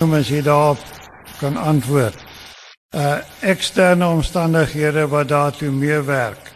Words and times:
as 0.00 0.30
jy 0.32 0.40
daarop 0.40 0.80
kan 1.40 1.56
antwoord. 1.60 2.16
Uh 2.96 3.18
eksterne 3.44 4.06
omstandighede 4.08 5.04
wat 5.12 5.28
daartoe 5.28 5.68
meewerk. 5.70 6.48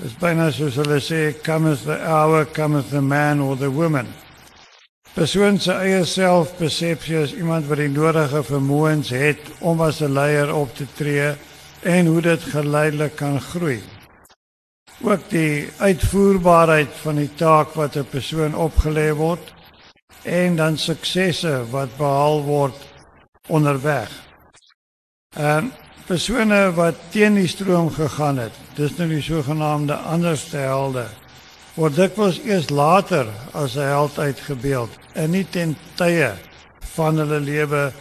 Dis 0.00 0.14
byna 0.16 0.48
soos 0.50 0.78
hulle 0.80 0.96
sê, 1.04 1.34
cometh 1.44 1.84
the 1.84 1.98
hour, 2.00 2.46
cometh 2.46 2.88
the 2.90 3.02
man 3.02 3.40
or 3.40 3.56
the 3.56 3.68
woman. 3.70 4.08
Persoon 5.12 5.60
se 5.60 5.76
eie 5.84 6.00
selfpersepsie 6.08 7.20
is 7.20 7.34
iemand 7.36 7.68
wat 7.68 7.82
die 7.84 7.92
nodige 7.92 8.40
vermoëns 8.42 9.12
het 9.12 9.52
om 9.60 9.84
as 9.84 10.00
'n 10.00 10.12
leier 10.12 10.54
op 10.54 10.74
te 10.74 10.86
tree 10.96 11.34
en 11.82 12.06
hoe 12.06 12.20
dit 12.20 12.42
geleidelik 12.42 13.16
kan 13.16 13.40
groei. 13.40 13.82
Ook 15.02 15.28
die 15.28 15.68
uitvoerbaarheid 15.78 16.88
van 17.02 17.16
die 17.16 17.34
taak 17.36 17.74
wat 17.74 17.96
'n 17.96 18.08
persoon 18.08 18.54
opgelê 18.54 19.12
word 19.12 19.52
en 20.22 20.56
dan 20.56 20.78
suksesse 20.78 21.64
wat 21.70 21.96
behaal 21.96 22.42
word 22.42 22.78
onderweg. 23.48 24.10
Ehm 25.36 25.72
persone 26.06 26.72
wat 26.74 26.98
teen 27.14 27.36
die 27.38 27.48
stroom 27.48 27.86
gegaan 27.94 28.40
het, 28.42 28.54
dis 28.74 28.96
nou 28.98 29.06
die 29.08 29.22
sogenaamde 29.22 29.94
anderste 30.10 30.58
helde, 30.58 31.06
word 31.78 31.96
dikwels 31.96 32.40
eers 32.44 32.68
later 32.70 33.30
as 33.52 33.76
'n 33.76 33.86
held 33.86 34.18
uitgebeeld 34.18 34.90
en 35.14 35.30
nie 35.30 35.46
ten 35.50 35.76
tye 35.96 36.34
van 36.94 37.16
hulle 37.16 37.40
lewe 37.40 37.92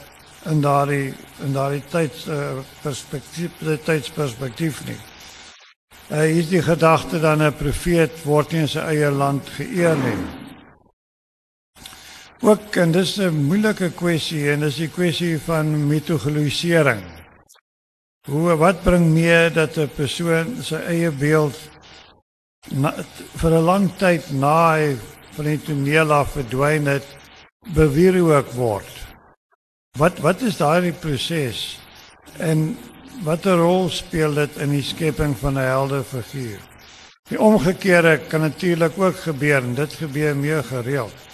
in 0.50 0.62
daardie 0.62 1.14
in 1.46 1.54
daardie 1.54 1.84
tyds 1.90 2.28
uh, 2.28 2.60
perspektief, 2.82 3.52
tydsperspektief 3.86 4.86
nie. 4.86 5.00
Uh, 6.10 6.26
hier 6.26 6.42
is 6.42 6.50
die 6.50 6.62
gedagte 6.62 7.20
dan 7.20 7.42
'n 7.42 7.54
profeet 7.54 8.24
word 8.24 8.52
nie 8.52 8.62
in 8.62 8.68
sy 8.68 8.80
eie 8.80 9.12
land 9.12 9.50
geëer 9.58 9.96
nie. 9.98 10.41
Ook 12.42 12.76
en 12.76 12.92
dis 12.92 13.20
'n 13.22 13.46
moeilike 13.46 13.92
kwessie 13.94 14.50
en 14.52 14.64
dis 14.66 14.76
die 14.76 14.90
kwessie 14.90 15.38
van 15.40 15.88
mitologisering. 15.88 17.04
Hoe 18.26 18.56
wat 18.58 18.82
bring 18.84 19.06
mee 19.14 19.52
dat 19.52 19.78
'n 19.78 19.90
persoon 19.96 20.58
sy 20.64 20.76
eie 20.76 21.12
beeld 21.12 21.54
na, 22.74 22.94
vir 23.38 23.52
'n 23.52 23.64
lang 23.64 23.92
tyd 23.98 24.32
na 24.32 24.78
van 25.36 25.46
die 25.46 25.62
toneel 25.62 26.12
af 26.12 26.32
verdwyn 26.32 26.86
het 26.86 27.06
bewierook 27.76 28.52
word? 28.52 28.94
Wat 29.98 30.20
wat 30.20 30.42
is 30.42 30.58
daardie 30.58 30.98
proses 30.98 31.80
en 32.38 32.78
watter 33.24 33.58
rol 33.58 33.90
speel 33.90 34.34
dit 34.34 34.58
in 34.58 34.70
die 34.70 34.84
skepping 34.84 35.38
van 35.38 35.54
'n 35.54 35.70
heldefiguur? 35.70 36.60
Die 37.30 37.42
omgekeerde 37.42 38.20
kan 38.28 38.42
natuurlik 38.42 38.98
ook 38.98 39.16
gebeur 39.16 39.64
en 39.64 39.76
dit 39.76 39.94
gebeur 39.94 40.36
meer 40.36 40.64
gereeld 40.64 41.31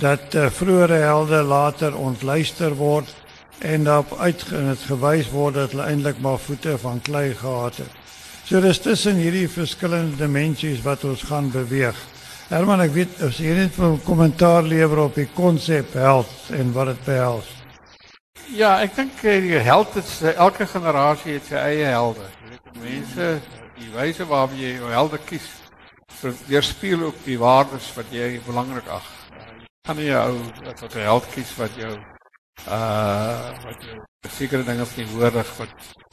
dat 0.00 0.34
uh, 0.34 0.48
vroeëre 0.50 0.98
helde 1.04 1.42
later 1.42 1.96
ontluister 1.96 2.74
word 2.74 3.10
en 3.58 3.84
daarop 3.84 4.16
uit 4.18 4.44
en 4.50 4.66
dit 4.72 4.86
gewys 4.88 5.28
word 5.30 5.54
dat 5.54 5.74
hulle 5.74 5.86
eintlik 5.86 6.18
maar 6.20 6.38
voete 6.38 6.78
van 6.78 7.00
klei 7.00 7.34
gehad 7.34 7.76
het. 7.76 8.00
So 8.44 8.60
dis 8.60 8.80
tussen 8.82 9.20
hierdie 9.22 9.48
verskillende 9.48 10.16
dimensies 10.16 10.82
wat 10.82 11.04
ons 11.04 11.22
gaan 11.22 11.50
beweeg. 11.50 11.96
Herman, 12.48 12.82
ek 12.82 12.92
weet 12.96 13.22
as 13.22 13.38
jy 13.38 13.54
net 13.54 13.78
'n 13.78 14.00
kommentaar 14.04 14.62
lewer 14.62 15.06
op 15.06 15.14
die 15.14 15.28
konsep 15.34 15.94
held 15.94 16.32
en 16.50 16.72
wat 16.72 16.86
dit 16.86 17.04
behels. 17.04 17.48
Ja, 18.50 18.80
ek 18.80 18.96
dink 18.96 19.22
eh, 19.22 19.40
die 19.40 19.58
held 19.58 19.96
is 19.96 20.20
elke 20.22 20.66
generasie 20.66 21.38
het 21.38 21.46
sy 21.48 21.54
eie 21.54 21.86
helde. 21.86 22.26
Jy 22.42 22.50
weet 22.50 22.82
mense 22.82 23.40
die 23.78 23.90
wyse 23.94 24.26
waarop 24.26 24.52
jy 24.58 24.76
jou 24.76 24.90
helde 24.90 25.18
kies, 25.24 25.48
weerspieël 26.46 27.02
ook 27.02 27.24
die 27.24 27.38
waardes 27.38 27.94
wat 27.94 28.06
jy 28.10 28.40
belangrik 28.46 28.88
ag 28.88 29.21
kan 29.82 29.98
jy 29.98 30.14
ou 30.14 30.38
wat 30.62 30.94
'n 30.94 31.02
held 31.02 31.24
kies 31.34 31.52
wat 31.58 31.74
jou 31.74 31.92
uh 32.70 33.50
wat 33.66 33.80
jou 33.82 33.96
sekere 34.30 34.62
dinge 34.62 34.86
verteenwoordig 34.86 35.48
wat 35.58 35.72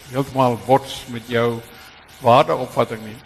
heeltemal 0.10 0.58
bots 0.66 1.06
met 1.14 1.28
jou 1.28 1.62
waardeopvatting 2.22 3.04
nie. 3.06 3.18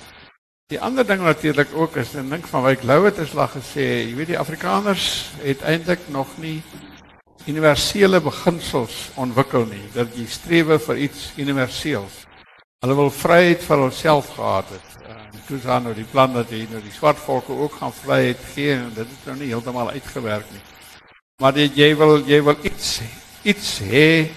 Die 0.68 0.82
ander 0.82 1.08
ding 1.08 1.22
natuurlik 1.22 1.72
ook 1.74 1.96
is 1.96 2.16
en 2.16 2.30
dink 2.30 2.48
van 2.48 2.64
Wyk 2.64 2.84
Lou 2.84 3.06
het 3.06 3.18
geslag 3.18 3.56
gesê, 3.56 4.04
jy 4.10 4.16
weet 4.16 4.28
die 4.28 4.40
Afrikaners 4.40 5.32
het 5.42 5.62
eintlik 5.62 6.10
nog 6.10 6.28
nie 6.38 6.62
universele 7.48 8.20
beginsels 8.22 9.12
ontwikkel 9.16 9.66
nie 9.66 9.88
dat 9.94 10.16
jy 10.16 10.28
streef 10.28 10.86
vir 10.86 10.98
iets 10.98 11.32
universeels. 11.38 12.26
Hulle 12.84 12.96
wil 12.96 13.12
vryheid 13.12 13.64
vir 13.64 13.78
hulself 13.78 14.36
gehad 14.36 14.70
het 14.76 14.94
toe 14.94 15.23
is 15.52 15.64
nou 15.66 15.94
die 15.94 16.08
plan 16.08 16.34
dat 16.34 16.52
jy 16.52 16.68
nou 16.72 16.82
die 16.82 16.94
swart 16.94 17.20
volke 17.20 17.52
ook 17.52 17.74
gaan 17.80 17.94
vryheid 17.94 18.40
gee 18.54 18.76
en 18.76 18.92
dit 18.96 19.08
is 19.08 19.26
nou 19.26 19.36
nie 19.40 19.50
heeltemal 19.52 19.90
uitgewerk 19.90 20.46
nie. 20.52 20.62
Maar 21.42 21.54
dit 21.54 21.78
jy 21.78 21.90
wil 21.98 22.22
jy 22.28 22.40
wil 22.44 22.56
iets 22.64 23.02
iets 23.44 23.80
hê, 23.84 24.30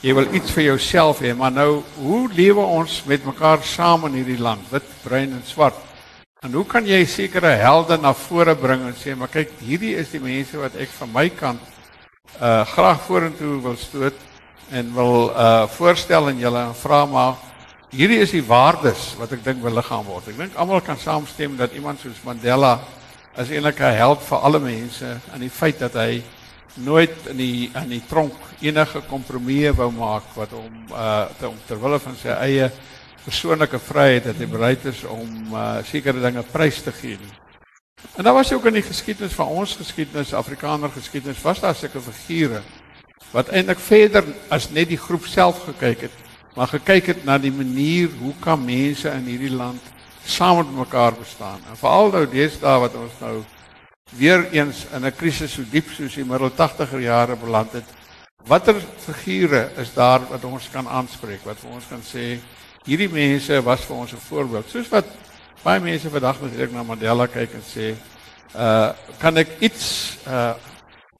jy 0.00 0.14
wil 0.16 0.30
iets 0.32 0.52
vir 0.56 0.64
jouself 0.70 1.20
hê, 1.20 1.34
maar 1.36 1.52
nou 1.52 1.82
hoe 1.98 2.28
lewe 2.32 2.64
ons 2.64 3.02
met 3.04 3.24
mekaar 3.24 3.60
saam 3.62 4.06
in 4.08 4.20
hierdie 4.22 4.40
land, 4.40 4.64
wit, 4.72 4.86
bruin 5.02 5.36
en 5.36 5.44
swart? 5.44 5.76
En 6.44 6.52
hoe 6.52 6.64
kan 6.68 6.84
jy 6.84 7.04
sekere 7.08 7.54
helde 7.60 7.96
na 8.00 8.14
vore 8.16 8.54
bring 8.56 8.82
en 8.88 8.96
sê 8.96 9.14
maar 9.16 9.32
kyk, 9.32 9.52
hierdie 9.64 9.94
is 10.00 10.10
die 10.12 10.20
mense 10.20 10.60
wat 10.60 10.76
ek 10.80 10.92
van 10.98 11.12
my 11.12 11.28
kant 11.32 11.72
uh 12.40 12.64
graag 12.66 13.04
vorentoe 13.06 13.60
wil 13.62 13.76
stoot 13.78 14.16
en 14.74 14.94
wil 14.94 15.30
uh 15.30 15.66
voorstel 15.76 16.28
aan 16.28 16.40
julle 16.40 16.64
en 16.68 16.74
vra 16.74 17.04
maar 17.06 17.36
hierdie 17.94 18.20
is 18.24 18.32
die 18.34 18.42
waardes 18.42 19.12
wat 19.20 19.32
ek 19.36 19.44
dink 19.44 19.60
wil 19.62 19.76
liggaam 19.76 20.06
word. 20.08 20.26
Ek 20.32 20.38
dink 20.38 20.56
almal 20.58 20.82
kan 20.82 20.98
saamstem 20.98 21.54
dat 21.58 21.74
iemand 21.78 22.02
soos 22.02 22.22
Mandela 22.26 22.80
as 23.38 23.50
eintlik 23.50 23.80
'n 23.80 23.98
held 23.98 24.22
vir 24.22 24.38
alle 24.38 24.60
mense 24.60 25.20
in 25.34 25.40
die 25.40 25.50
feit 25.50 25.78
dat 25.78 25.94
hy 25.94 26.22
nooit 26.74 27.14
in 27.30 27.36
die 27.36 27.70
in 27.70 27.88
die 27.88 28.02
tronk 28.08 28.34
enige 28.60 29.02
kompromieë 29.06 29.74
wou 29.78 29.90
maak 29.92 30.26
wat 30.34 30.50
hom 30.50 30.74
uh 30.90 31.26
te, 31.38 31.48
om 31.48 31.58
ter 31.66 31.78
wille 31.78 31.98
van 31.98 32.16
sy 32.16 32.34
eie 32.34 32.70
persoonlike 33.24 33.78
vryheid 33.78 34.24
dat 34.24 34.36
hy 34.42 34.46
bereid 34.46 34.84
is 34.86 35.04
om 35.04 35.54
uh 35.54 35.82
sekere 35.84 36.20
dinge 36.20 36.42
prys 36.42 36.82
te 36.82 36.92
gee. 36.92 37.18
Nie. 37.18 37.34
En 38.16 38.24
daar 38.24 38.34
was 38.34 38.52
ook 38.52 38.66
in 38.66 38.74
die 38.74 38.82
geskiedenis 38.82 39.34
van 39.34 39.46
ons 39.46 39.76
geskiedenis, 39.76 40.34
Afrikaner 40.34 40.90
geskiedenis, 40.90 41.42
was 41.42 41.60
daar 41.60 41.74
sulke 41.74 42.00
figure 42.00 42.62
wat 43.32 43.48
eintlik 43.48 43.78
verder 43.78 44.24
as 44.50 44.70
net 44.70 44.88
die 44.88 44.98
groep 44.98 45.26
self 45.26 45.64
gekyk 45.64 46.00
het 46.00 46.23
maar 46.54 46.70
gekyk 46.70 47.06
het 47.06 47.24
na 47.24 47.38
die 47.38 47.52
manier 47.52 48.08
hoe 48.20 48.34
kan 48.40 48.64
mense 48.64 49.10
in 49.10 49.26
hierdie 49.26 49.52
land 49.54 49.82
saam 50.24 50.56
met 50.56 50.70
mekaar 50.76 51.12
bestaan. 51.18 51.60
En 51.70 51.76
veral 51.76 52.10
nou 52.10 52.24
deesdae 52.30 52.80
wat 52.80 52.94
ons 52.94 53.18
nou 53.20 53.42
weer 54.16 54.46
eens 54.52 54.86
in 54.92 55.04
'n 55.04 55.16
krisis 55.16 55.52
so 55.52 55.62
diep 55.70 55.90
soos 55.90 56.14
die 56.14 56.24
middel 56.24 56.50
80er 56.50 57.00
jare 57.00 57.36
beland 57.36 57.72
het. 57.72 57.84
Watter 58.46 58.76
figure 58.98 59.70
is 59.76 59.94
daar 59.94 60.20
wat 60.28 60.44
ons 60.44 60.68
kan 60.70 60.88
aanspreek 60.88 61.44
wat 61.44 61.56
vir 61.58 61.70
ons 61.70 61.84
kan 61.88 62.02
sê 62.02 62.38
hierdie 62.84 63.08
mense 63.08 63.62
was 63.64 63.84
vir 63.84 63.96
ons 63.96 64.12
'n 64.12 64.26
voorbeeld. 64.28 64.70
Soos 64.70 64.88
wat 64.88 65.04
baie 65.62 65.80
mense 65.80 66.10
vandag 66.10 66.40
natuurlik 66.40 66.72
na 66.72 66.82
Mandela 66.82 67.26
kyk 67.26 67.54
en 67.54 67.64
sê, 67.64 67.94
uh 68.54 68.92
kan 69.18 69.36
ek 69.36 69.48
iets 69.60 70.16
uh 70.26 70.54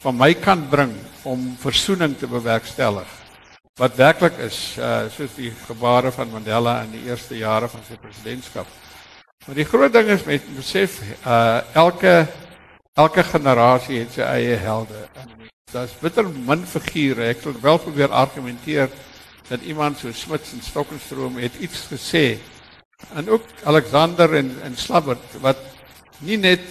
van 0.05 0.17
my 0.17 0.35
kant 0.35 0.71
bring 0.71 0.93
om 1.25 1.57
versoening 1.57 2.19
te 2.19 2.27
bewerkstellig? 2.27 3.24
Wat 3.81 3.97
werklik 3.99 4.37
is 4.39 4.77
uh 4.79 5.09
soos 5.11 5.33
die 5.35 5.51
gebare 5.67 6.13
van 6.15 6.31
Mandela 6.31 6.77
in 6.85 6.93
die 6.95 7.09
eerste 7.09 7.35
jare 7.35 7.67
van 7.69 7.83
sy 7.89 7.97
presidentskap. 7.99 8.69
Maar 9.47 9.59
die 9.59 9.67
groot 9.67 9.93
ding 9.93 10.13
is 10.15 10.23
met 10.29 10.47
besef 10.55 11.01
uh 11.27 11.59
elke 11.75 12.13
elke 12.95 13.25
generasie 13.27 14.05
het 14.05 14.15
sy 14.15 14.23
eie 14.23 14.61
helde. 14.63 15.09
Daar's 15.73 15.97
bitter 15.99 16.29
min 16.31 16.63
figure. 16.71 17.27
Ek 17.35 17.43
wil 17.43 17.59
wel 17.61 17.83
probeer 17.83 18.15
argumenteer 18.15 18.95
dat 19.49 19.67
iemand 19.67 19.99
so 19.99 20.13
Smits 20.15 20.55
en 20.55 20.63
Stokkenstroom 20.63 21.43
het 21.43 21.59
iets 21.59 21.89
gesê. 21.91 22.39
En 23.19 23.27
ook 23.29 23.43
Alexander 23.65 24.39
en 24.39 24.55
en 24.63 24.79
Slabbert 24.79 25.41
wat 25.43 25.59
nie 26.23 26.39
net 26.39 26.63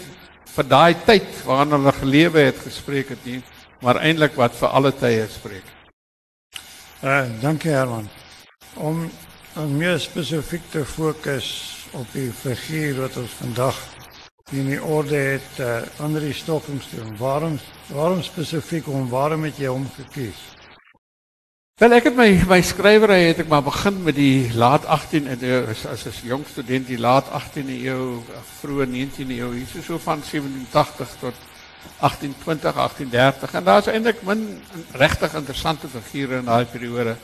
vir 0.56 0.72
daai 0.72 0.96
tyd 1.04 1.28
waarin 1.44 1.76
hulle 1.76 2.00
gelewe 2.00 2.48
het 2.48 2.64
gespreek 2.64 3.12
het 3.12 3.26
nie, 3.28 3.42
maar 3.84 4.00
eintlik 4.00 4.40
wat 4.40 4.56
vir 4.56 4.72
alle 4.72 4.96
tye 4.96 5.28
spreek. 5.28 5.83
Uh, 7.04 7.26
dankie 7.42 7.72
Herman. 7.72 8.08
Om 8.74 9.10
om 9.56 9.72
meer 9.78 10.00
spesifiek 10.00 10.62
te 10.72 10.86
fokus 10.86 11.48
op 11.92 12.08
die 12.16 12.30
figuur 12.32 12.96
wat 13.02 13.18
ons 13.20 13.34
vandag 13.42 13.82
in 14.56 14.70
die 14.72 14.80
orde 14.80 15.20
het, 15.20 15.60
uh, 15.60 15.82
Andri 16.00 16.32
Stoffenstein. 16.34 17.18
Waarom 17.20 17.60
waarom 17.92 18.24
spesifiek 18.24 18.88
om 18.88 19.10
waarom 19.12 19.44
het 19.44 19.60
jy 19.60 19.68
hom 19.68 19.84
gekies? 19.98 20.40
Wel 21.82 21.98
ek 22.00 22.08
het 22.08 22.16
my 22.16 22.30
my 22.48 22.62
skrywery 22.64 23.20
het 23.28 23.44
ek 23.44 23.52
maar 23.52 23.68
begin 23.68 24.00
met 24.08 24.16
die 24.16 24.54
laat 24.56 24.88
18 24.88 25.28
en 25.28 25.44
as 25.76 25.84
as 25.86 26.08
'n 26.08 26.32
jong 26.32 26.48
student 26.48 26.88
die 26.88 27.00
laat 27.00 27.28
18de 27.28 27.84
eeu, 27.84 28.24
vroeë 28.62 28.88
19de 28.88 29.44
eeu, 29.44 29.52
hier 29.52 29.84
so 29.84 30.00
van 30.00 30.24
87 30.24 31.20
tot 31.20 31.36
1820, 32.00 32.74
1830 32.74 33.54
en 33.54 33.64
daar's 33.64 33.88
eintlik 33.88 34.22
min 34.22 34.62
regtig 34.92 35.34
interessante 35.34 35.88
figure 35.88 36.38
in 36.38 36.46
daai 36.46 36.66
periode. 36.66 37.16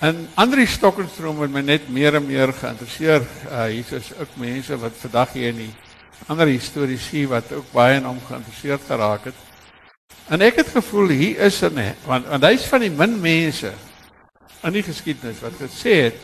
En 0.00 0.28
Andri 0.34 0.66
Stokkenstrom 0.66 1.40
het 1.40 1.52
my 1.52 1.60
net 1.60 1.88
meer 1.92 2.14
en 2.14 2.26
meer 2.26 2.52
geïnteresseer. 2.56 3.26
Uh 3.50 3.64
hier 3.68 3.92
is 3.98 4.12
ook 4.16 4.36
mense 4.40 4.78
wat 4.80 4.96
vandag 4.96 5.32
hier 5.32 5.48
in 5.48 5.56
die 5.66 5.74
ander 6.26 6.48
historiese 6.48 7.26
wat 7.28 7.52
ook 7.52 7.72
baie 7.72 7.98
in 7.98 8.08
hom 8.08 8.20
geïnteresseerd 8.26 8.86
geraak 8.88 9.28
het. 9.28 9.46
En 10.32 10.40
ek 10.40 10.62
het 10.62 10.72
gevoel 10.72 11.08
hier 11.08 11.38
is 11.46 11.60
'n 11.62 11.94
want 12.06 12.26
want 12.26 12.44
hy's 12.44 12.64
van 12.64 12.80
die 12.80 12.90
min 12.90 13.20
mense 13.20 13.72
in 14.62 14.72
die 14.72 14.82
geskiedenis 14.82 15.40
wat 15.40 15.56
gesê 15.60 15.94
het 16.08 16.16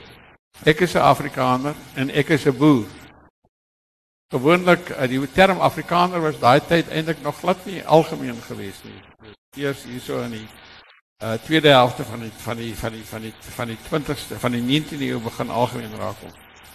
ek 0.65 0.81
is 0.81 0.95
'n 0.95 1.05
Afrikaner 1.05 1.75
en 1.95 2.11
ek 2.11 2.29
is 2.29 2.47
'n 2.47 2.57
boer. 2.57 2.87
Gewoonlik 4.28 4.88
eh, 4.90 5.06
die 5.06 5.20
term 5.31 5.61
Afrikaner 5.62 6.19
was 6.19 6.38
daai 6.43 6.58
tyd 6.67 6.88
eintlik 6.90 7.20
nog 7.23 7.37
glad 7.38 7.61
nie 7.62 7.84
algemeen 7.87 8.38
geweest 8.43 8.82
nie. 8.82 9.32
Eers 9.55 9.84
hierso 9.87 10.19
in 10.25 10.32
die 10.34 10.46
uh 11.23 11.37
tweede 11.44 11.70
helfte 11.70 12.05
van 12.05 12.25
die 12.25 12.32
van 12.43 12.56
die 12.58 12.73
van 12.75 12.93
die 12.93 13.05
van 13.06 13.23
die 13.23 13.32
van 13.55 13.69
die 13.70 13.76
20ste 13.87 14.38
van 14.43 14.52
die 14.52 14.62
19de 14.67 15.06
eeu 15.06 15.20
begin 15.23 15.50
algemeen 15.50 15.94
raak 15.96 16.19
kom. 16.20 16.32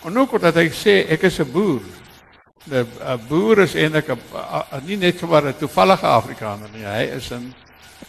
En 0.07 0.17
ook 0.17 0.37
omdat 0.37 0.55
hy 0.55 0.69
sê 0.71 0.93
ek 1.11 1.25
is 1.27 1.39
'n 1.39 1.51
boer. 1.51 1.81
'n 2.71 3.19
boer 3.27 3.59
is 3.67 3.75
eintlik 3.75 4.09
'n 4.15 4.85
nie 4.85 4.97
net 4.97 5.19
sommer 5.19 5.45
'n 5.47 5.57
toevallige 5.57 6.07
Afrikaner 6.07 6.69
nie. 6.71 6.85
Hy 6.85 7.03
is 7.17 7.31
'n 7.31 7.53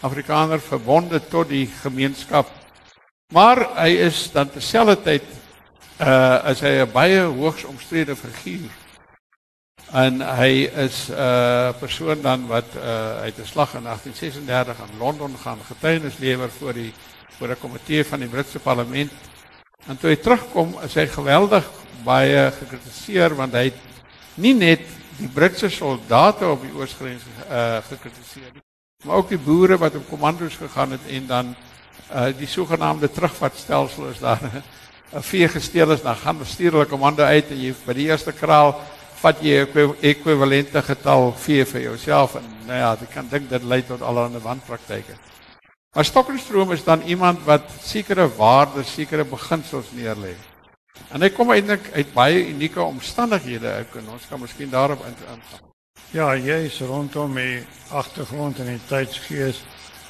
Afrikaner 0.01 0.59
verbonde 0.59 1.19
tot 1.19 1.49
die 1.49 1.67
gemeenskap. 1.67 2.47
Maar 3.33 3.75
hy 3.75 3.89
is 4.07 4.31
dan 4.31 4.49
terselfdertyd 4.49 5.27
uh 5.99 6.39
as 6.47 6.61
hy 6.61 6.79
'n 6.79 6.91
baie 6.91 7.19
hoogs 7.21 7.63
omstrede 7.63 8.15
figuur. 8.15 8.82
En 9.93 10.21
hy 10.25 10.65
is 10.73 11.07
'n 11.09 11.13
uh, 11.13 11.69
persoon 11.79 12.21
dan 12.21 12.47
wat 12.47 12.65
uh 12.75 13.21
uit 13.21 13.37
'n 13.37 13.45
slag 13.45 13.73
in 13.73 13.83
1836 13.83 14.77
in 14.77 14.97
Londen 14.97 15.37
gaan 15.37 15.59
getuienis 15.65 16.17
lewer 16.17 16.49
voor 16.49 16.73
die 16.73 16.93
voor 17.37 17.47
'n 17.47 17.59
komitee 17.59 18.05
van 18.05 18.19
die 18.19 18.27
Britse 18.27 18.59
parlement. 18.59 19.11
En 19.87 19.97
toe 19.97 20.09
hy 20.09 20.15
terugkom, 20.15 20.79
is 20.83 20.93
hy 20.93 21.07
geweldig 21.07 21.69
baie 22.03 22.51
gekritiseer 22.51 23.35
want 23.35 23.53
hy 23.53 23.63
het 23.63 23.79
nie 24.33 24.53
net 24.53 24.81
die 25.17 25.27
Britse 25.27 25.69
soldate 25.69 26.47
op 26.47 26.61
die 26.61 26.73
oosgrens 26.73 27.21
uh 27.49 27.77
gekritiseer 27.89 28.49
nie, 28.53 28.63
maar 29.05 29.15
ook 29.15 29.29
die 29.29 29.37
boere 29.37 29.77
wat 29.77 29.95
op 29.95 30.09
kommando's 30.09 30.55
gegaan 30.55 30.91
het 30.91 31.05
en 31.07 31.27
dan 31.27 31.55
uh 32.13 32.33
die 32.37 32.47
sogenaamde 32.47 33.11
terugvatstelsel 33.11 34.09
is 34.09 34.19
daar 34.19 34.41
'n 35.13 35.21
vee 35.21 35.47
gesteel 35.47 35.91
is 35.91 36.01
dan 36.01 36.15
gaan 36.15 36.37
bestuur 36.37 36.71
hulle 36.71 36.85
komando 36.85 37.23
uit 37.23 37.49
en 37.49 37.61
jy 37.61 37.73
by 37.85 37.93
die 37.93 38.09
eerste 38.09 38.31
kraal 38.31 38.81
vat 39.23 39.39
jy 39.41 39.63
'n 39.63 39.95
ekwivalente 40.01 40.81
getal 40.81 41.31
vee 41.33 41.65
vir 41.65 41.81
jouself 41.81 42.35
en 42.35 42.47
nou 42.67 42.77
ja, 42.77 42.95
jy 42.99 43.07
kan 43.13 43.27
dink 43.29 43.49
dit 43.49 43.63
lei 43.63 43.81
tot 43.81 44.01
allerlei 44.01 44.41
wanpraktyke. 44.41 45.15
Maar 45.95 46.05
Stokenstroom 46.05 46.71
is 46.71 46.83
dan 46.83 47.01
iemand 47.01 47.43
wat 47.45 47.69
sekere 47.81 48.27
waardes, 48.35 48.93
sekere 48.93 49.23
beginsels 49.23 49.91
neerlê. 49.93 50.33
En 51.13 51.21
hy 51.21 51.29
kom 51.29 51.51
eintlik 51.51 51.91
uit 51.93 52.13
baie 52.13 52.47
unieke 52.49 52.81
omstandighede 52.81 53.67
uit 53.67 53.95
en 53.95 54.09
ons 54.09 54.27
kan 54.29 54.39
miskien 54.41 54.69
daarop 54.69 55.05
ingaan. 55.05 55.41
Ja, 56.11 56.33
jy 56.35 56.65
is 56.65 56.79
rondom 56.81 57.35
die 57.35 57.63
agtergrond 57.89 58.59
en 58.59 58.65
die 58.65 58.81
tydsgees. 58.89 59.63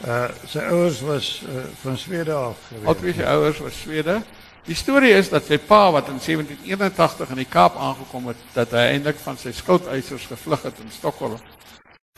Uh 0.07 0.27
sy 0.47 0.59
ouers 0.59 1.01
was 1.01 1.43
uh, 1.47 1.63
van 1.81 1.97
Swede 1.97 2.33
af 2.33 2.57
gewees. 2.67 2.87
Albei 2.87 3.13
sy 3.13 3.23
ouers 3.23 3.59
was 3.59 3.81
Swede. 3.81 4.21
Die 4.63 4.75
storie 4.79 5.11
is 5.11 5.27
dat 5.27 5.43
sy 5.49 5.57
pa 5.59 5.89
wat 5.91 6.07
in 6.07 6.21
1781 6.23 7.33
in 7.35 7.41
die 7.41 7.49
Kaap 7.51 7.75
aangekom 7.75 8.29
het, 8.31 8.45
dat 8.55 8.71
hy 8.71 8.85
eintlik 8.93 9.17
van 9.19 9.35
sy 9.37 9.51
skouteisers 9.51 10.29
gevlug 10.31 10.63
het 10.63 10.79
in 10.79 10.91
Stockholm. 10.93 11.41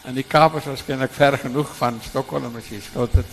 En 0.05 0.13
die 0.13 0.27
Kaap 0.29 0.53
was 0.53 0.67
waarskynlik 0.69 1.13
ver 1.15 1.39
genoeg 1.41 1.71
van 1.79 1.97
Stockholm 2.05 2.53
as 2.59 2.69
jy 2.69 2.83
skout 2.85 3.17
het. 3.17 3.31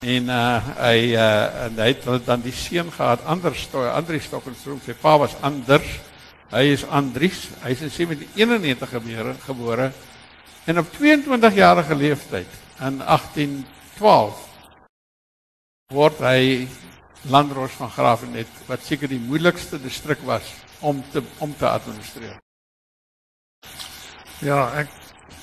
En 0.00 0.30
uh 0.32 0.68
hy 0.78 1.10
uh 1.12 1.64
en 1.66 1.80
hy 1.82 1.88
het 1.90 2.06
dan 2.24 2.40
die 2.40 2.54
seun 2.56 2.88
gehad 2.88 3.20
Anders 3.28 3.66
Andries 3.74 4.30
Stokkenstroom 4.30 4.78
sy 4.80 4.94
pa 4.96 5.18
was 5.20 5.34
Anders 5.44 5.90
hy 6.54 6.62
is 6.72 6.86
Andries 6.88 7.42
hy 7.60 7.74
is 7.74 7.82
in 7.84 7.92
1791 7.92 8.94
gebore 8.94 9.34
gebore 9.44 9.90
en 10.64 10.80
op 10.80 10.88
22 10.96 11.54
jarige 11.54 11.94
leeftyd 11.94 12.56
in 12.80 13.02
1812 13.04 14.40
word 15.92 16.24
hy 16.24 16.64
landros 17.22 17.72
van 17.72 17.90
Graafrenet 17.90 18.48
wat 18.66 18.82
seker 18.82 19.08
die 19.08 19.20
moeilikste 19.20 19.80
distrik 19.80 20.22
was 20.24 20.54
om 20.80 21.04
te 21.12 21.22
om 21.38 21.56
te 21.56 21.68
administreer 21.68 22.38
Ja 24.40 24.72
ek 24.80 24.88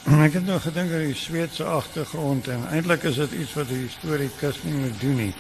Ek 0.26 0.34
het 0.34 0.46
nog 0.46 0.62
gedink 0.64 0.92
aan 0.96 1.04
die 1.04 1.16
Sweedse 1.16 1.66
agtergrond 1.68 2.48
en 2.48 2.62
eintlik 2.72 3.04
is 3.10 3.18
dit 3.20 3.34
iets 3.42 3.54
wat 3.58 3.68
die 3.68 3.82
historikus 3.82 4.62
nie 4.64 4.78
moet 4.78 5.02
doen 5.02 5.18
nie. 5.20 5.34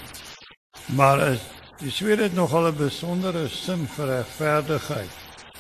Maar 0.95 1.23
is 1.27 1.45
die 1.79 1.91
Swede 1.91 2.27
het 2.27 2.35
nogal 2.35 2.67
'n 2.67 2.75
besondere 2.75 3.47
sin 3.47 3.87
vir 3.87 4.07
regverdigheid. 4.07 5.13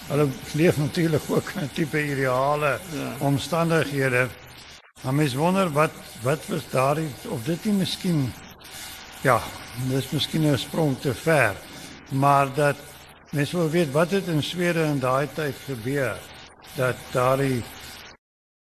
Hulle 0.07 0.27
leef 0.53 0.77
natuurlik 0.77 1.29
ook 1.29 1.51
in 1.55 1.63
'n 1.63 1.71
tipe 1.73 2.03
ideale 2.03 2.79
ja. 2.91 3.15
omstandighede. 3.19 4.27
Maar 5.03 5.13
mens 5.13 5.33
wonder 5.33 5.71
wat 5.71 5.91
wat 6.21 6.45
was 6.45 6.69
daardie 6.69 7.09
of 7.29 7.43
dit 7.43 7.65
nie 7.65 7.73
miskien 7.73 8.33
ja, 9.27 9.41
dis 9.91 10.11
miskien 10.15 10.45
'n 10.47 10.57
sprong 10.57 10.95
te 10.99 11.13
ver. 11.13 11.55
Maar 12.11 12.47
dat 12.53 12.77
mens 13.31 13.51
wil 13.51 13.69
weet 13.69 13.91
wat 13.91 14.11
het 14.11 14.27
in 14.27 14.43
Swede 14.43 14.83
in 14.83 14.99
daai 14.99 15.27
tyd 15.33 15.55
gebeur 15.65 16.15
dat 16.75 16.95
daardie 17.11 17.63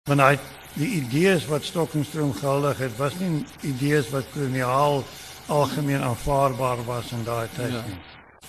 want 0.09 0.21
hy 0.21 0.39
die 0.75 0.89
idees 0.99 1.47
wat 1.47 1.65
Stokenstroom 1.65 2.33
geldig 2.35 2.79
het 2.79 2.97
was 2.97 3.15
nie 3.21 3.45
idees 3.61 4.11
wat 4.11 4.25
koloniaal 4.33 5.05
algemeen 5.47 6.03
aanvaarbaar 6.03 6.85
was 6.85 7.13
in 7.13 7.25
daai 7.25 7.49
tyd 7.55 7.73
ja. 7.73 7.83
nie. 7.87 7.99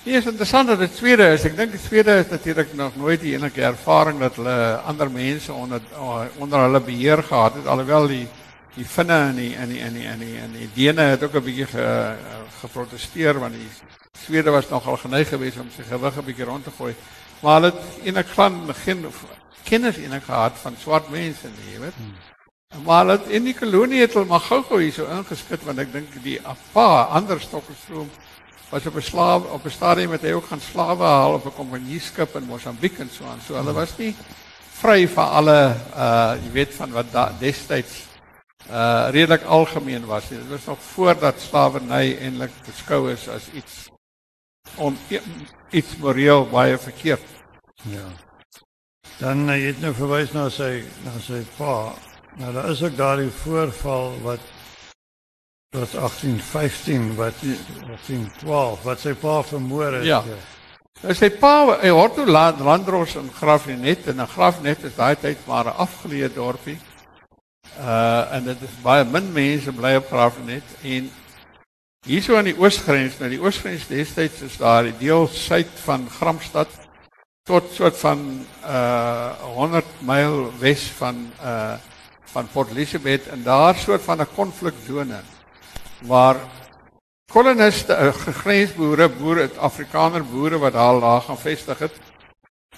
Dit 0.03 0.15
is 0.15 0.25
interessant 0.25 0.67
dat 0.67 0.79
dit 0.79 0.95
tweede 0.95 1.25
is. 1.33 1.43
Ek 1.43 1.57
dink 1.57 1.71
die 1.71 1.81
tweede 1.83 2.13
is 2.23 2.29
natuurlik 2.31 2.73
nog 2.73 2.95
nooit 2.95 3.19
die 3.21 3.33
enige 3.35 3.61
ervaring 3.61 4.19
dat 4.19 4.35
hulle 4.35 4.57
ander 4.87 5.11
mense 5.11 5.53
onder 5.53 5.81
onder 6.39 6.59
hulle 6.59 6.81
beheer 6.81 7.23
gehad 7.23 7.53
het 7.53 7.67
alhoewel 7.67 8.07
die 8.07 8.27
die 8.75 8.85
finne 8.85 9.17
en 9.29 9.35
die 9.35 9.53
in 9.55 9.69
die 9.69 9.79
in 9.79 9.93
die 9.93 10.05
in 10.05 10.19
die 10.19 10.35
in 10.37 10.51
die 10.53 10.69
Dene 10.75 11.01
het 11.01 11.23
ook 11.23 11.35
'n 11.35 11.43
bietjie 11.43 11.65
ge, 11.65 12.15
geprotesteer 12.61 13.39
want 13.39 13.53
die 13.53 13.69
Swede 14.25 14.51
was 14.51 14.69
nogal 14.69 14.97
geneig 14.97 15.29
geweest 15.29 15.59
om 15.59 15.69
sy 15.75 15.83
gewig 15.83 16.17
'n 16.17 16.25
bietjie 16.25 16.45
rond 16.45 16.63
te 16.63 16.71
gooi. 16.71 16.95
Maar 17.41 17.53
hulle 17.53 17.71
het 17.71 18.05
eintlik 18.05 18.27
van 18.27 18.65
begin 18.65 19.05
kennis 19.63 19.97
enig 19.97 20.25
gehad 20.25 20.57
van 20.61 20.75
swart 20.79 21.09
mense 21.09 21.47
nie, 21.47 21.73
jy 21.73 21.79
weet. 21.79 21.93
Hmm. 21.97 22.83
Maar 22.85 23.05
hulle 23.05 23.19
in 23.33 23.43
die 23.43 23.53
kolonie 23.53 24.01
het 24.01 24.13
hulle 24.13 24.25
maar 24.25 24.43
gou-gou 24.45 24.81
hier 24.81 24.93
so 24.93 25.05
ingeskit 25.05 25.63
want 25.63 25.79
ek 25.79 25.91
dink 25.91 26.23
die 26.23 26.39
apa 26.45 27.09
ander 27.17 27.39
stokkestroom 27.41 28.09
was 28.69 28.85
op 28.85 28.95
'n 28.95 29.01
slaaf 29.01 29.43
op 29.43 29.65
'n 29.65 29.69
stadium 29.69 30.09
met 30.09 30.21
hy 30.21 30.31
ook 30.31 30.45
gaan 30.45 30.61
slawe 30.61 31.03
haal 31.03 31.33
op 31.33 31.45
'n 31.45 31.55
kompanieskip 31.55 32.35
in 32.35 32.43
Mosambiek 32.43 32.99
en 32.99 33.09
so 33.09 33.25
aan. 33.25 33.41
So 33.47 33.55
hulle 33.55 33.73
was 33.73 33.97
nie 33.97 34.15
vry 34.81 35.07
van 35.07 35.29
alle 35.29 35.75
uh 35.95 36.33
jy 36.43 36.51
weet 36.51 36.73
van 36.73 36.91
wat 36.91 37.11
da, 37.11 37.33
destyds 37.39 38.08
uh 38.67 39.07
redelik 39.11 39.43
algemeen 39.43 40.05
was. 40.05 40.27
Dit 40.27 40.47
was 40.49 40.65
nog 40.65 40.81
voordat 40.81 41.39
slawerny 41.39 42.17
eintlik 42.19 42.51
beskou 42.65 43.11
is 43.11 43.27
as 43.27 43.49
iets 43.53 43.89
om 44.75 44.97
iets 45.69 45.97
moreel 45.97 46.47
baie 46.49 46.77
verkeerd. 46.77 47.23
Ja. 47.81 48.05
Dan 49.19 49.49
uh, 49.49 49.57
jy 49.57 49.73
het 49.73 49.81
nou 49.81 49.93
verwys 49.93 50.31
na 50.35 50.49
sy 50.49 50.83
na 51.03 51.15
sy 51.23 51.41
pa. 51.57 51.93
Nou 52.39 52.53
daar 52.53 52.69
is 52.69 52.83
ook 52.83 52.95
daardie 52.97 53.31
voorval 53.31 54.13
wat 54.23 54.39
was 55.75 55.91
1815 55.91 57.15
wat 57.15 57.41
1812 57.41 58.83
wat 58.83 58.99
sy 58.99 59.13
pa 59.13 59.41
vermoor 59.43 59.99
het. 59.99 60.05
Ja. 60.07 60.23
Nou 61.01 61.13
sy 61.15 61.29
pa 61.31 61.79
hy 61.81 61.91
hoort 61.93 62.15
toe 62.17 62.25
land, 62.25 62.59
landros 62.65 63.15
in 63.19 63.29
Graafrenet 63.33 64.07
en 64.07 64.21
'n 64.21 64.27
Graafrenet 64.27 64.83
is 64.83 64.95
daai 64.95 65.15
tyd 65.15 65.45
maar 65.47 65.65
'n 65.65 65.77
afgeleë 65.85 66.33
dorpie. 66.33 66.79
Uh 67.77 68.33
en 68.35 68.43
dit 68.43 68.61
is 68.61 68.81
baie 68.83 69.05
min 69.05 69.31
mense 69.33 69.71
bly 69.71 69.95
op 69.95 70.07
Graafrenet 70.07 70.75
en 70.83 71.11
hierso 72.07 72.37
aan 72.37 72.49
die 72.49 72.57
oosgrens, 72.57 73.19
nou 73.19 73.29
die 73.29 73.41
oosgrens 73.41 73.87
destyds 73.87 74.41
is 74.41 74.57
daar 74.57 74.83
die 74.83 74.97
deel 74.99 75.27
suid 75.27 75.71
van 75.83 76.09
Gramstad 76.09 76.71
tot 77.47 77.71
soort 77.73 77.97
van 77.97 78.45
uh 78.65 79.31
100 79.55 79.85
myl 80.01 80.51
wes 80.59 80.89
van 80.97 81.31
uh 81.43 81.77
van 82.29 82.47
Port 82.53 82.69
Elizabeth 82.71 83.27
en 83.27 83.43
daar 83.43 83.75
soort 83.75 84.01
van 84.01 84.21
'n 84.21 84.33
konflikzone 84.35 85.21
waar 86.05 86.37
koloniste, 87.31 87.93
uh, 87.93 88.13
grensboere, 88.13 89.09
boere, 89.09 89.49
Afrikaner 89.57 90.23
boere 90.25 90.57
wat 90.57 90.73
daar 90.73 90.93
laag 90.93 91.25
gaan 91.25 91.37
vestig 91.37 91.79
het 91.79 91.95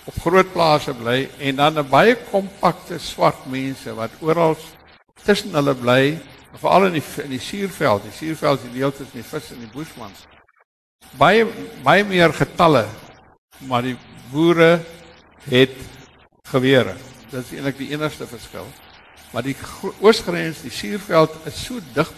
op 0.05 0.15
groot 0.21 0.51
plase 0.51 0.93
bly 0.93 1.29
en 1.39 1.55
dan 1.55 1.79
'n 1.79 1.89
baie 1.89 2.15
kompakte 2.31 2.97
swart 2.99 3.45
mense 3.45 3.93
wat 3.93 4.11
oral 4.19 4.57
tussen 5.25 5.55
hulle 5.55 5.75
bly, 5.75 6.01
veral 6.59 6.89
in 6.89 6.97
die 6.99 7.05
in 7.23 7.31
die 7.31 7.41
suurveld, 7.41 8.03
die 8.07 8.17
suurveld 8.17 8.59
is 8.59 8.67
die 8.69 8.79
deel 8.79 8.91
tussen 8.91 9.21
die 9.21 9.29
vis 9.29 9.51
en 9.53 9.63
die 9.63 9.71
bushmans. 9.73 10.25
Baie 11.19 11.47
baie 11.83 12.03
meer 12.07 12.33
getalle 12.33 12.85
maar 13.67 13.85
die 13.85 13.97
boere 14.31 14.79
het 15.49 15.75
gewere. 16.49 16.95
Dit 17.29 17.43
is 17.43 17.51
eintlik 17.55 17.77
die 17.79 17.91
enigste 17.93 18.27
verskil. 18.27 18.65
Maar 19.31 19.45
die 19.45 19.55
oosgrens, 20.03 20.63
die 20.65 20.73
suurveld 20.73 21.35
is 21.47 21.59
so 21.65 21.79
dig 21.95 22.09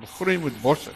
begroei 0.00 0.38
met 0.38 0.62
bosse 0.62 0.92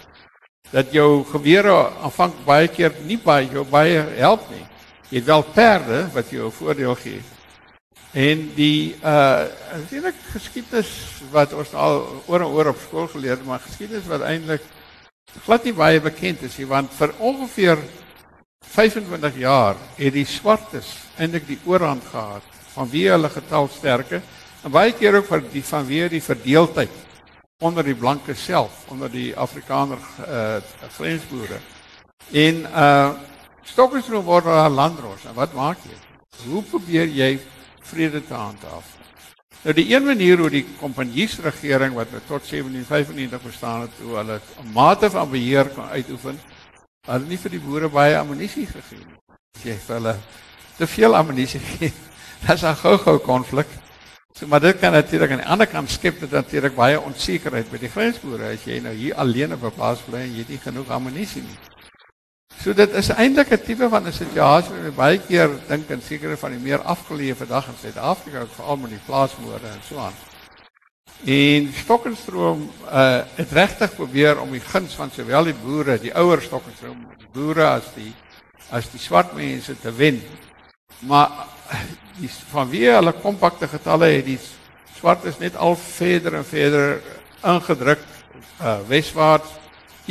dat 0.73 0.93
jou 0.93 1.21
gewere 1.29 1.73
aanvang 2.01 2.33
baie 2.47 2.69
keer 2.73 2.95
nie 3.05 3.19
baie 3.21 3.49
jou 3.53 3.65
baie 3.69 4.05
help 4.17 4.47
nie. 4.51 4.63
Jy 5.11 5.19
het 5.21 5.27
wel 5.29 5.43
perde 5.53 5.99
wat 6.15 6.31
jou 6.33 6.49
voordeel 6.53 6.95
gee. 6.97 7.21
En 8.13 8.51
die 8.55 8.95
uh 9.01 9.45
natuurlik 9.73 10.17
geskiedenis 10.35 10.91
wat 11.33 11.55
ons 11.57 11.73
al 11.73 12.03
oor 12.27 12.45
en 12.45 12.53
oor 12.53 12.73
op 12.75 12.81
skool 12.81 13.09
geleer 13.09 13.39
het, 13.39 13.47
maar 13.47 13.63
geskiedenis 13.65 14.09
wat 14.11 14.27
eintlik 14.29 14.65
glad 15.47 15.65
nie 15.65 15.73
baie 15.73 16.01
bekend 16.01 16.43
is 16.45 16.59
nie, 16.61 16.69
want 16.69 16.93
vir 16.93 17.15
ongeveer 17.19 17.81
25 18.75 19.39
jaar 19.41 19.81
het 19.97 20.13
die 20.13 20.27
swartes 20.29 20.91
eintlik 21.17 21.47
die 21.49 21.59
oorhand 21.65 22.05
gehad 22.11 22.45
vanweë 22.75 23.15
hulle 23.17 23.31
getalsterke 23.33 24.21
en 24.63 24.75
baie 24.75 24.93
keer 24.93 25.17
ook 25.17 25.31
vir 25.31 25.47
die 25.55 25.65
vanweë 25.65 26.13
die 26.13 26.23
verdeeldheid 26.25 27.01
onder 27.63 27.87
die 27.87 27.97
blanke 27.97 28.35
self, 28.35 28.85
onder 28.93 29.09
die 29.09 29.31
Afrikaner 29.37 30.01
uh 30.27 30.61
grensboere. 30.99 31.61
En 32.33 32.67
uh 32.69 33.11
Stokkersroom 33.63 34.25
word 34.25 34.45
'n 34.45 34.75
landros. 34.75 35.25
En 35.25 35.35
wat 35.35 35.53
maak 35.55 35.79
jy? 35.87 35.97
Hoe 36.51 36.63
probeer 36.63 37.07
jy 37.07 37.39
vrede 37.93 38.23
te 38.27 38.35
handhaaf. 38.35 38.97
Nou 39.63 39.75
die 39.79 39.87
een 39.93 40.05
manier 40.05 40.41
hoe 40.43 40.51
die 40.51 40.65
kompanjiesregering 40.81 41.95
wat 41.95 42.11
tot 42.27 42.49
1795 42.49 43.43
bestaan 43.43 43.85
het, 43.87 44.01
hoe 44.03 44.17
hulle 44.17 44.41
'n 44.63 44.73
mate 44.73 45.11
van 45.11 45.31
beheer 45.31 45.69
kan 45.69 45.89
uitoefen, 45.89 46.41
hulle 47.07 47.27
nie 47.29 47.39
vir 47.39 47.51
die 47.51 47.61
boere 47.61 47.89
baie 47.89 48.19
ammunisie 48.19 48.67
gegee 48.67 48.99
nie. 48.99 49.21
As 49.57 49.63
jy 49.63 49.77
vir 49.87 49.95
hulle 49.95 50.17
te 50.79 50.87
veel 50.87 51.17
ammunisie 51.17 51.61
gee, 51.71 51.93
dan 52.47 52.57
is 52.57 52.63
'n 52.63 52.75
gou-gou 52.75 53.19
konflik. 53.19 53.69
So 54.35 54.47
maar 54.47 54.61
dit 54.61 54.79
kan 54.79 54.93
natuurlik 54.93 55.31
aan 55.31 55.45
die 55.45 55.53
ander 55.55 55.67
kant 55.67 55.91
skep 55.91 56.21
dit 56.21 56.31
natuurlik 56.31 56.75
baie 56.75 57.01
onsekerheid 57.01 57.71
by 57.71 57.79
die 57.79 57.91
grensboere 57.91 58.55
as 58.55 58.65
jy 58.65 58.81
nou 58.81 58.95
hier 58.95 59.15
alleen 59.15 59.53
op 59.53 59.63
'n 59.63 59.75
plaas 59.77 60.01
bly 60.01 60.19
en 60.19 60.33
jy 60.33 60.39
het 60.39 60.49
nie 60.49 60.59
genoeg 60.59 60.89
ammunisie 60.89 61.43
nie. 61.43 61.72
So 62.63 62.71
dit 62.79 62.93
is 62.95 63.09
eintlik 63.11 63.51
'n 63.51 63.65
tipe 63.67 63.89
van 63.89 64.07
'n 64.07 64.13
situasie 64.13 64.71
wat 64.71 64.95
baie 64.95 65.19
keer 65.19 65.51
dink 65.67 65.87
van 66.39 66.51
die 66.51 66.61
meer 66.61 66.79
afgeleë 66.79 67.35
vandag 67.35 67.67
in 67.67 67.75
Suid-Afrika, 67.81 68.47
veral 68.47 68.77
met 68.77 68.91
die 68.91 69.01
plaasmoorde 69.07 69.67
en 69.67 69.83
so 69.89 69.99
aan. 69.99 70.13
En 71.25 71.73
Stokkenstroom 71.75 72.71
uh 72.87 73.23
het 73.35 73.53
regtig 73.53 73.95
probeer 73.95 74.41
om 74.41 74.51
die 74.51 74.61
guns 74.61 74.95
van 74.95 75.11
sowel 75.11 75.45
die 75.45 75.55
boere, 75.55 75.99
die 75.99 76.15
ouer 76.15 76.43
Stokkenstroom, 76.43 77.07
boere 77.33 77.67
as 77.67 77.95
die 77.95 78.15
as 78.71 78.91
die 78.91 79.01
swart 79.01 79.35
mense 79.35 79.81
te 79.81 79.93
wen. 79.95 80.23
Maar 81.01 81.31
die 82.19 82.31
vanweë 82.53 82.95
hulle 82.95 83.13
kompakte 83.13 83.69
getalle 83.69 84.07
het 84.07 84.25
die 84.25 84.39
swart 84.99 85.25
is 85.25 85.39
net 85.39 85.57
al 85.57 85.77
verder 85.77 86.35
en 86.35 86.45
verder 86.45 87.03
ingedruk 87.43 88.07
uh 88.61 88.79
weswaarts 88.89 89.62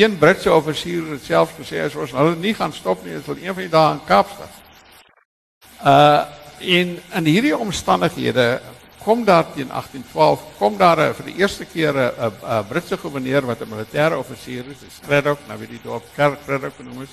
Een 0.02 0.18
Britse 0.18 0.54
offisier 0.54 1.12
het 1.14 1.24
self 1.24 1.52
gesê 1.60 1.84
as 1.86 1.96
ons 1.96 2.14
hulle 2.18 2.34
nie 2.42 2.56
gaan 2.58 2.72
stop 2.74 3.04
nie, 3.06 3.20
sal 3.22 3.38
een 3.38 3.54
van 3.54 3.62
die 3.62 3.70
dae 3.70 3.90
in 3.94 4.06
Kaapstad. 4.08 4.62
Uh 5.86 6.22
in 6.62 7.00
in 7.18 7.26
hierdie 7.26 7.58
omstandighede 7.58 8.62
kom 9.04 9.24
daar 9.26 9.48
teen 9.54 9.70
1812 9.74 10.42
kom 10.58 10.78
daar 10.78 11.00
vir 11.18 11.26
die 11.26 11.36
eerste 11.42 11.66
keer 11.66 11.94
'n 11.98 12.66
Britse 12.70 12.98
gouverneur 12.98 13.46
wat 13.46 13.62
'n 13.62 13.70
militêre 13.70 14.18
offisier 14.18 14.66
is, 14.70 14.82
is 14.88 15.00
Craddock, 15.06 15.40
nou 15.48 15.58
wie 15.60 15.68
die 15.68 15.82
dorp 15.84 16.04
Craddock 16.16 16.74
genoem 16.78 17.02
is. 17.02 17.10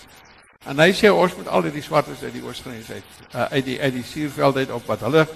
En 0.67 0.79
hy 0.79 0.93
sê 0.93 1.09
ons 1.13 1.37
moet 1.37 1.49
al 1.49 1.63
die 1.63 1.83
swartes 1.83 2.23
uit 2.23 2.33
die 2.33 2.45
oosgrens 2.45 2.91
uit 2.91 3.05
uh, 3.35 3.43
uit 3.43 3.65
die 3.65 3.81
uit 3.81 3.93
die 3.93 4.05
suurveld 4.05 4.57
uit 4.57 4.71
op 4.71 4.87
wat 4.87 5.01
hulle 5.01 5.27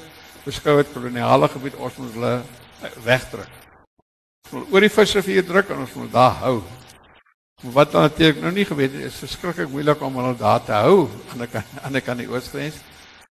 beskou 0.44 0.76
het 0.78 0.92
koloniale 0.92 1.48
gebied 1.48 1.74
ons 1.74 1.96
moet 1.96 2.12
hulle 2.12 2.42
uh, 2.82 2.88
wegdruk. 3.04 3.48
Ons 4.44 4.52
moet 4.52 4.72
oor 4.72 4.80
die 4.80 4.90
visrivier 4.90 5.44
druk 5.44 5.68
en 5.68 5.78
ons 5.78 5.94
moet 5.94 6.12
daar 6.12 6.36
hou. 6.44 6.62
Wat 7.62 7.92
dan 7.92 8.02
natuurlik 8.02 8.40
nou 8.42 8.50
nie 8.52 8.64
geweet 8.66 8.92
het 8.92 9.04
is 9.06 9.20
verskriklik 9.22 9.68
moeilik 9.70 10.00
om 10.02 10.16
hulle 10.18 10.34
daar 10.36 10.64
te 10.64 10.72
hou 10.72 11.08
aan 11.30 11.44
die 11.44 11.60
aan 11.82 11.92
die 11.92 12.02
kan 12.02 12.18
die 12.18 12.26
oosgrens. 12.30 12.80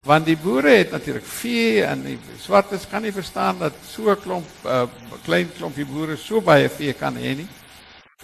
Want 0.07 0.25
die 0.25 0.37
boere 0.37 0.69
het 0.77 0.91
natuurlik 0.91 1.25
vee 1.25 1.83
en 1.83 2.03
die 2.03 2.17
swartes 2.39 2.87
kan 2.87 3.03
nie 3.03 3.11
verstaan 3.11 3.59
dat 3.59 3.73
so 3.87 4.11
'n 4.11 4.21
klomp 4.21 4.47
uh, 4.65 4.87
klein 5.23 5.51
klompie 5.57 5.85
boere 5.85 6.15
so 6.17 6.41
baie 6.41 6.69
vee 6.69 6.93
kan 6.93 7.15
hê 7.15 7.35
nie. 7.35 7.47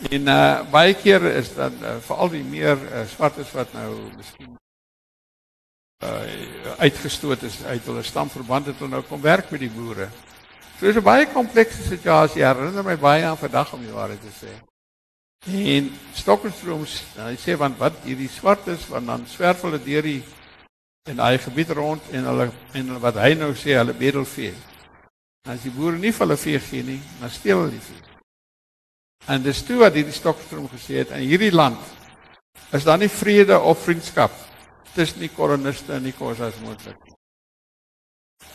En 0.10 0.28
uh, 0.28 0.62
baie 0.72 0.94
keer 0.94 1.24
is 1.36 1.54
dan 1.56 1.74
uh, 1.82 1.98
veral 2.00 2.30
die 2.30 2.44
meer 2.44 2.78
uh, 2.78 3.04
swartes 3.08 3.52
wat 3.52 3.74
nou 3.74 3.96
miskien 4.16 4.56
uh, 6.04 6.80
uitgestoot 6.80 7.44
is 7.44 7.64
uit 7.64 7.86
hulle 7.86 8.04
stamverband 8.04 8.66
het 8.66 8.80
hulle 8.80 8.92
nou 8.92 9.04
kom 9.04 9.22
werk 9.22 9.52
met 9.52 9.60
die 9.60 9.72
boere. 9.72 10.08
So 10.80 10.86
dis 10.86 10.96
'n 10.96 11.04
baie 11.04 11.28
komplekse 11.28 11.84
situasie. 11.84 12.44
Herinner 12.44 12.84
my 12.84 12.98
baie 12.98 13.26
aan 13.26 13.38
vandag 13.38 13.74
om 13.74 13.82
die 13.82 13.92
waarheid 13.92 14.22
te 14.22 14.46
sê. 14.46 14.69
En 15.48 15.92
Stokkersrooms, 16.14 16.98
hy 17.16 17.36
sê 17.40 17.56
want 17.56 17.78
wat 17.80 18.02
hierdie 18.04 18.28
swartes 18.28 18.84
want 18.92 19.08
dan 19.08 19.24
swerf 19.28 19.62
hulle 19.64 19.80
deur 19.80 20.04
die 20.04 20.20
in 21.08 21.16
daai 21.16 21.40
gebied 21.40 21.72
rond 21.78 22.10
en 22.12 22.28
hulle 22.28 22.50
en 22.76 22.90
wat 23.00 23.22
hy 23.24 23.38
nou 23.40 23.54
sê 23.56 23.78
hulle 23.80 23.96
bedelvee. 23.96 24.52
As 25.48 25.64
die 25.64 25.72
boere 25.72 25.98
nie 25.98 26.12
vir 26.12 26.26
hulle 26.26 26.38
vee 26.38 26.60
gee 26.60 26.84
nie, 26.84 27.00
dan 27.22 27.32
steel 27.32 27.64
hulle 27.64 27.72
die 27.72 27.86
vee. 27.86 28.04
En 29.32 29.46
dis 29.46 29.64
toe 29.64 29.80
wat 29.80 29.96
hierdie 29.96 30.18
Stokkersroom 30.18 30.68
gesê 30.74 31.00
het 31.04 31.16
in 31.16 31.24
hierdie 31.24 31.54
land 31.56 31.80
is 32.76 32.84
daar 32.84 33.00
nie 33.00 33.10
vrede 33.10 33.56
of 33.60 33.80
vriendskap 33.86 34.36
tussen 34.94 35.24
die 35.24 35.32
koloniste 35.32 35.96
en 35.96 36.04
die 36.04 36.14
Khoisas 36.14 36.60
moontlik 36.62 37.00
nie. 37.06 37.16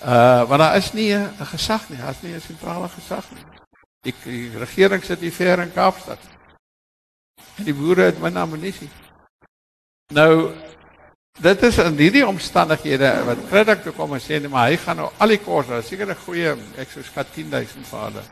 Uh 0.05 0.45
want 0.51 0.61
daar 0.61 0.77
is 0.77 0.93
nie 0.93 1.15
'n 1.17 1.49
gesag 1.49 1.89
nie, 1.89 1.99
daar 1.99 2.13
is 2.13 2.23
nie 2.23 2.35
'n 2.35 2.41
sentrale 2.41 2.89
gesag 2.89 3.25
nie. 3.33 3.45
Die, 4.05 4.15
die 4.25 4.59
regering 4.59 5.03
sit 5.03 5.21
hier 5.21 5.33
ver 5.33 5.59
in 5.61 5.73
Kaapstad. 5.73 6.34
En 7.59 7.65
die 7.65 7.75
boere 7.75 8.09
het 8.11 8.21
min 8.23 8.37
ammunisie. 8.37 8.89
Nou 10.15 10.53
dit 11.41 11.63
is 11.67 11.79
in 11.83 11.97
hierdie 11.99 12.27
omstandighede 12.27 13.11
wat 13.27 13.47
Craddock 13.49 13.83
toe 13.83 13.93
kom 13.97 14.13
en 14.15 14.23
sê 14.23 14.39
nee, 14.39 14.51
maar 14.51 14.69
hy 14.71 14.77
gaan 14.79 15.01
nou 15.03 15.09
al 15.19 15.33
die 15.35 15.41
kos, 15.43 15.67
daar 15.67 15.83
seker 15.83 16.11
'n 16.11 16.25
goeie 16.27 16.57
ek 16.79 16.91
sou 16.91 17.03
skat 17.03 17.27
10000 17.35 17.87
vir 17.87 18.01
hulle. 18.01 18.23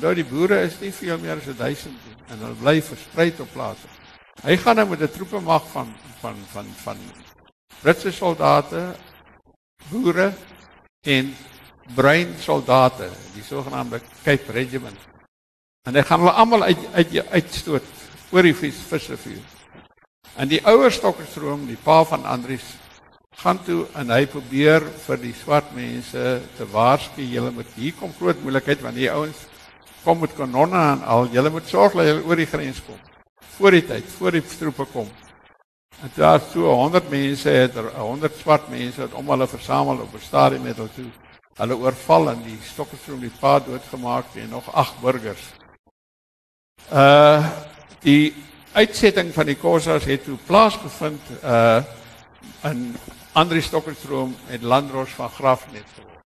Nou 0.00 0.14
die 0.14 0.24
boere 0.24 0.60
is 0.62 0.80
nie 0.80 0.92
veel 0.92 1.18
meer 1.18 1.36
as 1.36 1.56
1000 1.56 1.92
nie 1.92 2.16
en 2.28 2.38
hulle 2.38 2.60
bly 2.60 2.82
versprei 2.82 3.32
op 3.38 3.52
plase. 3.52 3.88
Hy 4.42 4.56
gaan 4.56 4.76
nou 4.76 4.88
met 4.88 5.00
'n 5.00 5.08
troepe 5.08 5.40
mag 5.40 5.64
van 5.72 5.94
van 6.20 6.36
van 6.52 6.66
van 6.84 6.96
Britse 7.82 8.12
soldate, 8.12 8.94
boere 9.90 10.32
en 11.02 11.34
bruin 11.94 12.34
soldate, 12.40 13.10
die 13.34 13.42
sogenaamde 13.42 14.00
Cape 14.22 14.52
Regiment. 14.52 14.98
En 15.86 15.94
hy 15.94 16.02
gaan 16.02 16.20
hulle 16.20 16.32
almal 16.32 16.62
uit 16.62 16.78
uit 16.92 17.26
uitstoot 17.30 18.03
oor 18.34 18.42
die 18.42 18.56
vis 18.58 18.80
visrivier. 18.90 19.42
En 20.34 20.50
die 20.50 20.58
ouer 20.66 20.90
stokkerstroom, 20.90 21.68
die 21.70 21.78
pa 21.78 22.00
van 22.08 22.24
Andries, 22.26 22.66
gaan 23.38 23.60
toe 23.66 23.84
en 23.98 24.10
hy 24.10 24.24
probeer 24.30 24.82
vir 25.06 25.20
die 25.22 25.34
swart 25.38 25.70
mense 25.74 26.22
te 26.58 26.66
waarsku, 26.72 27.22
julle 27.22 27.52
moet 27.54 27.70
hier 27.78 27.94
kom 27.98 28.14
groot 28.18 28.40
moeilikheid 28.42 28.82
want 28.82 28.98
die 28.98 29.10
ouens 29.10 29.44
kom 30.04 30.20
met 30.20 30.34
kanonne 30.36 30.80
en 30.92 31.04
al, 31.08 31.28
julle 31.32 31.50
moet 31.54 31.68
sorg 31.70 31.94
dat 31.96 32.08
julle 32.10 32.24
oor 32.28 32.42
die 32.42 32.50
grens 32.50 32.80
kom. 32.84 32.98
Voor 33.56 33.72
die 33.72 33.84
tyd, 33.86 34.08
voor 34.18 34.34
die 34.36 34.42
troepe 34.44 34.86
kom. 34.92 35.06
En 36.02 36.10
daar 36.16 36.42
so 36.50 36.74
100 36.74 37.06
mense 37.10 37.54
het 37.54 37.78
100 37.78 38.40
swart 38.42 38.66
mense 38.68 39.00
het 39.06 39.14
om 39.14 39.30
hulle 39.30 39.46
versamel 39.48 40.02
op 40.04 40.14
'n 40.14 40.20
stadium 40.20 40.62
met 40.62 40.76
hulle 40.76 40.94
toe. 40.94 41.10
Hulle 41.56 41.76
oorval 41.76 42.30
en 42.30 42.42
die 42.42 42.58
stokkerstroom 42.62 43.20
die 43.20 43.32
pa 43.40 43.60
doodgemaak 43.60 44.34
en 44.34 44.48
nog 44.48 44.72
8 44.74 45.00
burgers. 45.00 45.46
Uh 46.92 47.73
Die 48.04 48.34
uitsetting 48.76 49.30
van 49.32 49.48
die 49.48 49.56
Kossas 49.56 50.04
het 50.04 50.26
toe 50.26 50.38
plaasgevind 50.46 51.36
uh 51.42 51.82
in 52.64 52.94
Andri 53.32 53.60
Stokkerstroom 53.64 54.34
en 54.52 54.64
Landros 54.64 55.12
van 55.16 55.30
Grafnet 55.32 55.88
geword. 55.96 56.20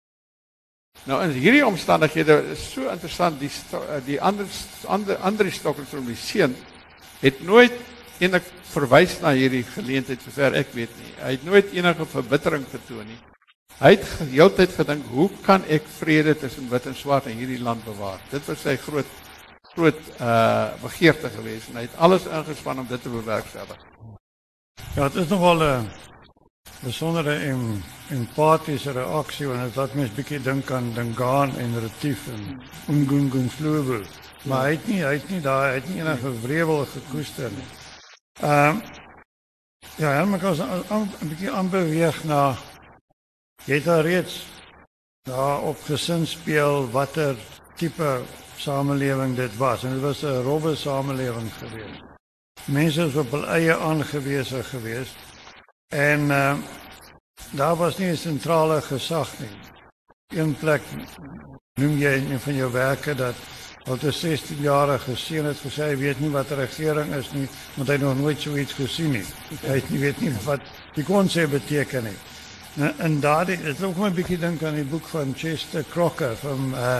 Nou 1.04 1.21
in 1.25 1.35
hierdie 1.37 1.64
omstandighede 1.66 2.38
is 2.52 2.64
so 2.73 2.88
interessant 2.92 3.38
die 3.40 3.50
uh, 3.76 4.00
die 4.04 4.16
ander 4.21 4.49
ander 4.88 5.21
Andri 5.25 5.52
Stokkerstroom 5.52 6.09
die 6.09 6.16
seun 6.16 6.56
het 7.21 7.42
nooit 7.45 7.76
enig 8.25 8.49
verwys 8.73 9.18
na 9.21 9.35
hierdie 9.37 9.64
geleentheid 9.75 10.25
sover 10.25 10.56
ek 10.56 10.73
weet 10.76 10.92
nie. 11.02 11.12
Hy 11.21 11.37
het 11.37 11.45
nooit 11.45 11.76
enige 11.76 12.09
verbittering 12.16 12.64
getoon 12.73 13.04
nie. 13.04 13.21
Hy 13.76 13.92
het 13.92 14.09
heeltyd 14.33 14.73
gedink, 14.73 15.09
hoe 15.12 15.28
kan 15.45 15.64
ek 15.68 15.85
vrede 15.99 16.33
tussen 16.40 16.71
wit 16.73 16.88
en 16.88 16.97
swart 16.97 17.28
in 17.28 17.37
hierdie 17.37 17.61
land 17.61 17.85
bewaar? 17.85 18.21
Dit 18.33 18.49
was 18.49 18.64
sy 18.64 18.78
groot 18.80 19.25
groot 19.76 20.00
uh 20.21 20.73
begeerte 20.83 21.30
geweest 21.37 21.68
en 21.68 21.78
hy 21.80 21.85
het 21.87 21.97
alles 21.97 22.26
ingespan 22.26 22.83
om 22.83 22.88
dit 22.88 23.02
te 23.02 23.12
bewerkstellig. 23.12 23.78
Ja, 24.97 25.09
dit 25.09 25.23
is 25.23 25.28
nogal 25.28 25.62
'n 25.62 25.90
besondere 26.80 27.35
en 27.50 27.85
empathiese 28.11 28.92
reaksie 28.92 29.47
wanneer 29.47 29.73
dit 29.75 29.95
mens 29.95 30.14
bietjie 30.14 30.42
dink 30.42 30.71
aan 30.71 30.92
Dingaan 30.95 31.56
en 31.56 31.80
Retief 31.80 32.28
en 32.28 32.62
Umgungun 32.88 33.50
Slovel. 33.50 34.04
Maar 34.42 34.64
hy 34.64 34.71
het 34.71 34.87
nie 34.87 35.02
hy 35.04 35.12
het 35.12 35.28
nie 35.28 35.40
daar 35.40 35.68
hy 35.68 35.75
het 35.75 35.88
nie 35.88 36.00
enige 36.00 36.40
wrevel 36.40 36.87
gekoester 36.87 37.50
nie. 37.50 37.68
Ehm 38.40 38.76
uh, 38.76 38.97
Ja, 39.97 40.12
ja, 40.12 40.25
maar 40.25 40.38
kos 40.38 40.59
'n 40.61 41.28
bietjie 41.28 41.50
aanbeweeg 41.50 42.25
na 42.25 42.56
jy 43.64 43.75
het 43.75 43.88
al 43.88 44.00
reeds 44.00 44.45
daar 45.23 45.62
op 45.62 45.78
gesin 45.88 46.26
speel 46.26 46.90
watter 46.90 47.37
tipe 47.76 48.23
samelewing 48.56 49.37
dit 49.37 49.56
was 49.56 49.85
en 49.85 49.92
dit 49.92 50.02
was 50.02 50.23
'n 50.23 50.42
robbe 50.42 50.76
samelewing 50.76 51.50
geweest. 51.59 52.02
Mense 52.64 53.04
was 53.04 53.25
op 53.25 53.30
hul 53.30 53.47
eie 53.47 53.76
aangewese 53.76 54.62
geweest 54.62 55.16
en 55.88 56.21
uh, 56.21 56.54
daar 57.50 57.76
was 57.76 57.99
nie 57.99 58.11
'n 58.11 58.16
sentrale 58.16 58.83
gesag 58.83 59.38
nie. 59.38 59.56
een 60.26 60.56
plek 60.59 60.83
noem 61.75 61.99
jy 61.99 62.11
in 62.18 62.30
een 62.30 62.40
van 62.40 62.54
jou 62.54 62.73
werke 62.73 63.14
dat 63.14 63.35
wat 63.87 64.02
'n 64.02 64.12
16-jarige 64.12 65.16
seun 65.16 65.45
het 65.45 65.56
gesê 65.56 65.83
hy 65.83 65.97
weet 65.97 66.21
nie 66.21 66.30
wat 66.30 66.50
'n 66.50 66.54
regering 66.54 67.14
is 67.14 67.33
nie, 67.33 67.49
want 67.75 67.88
hy 67.88 67.95
het 67.95 68.02
nog 68.02 68.18
nooit 68.18 68.40
so 68.40 68.56
iets 68.56 68.73
gesien 68.73 69.11
nie. 69.11 69.25
Hy 69.61 69.75
het 69.75 69.90
nie 69.90 70.00
weet 70.00 70.21
nie 70.21 70.33
wat 70.45 70.61
die 70.95 71.04
konsep 71.04 71.50
beteken 71.50 72.04
nie. 72.04 72.16
Nou, 72.75 72.92
en 72.99 73.21
daardie 73.21 73.62
dit 73.62 73.83
ook 73.83 73.97
my 73.97 74.11
bietjie 74.11 74.38
dink 74.38 74.62
aan 74.62 74.75
die 74.75 74.85
boek 74.85 75.06
van 75.06 75.35
Chester 75.37 75.85
Crocker 75.90 76.37
van 76.37 76.73
uh 76.75 76.99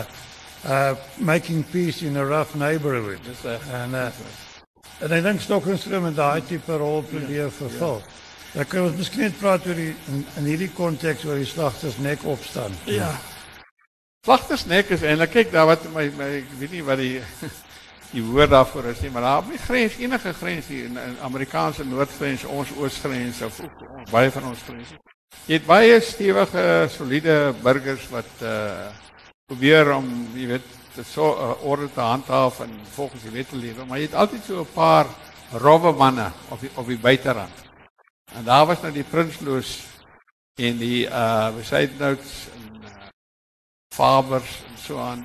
uh 0.65 0.95
Making 1.17 1.63
Peace 1.71 2.01
in 2.01 2.17
a 2.17 2.25
Rough 2.25 2.55
Neighborhood. 2.55 3.19
Dis 3.23 3.41
reg. 3.41 3.61
En 3.71 3.93
uh 3.93 4.09
en 4.99 5.11
ek 5.13 5.23
dink 5.23 5.41
Stokkenstrom 5.41 6.07
en 6.09 6.15
daai 6.17 6.41
tipe 6.41 6.77
rol 6.77 7.03
probeer 7.05 7.51
vervul. 7.53 8.01
Dan 8.53 8.65
kan 8.65 8.87
ons 8.87 8.97
miskien 8.97 9.27
net 9.27 9.37
praat 9.37 9.65
oor 9.67 9.77
die 9.77 9.91
in, 10.09 10.23
in 10.39 10.49
hierdie 10.49 10.71
konteks 10.73 11.25
oor 11.27 11.37
die 11.37 11.45
slagters 11.45 11.99
nek 12.01 12.23
opstaan. 12.25 12.73
Ja. 12.89 13.11
Slagtersnek 14.25 14.89
is 14.95 15.05
eintlik 15.05 15.35
kyk 15.35 15.53
daar 15.53 15.69
wat 15.69 15.85
my 15.93 16.07
my 16.17 16.31
ek 16.39 16.55
weet 16.59 16.73
nie 16.73 16.83
wat 16.87 17.01
die 17.03 17.19
die 18.15 18.23
woord 18.23 18.49
daarvoor 18.55 18.89
is 18.93 19.03
nie, 19.03 19.11
maar 19.11 19.27
daar 19.27 19.43
op 19.43 19.51
die 19.51 19.61
grens 19.61 19.97
enige 19.99 20.33
grens 20.33 20.71
hier 20.71 20.87
in, 20.87 20.97
in 20.97 21.17
Amerikaanse 21.27 21.85
noordgrens, 21.85 22.47
ons 22.47 22.71
oosgrens 22.79 23.41
of 23.45 23.59
ook 23.61 23.83
baie 24.11 24.31
van 24.31 24.47
ons 24.49 24.63
grense. 24.63 24.97
Jy 25.47 25.59
het 25.59 25.67
baie 25.67 25.99
stewige, 26.01 26.63
soliede 26.91 27.37
burgers 27.61 28.07
wat 28.11 28.47
uh 28.47 28.87
probeer 29.47 29.93
om, 29.95 30.07
jy 30.35 30.45
weet, 30.49 30.71
te 30.91 31.05
so 31.07 31.29
uh, 31.31 31.53
orde 31.63 31.87
te 31.95 32.03
handhaaf 32.03 32.57
en 32.65 32.71
volgens 32.97 33.21
die 33.23 33.31
wet 33.31 33.47
te 33.47 33.55
lewe, 33.55 33.85
maar 33.87 34.01
jy 34.01 34.09
het 34.09 34.17
altyd 34.19 34.41
so 34.43 34.59
'n 34.59 34.73
paar 34.73 35.07
rowwe 35.63 35.93
manne 35.95 36.25
op 36.51 36.59
die 36.59 36.71
op 36.75 36.87
die 36.87 36.99
buiterand. 36.99 37.55
En 38.35 38.43
daar 38.43 38.65
was 38.67 38.81
nou 38.81 38.91
die 38.91 39.07
Prinsloo 39.07 39.61
en 40.59 40.77
die 40.77 41.07
uh 41.07 41.55
Besaidnout 41.55 42.25
Fabers 43.95 44.51
en 44.67 44.77
so 44.83 44.99
aan. 44.99 45.23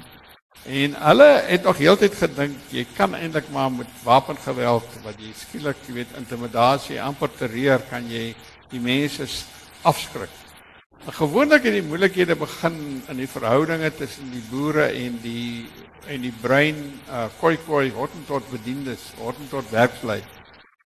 En 0.66 0.94
hulle 0.94 1.42
het 1.46 1.62
nog 1.62 1.78
heeltyd 1.78 2.14
gedink 2.14 2.70
jy 2.70 2.86
kan 2.94 3.14
eintlik 3.14 3.50
maar 3.50 3.72
met 3.72 3.90
wapengeweld 4.04 4.86
wat 5.02 5.18
jy 5.18 5.32
skielik, 5.34 5.76
jy 5.86 5.94
weet, 5.94 6.16
intimidasie, 6.16 7.02
amper 7.02 7.30
terreur 7.38 7.82
kan 7.90 8.06
jy 8.06 8.36
die 8.70 8.80
mense 8.80 9.26
afskrik. 9.82 10.41
Gewoonlik 11.02 11.64
het 11.66 11.74
die 11.74 11.82
moeilikhede 11.82 12.36
begin 12.38 12.76
in 13.10 13.18
die 13.18 13.26
verhoudinge 13.26 13.88
tussen 13.98 14.28
die 14.30 14.42
boere 14.52 14.84
en 14.94 15.16
die 15.18 15.66
en 16.06 16.22
die 16.22 16.34
brein 16.42 16.76
uh 17.10 17.24
koi 17.40 17.56
koi 17.66 17.90
horten 17.90 18.22
tot 18.26 18.46
bediendes, 18.50 19.08
horten 19.18 19.48
tot 19.50 19.66
werklui. 19.74 20.20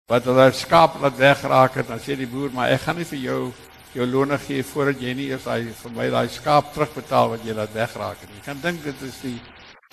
Wat 0.08 0.24
hulle 0.24 0.46
skaap 0.56 0.96
laat 1.02 1.18
wegraak 1.18 1.76
het, 1.76 1.88
dan 1.88 2.00
sê 2.00 2.16
die 2.16 2.28
boer, 2.28 2.48
maar 2.52 2.72
ek 2.72 2.86
gaan 2.86 2.96
nie 2.96 3.04
vir 3.08 3.20
jou 3.20 3.40
jou 3.92 4.06
loon 4.08 4.32
gee 4.46 4.64
voordat 4.64 5.02
jy 5.04 5.12
nie 5.16 5.26
eers 5.28 5.44
daai 5.44 5.68
vir 5.76 5.92
my 5.92 6.06
daai 6.12 6.28
skaap 6.32 6.72
terugbetaal 6.72 7.34
wat 7.34 7.44
jy 7.44 7.56
laat 7.56 7.74
wegraak 7.74 8.22
nie. 8.24 8.38
Jy 8.38 8.44
kan 8.46 8.62
dink 8.62 8.80
dit 8.84 9.02
is 9.04 9.18
die 9.26 9.36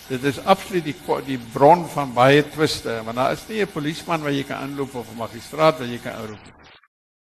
dit 0.08 0.30
is 0.32 0.40
absoluut 0.46 0.86
die 0.86 0.96
die 1.28 1.40
bron 1.52 1.84
van 1.92 2.14
baie 2.16 2.44
twiste, 2.56 3.02
want 3.04 3.20
daar 3.20 3.34
is 3.34 3.44
nie 3.50 3.60
'n 3.66 3.68
polisieman 3.68 4.24
wat 4.24 4.34
jy 4.34 4.44
kan 4.44 4.64
aanloop 4.64 4.96
of 4.96 5.12
'n 5.12 5.18
magistraat 5.18 5.80
wat 5.80 5.90
jy 5.90 6.00
kan 6.00 6.16
aanroep 6.16 6.46
nie. 6.46 6.56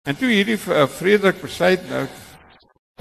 En 0.03 0.15
toe 0.17 0.27
hierdie 0.27 0.59
uh, 0.67 0.87
Frederik 0.87 1.41
besluit 1.41 1.89
nou 1.89 2.07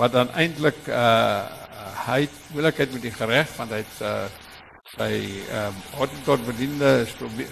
wat 0.00 0.12
dan 0.16 0.30
eintlik 0.32 0.86
uh 0.88 1.58
hy 2.00 2.22
het 2.24 2.36
moeilikheid 2.52 2.92
met 2.92 3.02
die 3.04 3.26
reg 3.28 3.50
want 3.56 3.72
hy 3.74 3.80
het 3.82 3.98
uh 4.00 4.28
sy 4.96 5.12
ehm 5.50 5.68
um, 5.68 5.76
Hottentot 5.98 6.46
bediende 6.46 7.06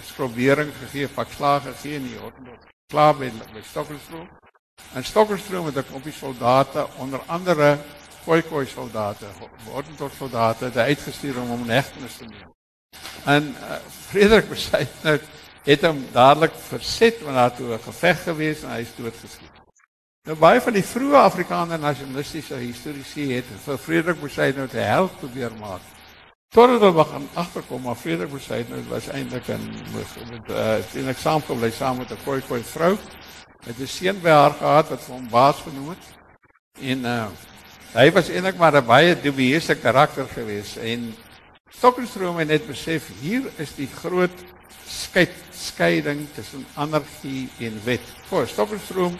skrobering 0.09 0.73
gegee, 0.81 1.09
pak 1.09 1.31
slaag 1.37 1.69
gegee 1.69 2.01
en 2.01 2.09
die 2.09 2.19
Hottentot 2.19 2.65
klaar 2.91 3.15
by 3.15 3.29
by 3.53 3.63
Stokkerstroom. 3.63 4.27
En 4.97 5.05
Stokkerstroom 5.05 5.67
het 5.67 5.77
'n 5.77 5.91
klompie 5.91 6.13
soldate, 6.13 6.87
onder 6.97 7.21
andere 7.27 7.79
Khoikhoi 8.25 8.67
soldate, 8.67 9.27
word 9.65 9.87
tot 9.97 10.13
soldate, 10.19 10.71
uitgestuur 10.75 11.41
om 11.41 11.49
hom 11.49 11.63
in 11.63 11.77
hegtenis 11.77 12.17
te 12.17 12.25
neem. 12.25 12.51
En 13.25 13.55
uh, 13.61 13.77
Frederik 14.09 14.49
besluit 14.49 15.03
nou 15.03 15.19
het 15.65 15.83
hom 15.83 16.05
dadelik 16.13 16.53
verset 16.69 17.23
want 17.23 17.37
daar 17.37 17.57
toe 17.57 17.75
'n 17.75 17.83
geveg 17.83 18.23
gewees 18.23 18.63
en 18.63 18.71
hy 18.71 18.81
is 18.81 18.97
doodgeskiet. 18.97 19.58
Nou 20.29 20.35
baie 20.37 20.61
van 20.61 20.75
die 20.77 20.85
vroeë 20.85 21.23
Afrikaner 21.23 21.79
nasionalistiese 21.81 22.59
historiese 22.61 23.23
het 23.31 23.47
vir 23.63 23.79
Frederik 23.81 24.19
besluit 24.21 24.59
nou 24.59 24.67
te 24.69 24.83
help 24.85 25.15
probeer 25.23 25.55
maak. 25.57 25.87
Totdat 26.53 26.83
hulle 26.83 26.97
begin 26.99 27.25
agterkom 27.41 27.81
maar 27.89 27.97
Frederik 27.97 28.35
besluit 28.35 28.69
nou 28.69 28.83
was 28.91 29.09
eintlik 29.09 29.49
'n 29.49 29.65
met 29.95 30.11
'n 30.19 30.53
uh, 30.53 31.05
'n 31.05 31.09
eksamen 31.15 31.59
bly 31.61 31.71
saam 31.71 31.97
met 31.97 32.13
'n 32.13 32.21
Khoikhoi 32.25 32.61
vrou 32.63 32.99
het 33.65 33.81
'n 33.81 33.87
seun 33.87 34.21
by 34.21 34.29
haar 34.29 34.53
gehad 34.53 34.89
wat 34.91 35.01
vir 35.01 35.15
hom 35.15 35.29
baas 35.31 35.63
genoem 35.65 35.89
het. 35.89 36.05
En 36.81 36.99
uh 37.05 37.27
hy 37.95 38.13
was 38.13 38.29
eintlik 38.29 38.59
maar 38.59 38.77
'n 38.77 38.87
baie 38.87 39.21
dubieuse 39.21 39.75
karakter 39.81 40.29
geweest 40.29 40.77
en 40.77 41.15
Stokkerstroom 41.71 42.37
het 42.37 42.49
net 42.49 42.67
besef 42.67 43.09
hier 43.21 43.49
is 43.57 43.75
die 43.75 43.89
groot 43.89 44.45
skei 44.85 45.29
skeiding 45.51 46.29
tussen 46.35 46.67
anargie 46.75 47.49
en 47.59 47.81
wet. 47.85 48.05
Voor 48.29 48.47
Stokkerstroom 48.47 49.17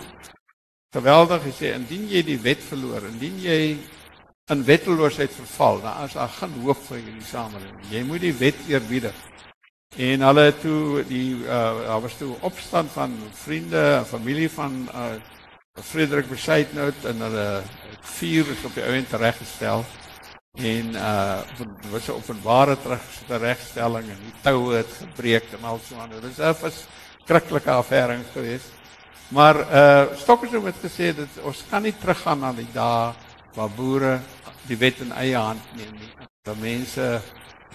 geweldig 0.95 1.43
gesê 1.51 1.75
indien 1.77 2.09
jy 2.09 2.23
die 2.25 2.41
wet 2.41 2.63
verloor, 2.65 3.05
indien 3.11 3.41
jy 3.43 3.61
in 4.49 4.65
wetteloosheid 4.65 5.33
verval, 5.37 5.83
dan 5.85 6.07
is 6.07 6.15
daar 6.17 6.31
geen 6.39 6.55
hoop 6.63 6.81
vir 6.87 7.03
hierdie 7.03 7.27
samelewing. 7.29 7.83
Jy 7.93 8.05
moet 8.09 8.23
die 8.25 8.37
wet 8.39 8.63
eerbiedig. 8.71 9.19
En 9.97 10.25
hulle 10.25 10.47
toe 10.63 11.03
die 11.09 11.43
uh 11.45 11.85
daar 11.85 12.01
was 12.05 12.17
toe 12.21 12.35
opstand 12.45 12.93
van 12.93 13.17
vriende 13.33 13.83
en 13.99 14.07
familie 14.07 14.49
van 14.53 14.87
uh 14.95 15.17
Frederik 15.79 16.29
Besaidnout 16.29 17.05
en 17.07 17.21
hulle 17.23 17.47
vier 18.19 18.49
is 18.51 18.65
op 18.67 18.75
die 18.75 18.85
ouend 18.85 19.09
tereggestel. 19.09 19.85
En 20.57 20.97
uh 20.97 21.41
was 21.93 22.09
'n 22.09 22.17
openbare 22.17 22.77
teregstelling 23.29 24.09
en 24.09 24.21
die 24.25 24.37
toue 24.43 24.77
het 24.77 24.93
gebreek 25.03 25.53
en 25.53 25.65
al 25.65 25.81
so 25.85 25.97
aan. 25.97 26.11
Dit 26.11 26.25
is 26.25 26.39
'n 26.39 26.55
verskriklike 26.55 27.71
affære 27.71 28.19
geweest. 28.33 28.78
Maar 29.29 29.57
uh 29.61 30.17
Stokkershoek 30.17 30.65
het 30.65 30.81
gesê 30.81 31.13
dat 31.17 31.43
ons 31.45 31.65
kan 31.71 31.83
nie 31.83 31.93
teruggaan 31.93 32.39
na 32.41 32.53
die 32.57 32.69
dae 32.73 33.13
waar 33.55 33.73
boere 33.77 34.21
die 34.69 34.77
wet 34.81 35.03
in 35.05 35.13
eie 35.13 35.37
hand 35.37 35.61
neem 35.77 35.93
nie. 35.93 36.29
Dat 36.49 36.57
mense 36.61 37.21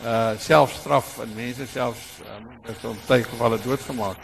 uh 0.04 0.32
selfstraf 0.40 1.20
en 1.22 1.36
mense 1.36 1.68
selfs 1.70 2.24
um, 2.26 2.48
is 2.66 2.88
om 2.90 2.98
tyd 3.06 3.28
gevalle 3.30 3.62
doodgemaak. 3.62 4.18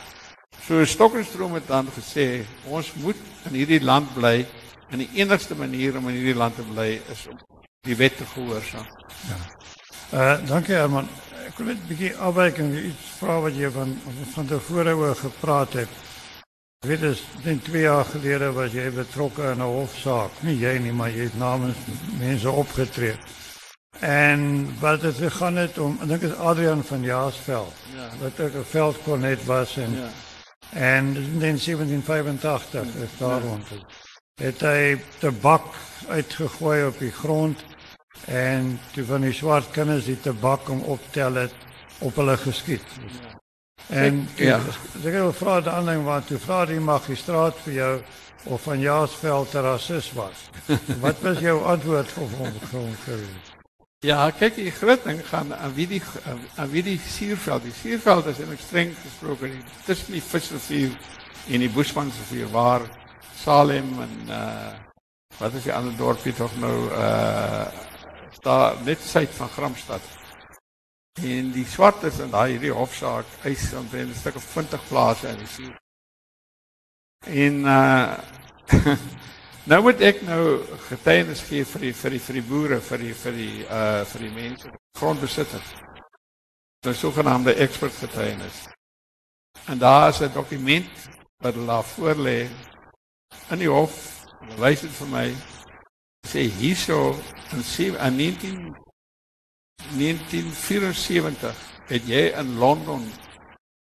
So 0.66 0.86
Stokkerstroom 0.86 1.54
het 1.54 1.68
dan 1.68 1.88
gesê 1.94 2.46
ons 2.66 2.94
moet 3.04 3.22
in 3.50 3.62
hierdie 3.62 3.84
land 3.84 4.10
bly 4.18 4.48
en 4.90 5.06
die 5.06 5.10
enigste 5.22 5.56
manier 5.56 5.98
om 5.98 6.10
in 6.10 6.18
hierdie 6.18 6.38
land 6.38 6.58
te 6.58 6.66
bly 6.66 6.90
is 7.14 7.28
om 7.30 7.38
die 7.86 7.96
wet 7.96 8.18
te 8.18 8.26
gehoorsaam. 8.34 8.90
Ja. 9.30 9.40
Uh 10.10 10.36
dankie 10.50 10.74
Herman. 10.74 11.06
Ek 11.46 11.58
wil 11.62 11.74
net 11.74 11.78
'n 11.78 11.88
bietjie 11.94 12.16
afwyk 12.18 12.58
en 12.58 12.74
iets 12.74 13.18
vra 13.22 13.40
wat 13.46 13.54
jy 13.54 13.70
van 13.70 13.98
van 14.34 14.46
tevore 14.48 14.96
oor 14.98 15.16
gepraat 15.16 15.74
het. 15.86 16.09
Ek 16.80 16.88
weet 16.88 17.02
dit 17.04 17.22
net 17.44 17.64
2 17.68 17.82
jaar 17.82 18.06
gelede 18.08 18.50
was 18.56 18.72
jy 18.72 18.86
betrokke 18.96 19.50
in 19.52 19.60
'n 19.60 19.66
hofsaak. 19.68 20.32
Nie 20.48 20.56
jy 20.56 20.78
nie, 20.80 20.94
maar 20.96 21.10
jy 21.12 21.26
het 21.28 21.36
namens 21.38 21.76
mense 22.20 22.50
opgetree. 22.50 23.18
En 24.00 24.40
wat 24.80 25.02
het 25.02 25.16
gegaan 25.16 25.56
het 25.56 25.78
om, 25.78 25.98
ek 26.02 26.08
dink 26.08 26.22
dit 26.22 26.32
is 26.32 26.38
Adrian 26.38 26.84
van 26.84 27.02
Jaarsveld. 27.04 27.74
Ja. 27.96 28.08
Wat 28.22 28.40
ook 28.40 28.56
'n 28.56 28.64
veldkornet 28.64 29.46
was 29.46 29.78
en 29.78 29.92
ja. 29.96 30.10
en 30.70 31.16
in 31.16 31.40
1785 31.40 32.84
is 32.84 33.18
daar 33.18 33.44
ja. 33.44 33.48
rond. 33.48 33.68
Het 34.42 34.60
hy 34.60 35.02
tabak 35.20 35.66
uitgegooi 36.08 36.86
op 36.86 37.00
die 37.00 37.12
grond 37.12 37.60
en 38.26 38.80
toe 38.94 39.06
van 39.06 39.22
die 39.22 39.34
swart 39.34 39.72
kinders 39.72 40.06
die 40.06 40.20
tabak 40.20 40.70
om 40.70 40.82
optel 40.82 41.34
het 41.34 41.54
op 42.00 42.16
hulle 42.16 42.38
geskiet. 42.38 42.88
Ja. 43.04 43.29
En 43.90 44.28
ek, 44.36 44.42
ja. 44.46 44.58
Ek 45.02 45.14
wil 45.16 45.32
vra 45.34 45.60
die 45.66 45.74
aanleiding 45.74 46.06
wat 46.06 46.28
toe 46.30 46.38
vra 46.42 46.64
die 46.70 46.80
magistraat 46.80 47.58
vir 47.66 47.74
jou 47.74 47.94
of 48.54 48.62
van 48.62 48.80
Jaarsveld 48.80 49.54
'n 49.54 49.64
rasis 49.66 50.12
was. 50.14 50.50
wat 51.06 51.22
was 51.22 51.40
jou 51.40 51.64
antwoord 51.64 52.14
op 52.18 52.32
hom 52.38 52.94
geweest? 53.06 53.58
Ja, 54.00 54.30
kyk, 54.32 54.56
die 54.56 54.72
groot 54.72 55.04
ding 55.04 55.20
gaan 55.28 55.50
aan 55.56 55.74
wie 55.76 55.88
die 55.88 56.02
aan 56.56 56.70
wie 56.72 56.84
die 56.84 57.00
suurveld. 57.04 57.64
Die 57.64 57.74
suurveld 57.82 58.30
is 58.32 58.40
in 58.40 58.54
streng 58.58 58.94
gesproke 59.04 59.50
tussen 59.86 60.14
die 60.16 60.24
visrivier 60.24 60.94
en 61.50 61.60
die 61.60 61.70
Bushmansrivier 61.70 62.48
waar 62.54 62.86
Salem 63.42 63.90
en 64.06 64.16
uh 64.30 64.72
wat 65.40 65.54
is 65.56 65.64
die 65.64 65.74
ander 65.74 65.96
dorpie 65.96 66.34
tog 66.36 66.56
nou 66.60 66.78
uh 66.92 67.68
daar 68.44 68.76
net 68.86 69.04
suid 69.04 69.36
van 69.36 69.50
Gramstad. 69.50 70.02
En 71.24 71.52
die 71.52 71.66
swart 71.66 72.04
is 72.04 72.20
in 72.20 72.32
daai 72.32 72.52
hierdie 72.52 72.72
hofsaak 72.72 73.26
eis 73.44 73.74
omtrent 73.74 74.10
'n 74.10 74.20
stuk 74.20 74.36
of 74.36 74.46
20 74.54 74.88
plase 74.88 75.28
in 75.28 75.38
die 75.38 75.48
suur. 75.48 75.78
En 77.28 77.56
uh 77.66 78.18
Nou 79.70 79.82
moet 79.86 80.00
ek 80.02 80.22
nou 80.26 80.64
getuienis 80.88 81.44
gee 81.46 81.66
vir 81.68 81.84
die 81.84 81.92
vir 81.94 82.14
die 82.16 82.20
vir 82.26 82.38
die 82.40 82.46
boere, 82.48 82.78
vir 82.82 83.02
die 83.04 83.12
vir 83.14 83.36
die 83.38 83.66
uh 83.68 84.06
vir 84.10 84.24
die 84.26 84.32
mense, 84.34 84.72
grondbesitters. 84.98 85.74
Is 86.90 87.02
sogenaamde 87.04 87.54
expert 87.54 87.94
getuienis. 87.94 88.64
En 89.68 89.78
daar 89.78 90.10
is 90.10 90.22
'n 90.22 90.34
dokument 90.34 90.90
wat 91.44 91.54
hulle 91.54 91.66
daar 91.68 91.84
voor 91.84 92.16
lê 92.16 92.48
in 93.50 93.60
die 93.60 93.70
hof. 93.70 94.26
Hulle 94.40 94.58
wys 94.58 94.82
dit 94.82 94.92
vir 94.92 95.08
my. 95.08 95.28
Sê 96.28 96.50
hierso 96.50 97.20
in 97.52 98.16
19 98.16 98.76
1974 99.96 101.56
het 101.90 102.08
jy 102.08 102.30
in 102.38 102.58
Londen 102.58 103.08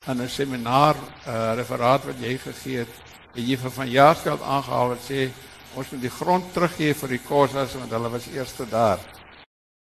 aan 0.07 0.23
'n 0.23 0.29
seminar 0.29 0.97
'n 0.97 1.31
uh, 1.31 1.55
referaat 1.55 2.05
wat 2.05 2.19
jy 2.21 2.39
gegee 2.39 2.79
het, 2.79 2.95
het 3.35 3.49
jy 3.49 3.57
van 3.57 3.91
Jaarsveld 3.91 4.43
aangehaal 4.43 4.89
wat 4.89 5.03
sê 5.09 5.31
ons 5.75 5.91
moet 5.91 6.01
die 6.01 6.11
grond 6.11 6.53
teruggee 6.53 6.95
vir 6.95 7.09
die 7.09 7.23
Khoisas 7.27 7.75
want 7.75 7.91
hulle 7.91 8.11
was 8.11 8.27
eerste 8.27 8.67
daar. 8.69 8.99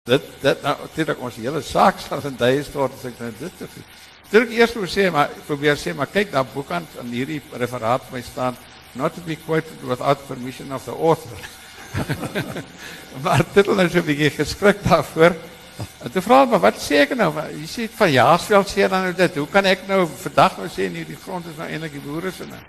Dit 0.06 0.22
dit 0.42 0.62
nou 0.62 0.76
ek 0.96 1.22
ons 1.22 1.36
hele 1.36 1.62
saak 1.62 2.00
sal 2.00 2.22
in 2.24 2.36
daai 2.38 2.64
stort 2.64 2.94
as 2.94 3.06
ek 3.06 3.20
net 3.20 3.40
dit 3.40 3.58
te 3.58 3.68
Dit 4.30 4.42
ek 4.42 4.52
eers 4.52 4.74
wou 4.74 4.88
sê 4.90 5.12
maar 5.12 5.30
probeer 5.48 5.78
sê 5.78 5.94
maar 5.94 6.10
kyk 6.10 6.32
daar 6.32 6.46
boekant 6.54 6.88
in 7.02 7.12
hierdie 7.14 7.42
referaat 7.54 8.12
my 8.12 8.22
staan 8.22 8.58
not 8.96 9.14
to 9.14 9.22
be 9.22 9.36
quoted 9.36 9.82
without 9.84 10.28
permission 10.28 10.72
of 10.72 10.86
the 10.86 10.92
author. 10.92 11.38
maar 13.24 13.44
dit 13.54 13.68
is 13.68 13.76
nou 13.76 13.90
so 13.90 14.00
'n 14.00 14.06
bietjie 14.06 14.30
geskrik 14.30 14.84
daarvoor. 14.84 15.36
En 15.78 16.12
toe 16.12 16.22
vra 16.22 16.44
hulle 16.46 16.60
wat 16.60 16.78
sê 16.80 17.02
ek 17.04 17.16
nou? 17.20 17.32
Jy 17.52 17.68
sê 17.68 17.88
van 17.98 18.12
Jaarsveld 18.12 18.70
sê 18.72 18.88
dan 18.88 19.10
nou 19.10 19.14
dit. 19.18 19.36
Hoe 19.42 19.50
kan 19.52 19.66
ek 19.68 19.88
nou 19.90 20.06
vandag 20.08 20.58
nou 20.62 20.70
sê 20.72 20.88
nee, 20.92 21.08
die 21.08 21.20
grond 21.20 21.48
is 21.52 21.58
nou 21.60 21.68
eintlik 21.68 21.98
die 21.98 22.04
boere 22.04 22.32
se 22.32 22.48
nou? 22.48 22.62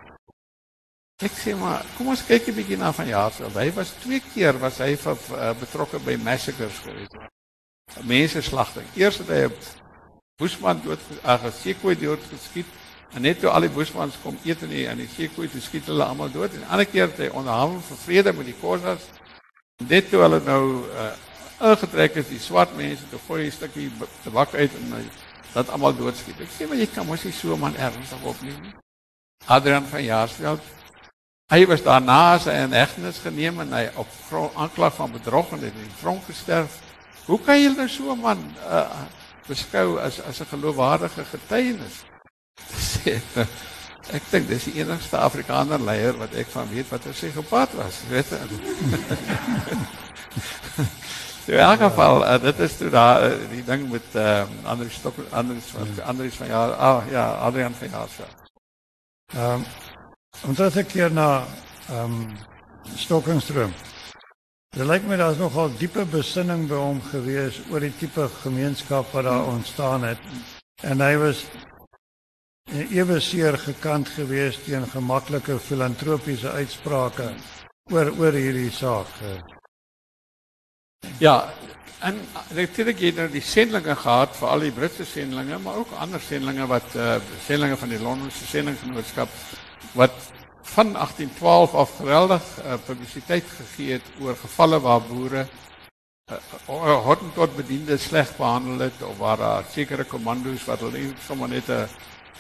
Ek 1.22 1.32
sê 1.32 1.54
maar 1.56 1.86
kom 1.96 2.10
ons 2.12 2.24
kyk 2.26 2.48
'n 2.48 2.56
bietjie 2.58 2.76
na 2.76 2.92
van 2.92 3.08
Jaarsveld. 3.08 3.54
Hy 3.54 3.70
was 3.72 3.94
twee 4.02 4.20
keer 4.34 4.58
was 4.58 4.78
hy 4.78 4.96
vir 4.96 5.16
uh, 5.32 5.52
betrokke 5.60 5.98
by 5.98 6.16
massacres 6.20 6.82
gewees. 6.84 7.14
Mense 8.02 8.42
slagting. 8.42 8.86
Eers 8.96 9.18
het 9.22 9.28
hy 9.28 9.46
'n 9.46 9.54
Bushman 10.36 10.82
dood 10.84 11.00
ag, 11.22 11.44
'n 11.44 11.52
sekoe 11.52 11.94
dood 11.96 12.20
geskiet. 12.32 12.66
En 13.14 13.22
net 13.22 13.40
toe 13.40 13.48
al 13.48 13.60
die 13.60 13.72
Bushmans 13.72 14.18
kom 14.22 14.36
eet 14.44 14.62
in 14.62 14.68
die 14.68 14.84
in 14.84 14.98
die 14.98 15.08
sekoe, 15.08 15.48
toe 15.48 15.60
skiet 15.60 15.86
hulle 15.86 16.04
almal 16.04 16.30
dood. 16.30 16.52
En 16.52 16.60
'n 16.60 16.70
ander 16.70 16.86
keer 16.86 17.08
het 17.08 17.18
hy 17.18 17.28
onderhandel 17.32 17.80
vir 17.80 17.96
vrede 17.96 18.32
met 18.32 18.46
die 18.46 18.58
Khoisas. 18.60 19.06
Dit 19.76 20.10
toe 20.10 20.20
hulle 20.20 20.40
nou 20.44 20.84
uh, 20.92 21.12
ingetrek 21.60 22.16
is 22.20 22.28
die 22.28 22.40
swart 22.40 22.76
mense 22.76 23.08
te 23.10 23.18
gooi 23.26 23.46
'n 23.46 23.52
stukkie 23.52 23.90
tabak 24.24 24.54
uit 24.54 24.72
en 24.74 24.92
hy 24.92 25.04
dat 25.52 25.68
almal 25.70 25.96
doodskiet. 25.96 26.40
Ek 26.40 26.52
sê 26.52 26.68
maar 26.68 26.76
jy 26.76 26.86
kan 26.86 27.06
mos 27.06 27.24
nie 27.24 27.32
so 27.32 27.56
man 27.56 27.76
ernstig 27.76 28.22
opneem 28.22 28.60
nie. 28.62 28.74
Adrian 29.46 29.86
van 29.86 30.02
Jaarsveld 30.02 30.60
hy 31.52 31.66
was 31.70 31.82
daarna 31.82 32.38
sy 32.42 32.50
in 32.50 32.72
hegtenis 32.74 33.20
geneem 33.22 33.60
en 33.62 33.72
hy 33.72 33.84
op 33.94 34.08
aanklag 34.58 34.94
van 34.96 35.12
bedrog 35.12 35.52
en 35.54 35.62
het 35.62 35.74
in 35.78 35.92
tronk 36.00 36.24
gesterf. 36.26 36.80
Hoe 37.26 37.38
kan 37.40 37.58
jy 37.58 37.70
nou 37.74 37.88
so 37.88 38.16
man 38.18 38.42
uh, 38.66 39.06
beskou 39.46 39.98
as 40.02 40.20
as 40.20 40.40
'n 40.40 40.50
geloofwaardige 40.50 41.24
getuienis? 41.24 42.02
Sê 42.78 43.20
ek 44.16 44.22
dink 44.30 44.48
dis 44.48 44.64
die 44.64 44.78
enigste 44.82 45.18
Afrikaner 45.18 45.80
leier 45.80 46.18
wat 46.18 46.34
ek 46.34 46.46
van 46.50 46.68
weet 46.70 46.90
wat 46.90 47.06
'n 47.06 47.14
psigopaat 47.14 47.72
was, 47.74 48.02
weet 48.10 48.30
jy? 48.30 48.38
In 51.46 51.58
elk 51.58 51.78
geval, 51.80 52.22
uh, 52.22 52.40
dit 52.42 52.58
is 52.58 52.76
toe 52.76 52.88
daar 52.90 53.22
uh, 53.30 53.50
die 53.50 53.64
ding 53.64 53.90
met 53.90 54.02
ehm 54.12 54.48
uh, 54.64 54.70
Andri 54.70 54.88
Stok 54.90 55.14
Andri 55.30 55.60
van 55.60 56.04
Andri 56.04 56.30
van 56.30 56.46
ja, 56.46 56.66
ah 56.66 57.10
ja, 57.10 57.26
Adrian 57.32 57.74
van 57.74 57.88
ja. 57.90 58.06
Ehm 59.34 59.52
um, 59.52 59.64
omdat 60.46 60.76
ek 60.76 60.92
hier 60.92 61.12
na 61.12 61.44
ehm 61.88 62.02
um, 62.02 62.36
Stokenstroom. 62.96 63.72
Dit 64.76 64.86
lyk 64.86 65.06
my 65.06 65.16
daar's 65.16 65.38
nogal 65.38 65.70
diepe 65.78 66.04
besinning 66.04 66.66
by 66.68 66.74
hom 66.82 66.98
gewees 67.12 67.60
oor 67.70 67.80
die 67.80 67.94
tipe 67.98 68.28
gemeenskap 68.42 69.12
wat 69.14 69.24
daar 69.24 69.46
ontstaan 69.46 70.02
het. 70.04 70.18
En 70.82 71.00
hy 71.00 71.14
was 71.16 71.46
ewe 72.90 73.20
seer 73.20 73.58
gekant 73.58 74.08
geweest 74.08 74.64
teen 74.64 74.86
gemaklike 74.90 75.58
filantropiese 75.58 76.50
uitsprake 76.50 77.34
oor 77.92 78.10
oor 78.18 78.32
hierdie 78.32 78.70
saak. 78.70 79.14
Uh. 79.22 79.55
Ja, 81.18 81.48
en 81.98 82.18
natuurlik 82.52 82.98
het 83.00 83.16
nou 83.16 83.28
die 83.32 83.40
sendlinge 83.40 83.94
gehad 83.96 84.34
vir 84.36 84.48
al 84.52 84.64
die 84.66 84.72
Britse 84.72 85.04
sendlinge, 85.08 85.56
maar 85.64 85.78
ook 85.80 85.94
ander 85.96 86.20
sendlinge 86.20 86.66
wat 86.68 86.94
eh 86.94 87.04
uh, 87.14 87.14
sendlinge 87.46 87.76
van 87.76 87.88
die 87.88 88.00
Londense 88.00 88.46
sendinggenootskap 88.46 89.28
wat 89.92 90.12
van 90.62 90.92
1812 90.92 91.74
af 91.74 91.96
geweldig 91.96 92.42
uh, 92.58 92.74
publisiteit 92.86 93.44
gegee 93.48 93.92
het 93.92 94.10
oor 94.20 94.36
gevalle 94.36 94.80
waar 94.80 95.00
boere 95.00 95.46
uh, 96.32 96.36
uh, 96.68 96.98
hotten 97.04 97.32
tot 97.34 97.56
bediende 97.56 97.96
sleg 97.96 98.36
behandel 98.36 98.78
het 98.78 99.02
of 99.02 99.18
waar 99.18 99.36
daar 99.36 99.64
sekere 99.72 100.04
kommandos 100.04 100.64
wat 100.64 100.80
hulle 100.80 101.12
sommer 101.26 101.48
net 101.48 101.68
'n 101.68 101.88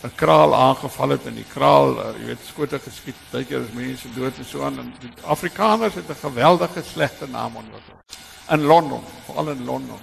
'n 0.04 0.14
kraal 0.14 0.54
aangeval 0.54 1.08
het 1.08 1.26
en 1.26 1.34
die 1.34 1.50
kraal, 1.54 1.96
uh, 1.96 2.12
jy 2.20 2.26
weet, 2.26 2.44
skote 2.52 2.78
geskiet, 2.78 3.16
baie 3.32 3.44
keer 3.44 3.60
is 3.60 3.72
mense 3.72 4.08
dood 4.14 4.38
en 4.38 4.44
so 4.44 4.62
aan 4.62 4.78
en 4.78 4.94
die 5.00 5.12
Afrikaners 5.24 5.94
het 5.94 6.10
'n 6.10 6.24
geweldige 6.28 6.82
slegte 6.82 7.26
naam 7.26 7.56
ontwikkel 7.56 7.96
in 8.50 8.62
Londen, 8.62 9.00
veral 9.24 9.50
in 9.50 9.64
Londen. 9.64 9.98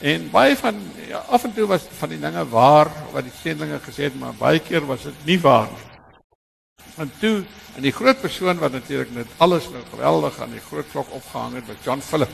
En 0.00 0.30
baie 0.30 0.56
van 0.56 0.80
ja, 1.06 1.18
af 1.18 1.44
en 1.44 1.54
toe 1.54 1.66
was 1.66 1.82
van 1.98 2.08
die 2.08 2.20
dinge 2.20 2.48
waar 2.48 2.90
wat 3.12 3.22
die 3.22 3.32
sendinge 3.42 3.78
gesê 3.78 4.08
het, 4.08 4.18
maar 4.18 4.34
baie 4.34 4.60
keer 4.60 4.86
was 4.86 5.02
dit 5.02 5.24
nie 5.24 5.40
waar 5.40 5.68
nie. 5.70 5.92
En 6.96 7.12
toe 7.18 7.44
en 7.74 7.82
die 7.82 7.92
groot 7.92 8.20
persoon 8.20 8.58
wat 8.58 8.72
natuurlik 8.72 9.10
net 9.14 9.30
alles 9.36 9.68
nou 9.70 9.82
geweldig 9.90 10.40
aan 10.40 10.50
die 10.54 10.62
groot 10.62 10.90
klok 10.90 11.10
opgehang 11.12 11.54
het, 11.54 11.66
was 11.66 11.82
John 11.82 12.00
Philip 12.00 12.30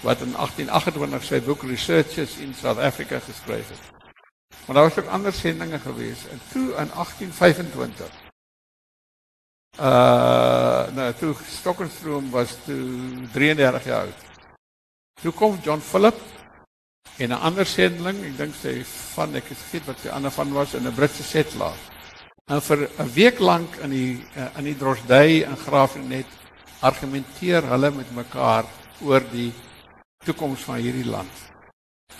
wat 0.00 0.20
in 0.24 0.32
1828 0.32 1.24
sy 1.28 1.40
boek 1.44 1.62
Researches 1.68 2.38
in 2.40 2.54
South 2.54 2.78
Africa 2.78 3.18
geskryf 3.20 3.68
het. 3.68 3.80
Maar 4.66 4.74
daar 4.74 4.88
was 4.88 4.98
ook 4.98 5.12
ander 5.12 5.32
sendinge 5.32 5.78
gewees. 5.78 6.24
En 6.30 6.40
toe 6.52 6.68
in 6.68 6.90
1825 6.94 8.28
uh 9.80 10.86
nou 10.92 11.12
toe 11.18 11.34
Stokkerstroom 11.48 12.30
was 12.30 12.56
toe 12.64 12.88
33 13.32 13.84
jaar 13.84 14.00
oud. 14.00 14.29
Toe 15.20 15.32
kom 15.36 15.58
John 15.60 15.80
Philip 15.84 16.16
en 17.18 17.28
'n 17.28 17.42
ander 17.44 17.66
sendeling, 17.66 18.16
ek 18.24 18.36
dink 18.36 18.54
sy 18.54 18.80
van 19.14 19.34
ek 19.36 19.48
het 19.52 19.58
geweet 19.58 19.86
wat 19.86 19.98
sy 20.00 20.08
ander 20.08 20.30
van 20.32 20.52
was 20.52 20.74
in 20.74 20.86
'n 20.86 20.94
Britse 20.94 21.22
settler. 21.22 21.76
En 22.48 22.60
vir 22.60 22.88
'n 22.98 23.12
week 23.12 23.38
lank 23.38 23.76
in 23.84 23.90
die 23.90 24.26
uh, 24.36 24.48
in 24.58 24.64
die 24.64 24.76
Drosdey 24.76 25.44
in 25.44 25.56
Graafrenet 25.56 26.26
argumenteer 26.80 27.62
hulle 27.62 27.90
met 27.90 28.14
mekaar 28.14 28.64
oor 29.04 29.20
die 29.32 29.52
toekoms 30.24 30.64
van 30.64 30.80
hierdie 30.80 31.04
land. 31.04 31.32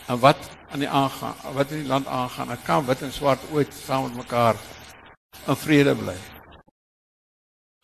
En 0.07 0.19
wat 0.19 0.37
aan 0.71 0.79
die 0.79 0.89
aangaan, 0.89 1.35
wat 1.55 1.71
in 1.71 1.81
die 1.81 1.89
land 1.89 2.07
aangaan, 2.07 2.51
ek 2.51 2.65
kan 2.65 2.87
wit 2.87 3.03
en 3.03 3.13
swart 3.13 3.41
ooit 3.53 3.73
saam 3.75 4.03
met 4.03 4.17
mekaar 4.17 4.57
in 5.47 5.57
vrede 5.57 5.95
bly. 5.95 6.17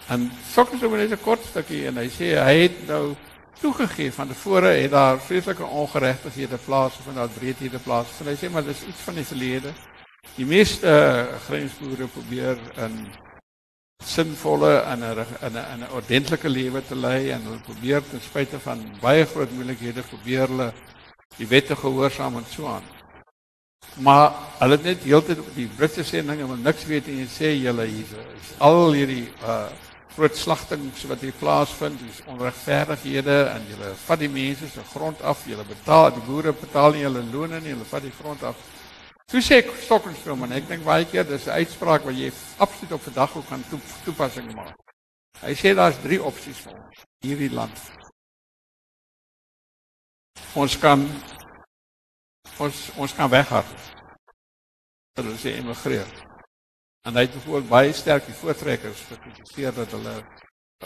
En 0.09 0.31
sokker 0.53 0.79
so 0.79 0.89
'n 0.89 1.23
kort 1.23 1.45
stukkie 1.45 1.87
en 1.87 1.97
hy 1.97 2.09
sê 2.09 2.37
hy 2.37 2.57
het 2.69 2.87
nou 2.87 3.17
toegegee 3.61 4.13
van 4.13 4.29
tevore 4.29 4.67
het 4.67 4.91
daar 4.91 5.21
vreeslike 5.21 5.65
ongeregtighede 5.65 6.57
plaasgevind, 6.57 7.17
daar 7.17 7.29
breedhede 7.29 7.79
plaasgevind. 7.79 8.29
Hy 8.31 8.47
sê 8.47 8.51
maar 8.53 8.65
dis 8.65 8.85
iets 8.87 9.05
van 9.07 9.15
die 9.15 9.25
verlede. 9.25 9.73
Die 10.37 10.47
meeste 10.47 10.91
uh, 10.91 11.39
grensboere 11.47 12.07
probeer 12.07 12.59
in 12.77 13.07
sinvolle 14.05 14.73
en 14.93 14.99
'n 14.99 15.27
in 15.47 15.57
'n 15.57 15.81
'n 15.81 15.91
ordentlike 15.93 16.49
lewe 16.49 16.83
te 16.87 16.97
lei 16.97 17.31
en 17.31 17.43
hulle 17.43 17.61
probeer 17.69 18.03
ten 18.11 18.21
spyte 18.21 18.59
van 18.59 18.85
baie 19.01 19.25
groot 19.27 19.51
moeilikhede 19.51 20.03
probeer 20.03 20.49
hulle 20.49 20.73
die 21.37 21.47
wette 21.47 21.77
gehoorsaam 21.77 22.37
en 22.37 22.45
so 22.51 22.67
aan. 22.67 22.83
Maar 23.95 24.33
hulle 24.59 24.77
het 24.77 24.83
net 24.83 25.03
heeltyd 25.03 25.39
die 25.55 25.69
Britse 25.77 26.05
sê 26.05 26.21
dinge 26.27 26.47
wil 26.47 26.57
niks 26.57 26.85
weet 26.85 27.07
en 27.07 27.19
jy 27.19 27.27
sê 27.27 27.49
julle 27.57 27.85
hier 27.85 28.11
is 28.37 28.55
al 28.59 28.93
hierdie 28.93 29.29
uh 29.43 29.69
groot 30.17 30.37
slagtings 30.37 31.05
wat 31.11 31.21
hier 31.21 31.35
plaasvind, 31.37 32.01
dis 32.01 32.23
onregverdighede 32.33 33.37
en 33.53 33.67
julle 33.69 33.91
vat 34.07 34.23
die 34.23 34.31
mense 34.33 34.69
se 34.73 34.85
grond 34.95 35.21
af, 35.21 35.45
julle 35.45 35.65
betaal 35.69 36.09
die 36.17 36.25
boere 36.25 36.55
betaal 36.57 36.97
nie 36.97 37.05
hulle 37.05 37.25
lone 37.33 37.61
nie, 37.61 37.75
hulle 37.75 37.85
vat 37.91 38.05
die 38.07 38.15
grond 38.17 38.45
af. 38.49 38.57
So 39.29 39.43
sê 39.43 39.61
Stokenstroom 39.83 40.47
en 40.47 40.55
ek 40.57 40.69
dink 40.71 40.85
baie 40.87 41.05
keer 41.11 41.27
dis 41.29 41.47
'n 41.47 41.59
uitspraak 41.61 42.05
wat 42.09 42.17
jy 42.17 42.33
absoluut 42.59 42.93
op 42.93 43.03
vandag 43.03 43.37
ook 43.37 43.49
kan 43.49 43.65
toe, 43.71 43.81
toepassing 44.05 44.55
maak. 44.55 44.77
Hy 45.43 45.55
sê 45.55 45.75
daar's 45.75 45.99
drie 46.03 46.23
opsies 46.23 46.59
vir 46.65 46.73
ons 46.73 47.05
hierdie 47.21 47.53
land. 47.53 47.77
Ons 50.55 50.79
kan 50.79 51.05
ons 52.59 52.77
ons 52.97 53.15
kan 53.15 53.29
weggaan. 53.31 53.65
Hulle 55.19 55.37
sê 55.37 55.59
emigreer. 55.59 56.26
En 57.07 57.15
hy 57.15 57.23
het 57.23 57.33
bijvoorbeeld 57.33 57.69
baie 57.71 57.93
sterk 57.95 58.27
die 58.27 58.35
voortrekkers 58.35 59.01
gekritiseer 59.09 59.75
dat 59.75 59.93
hulle 59.95 60.15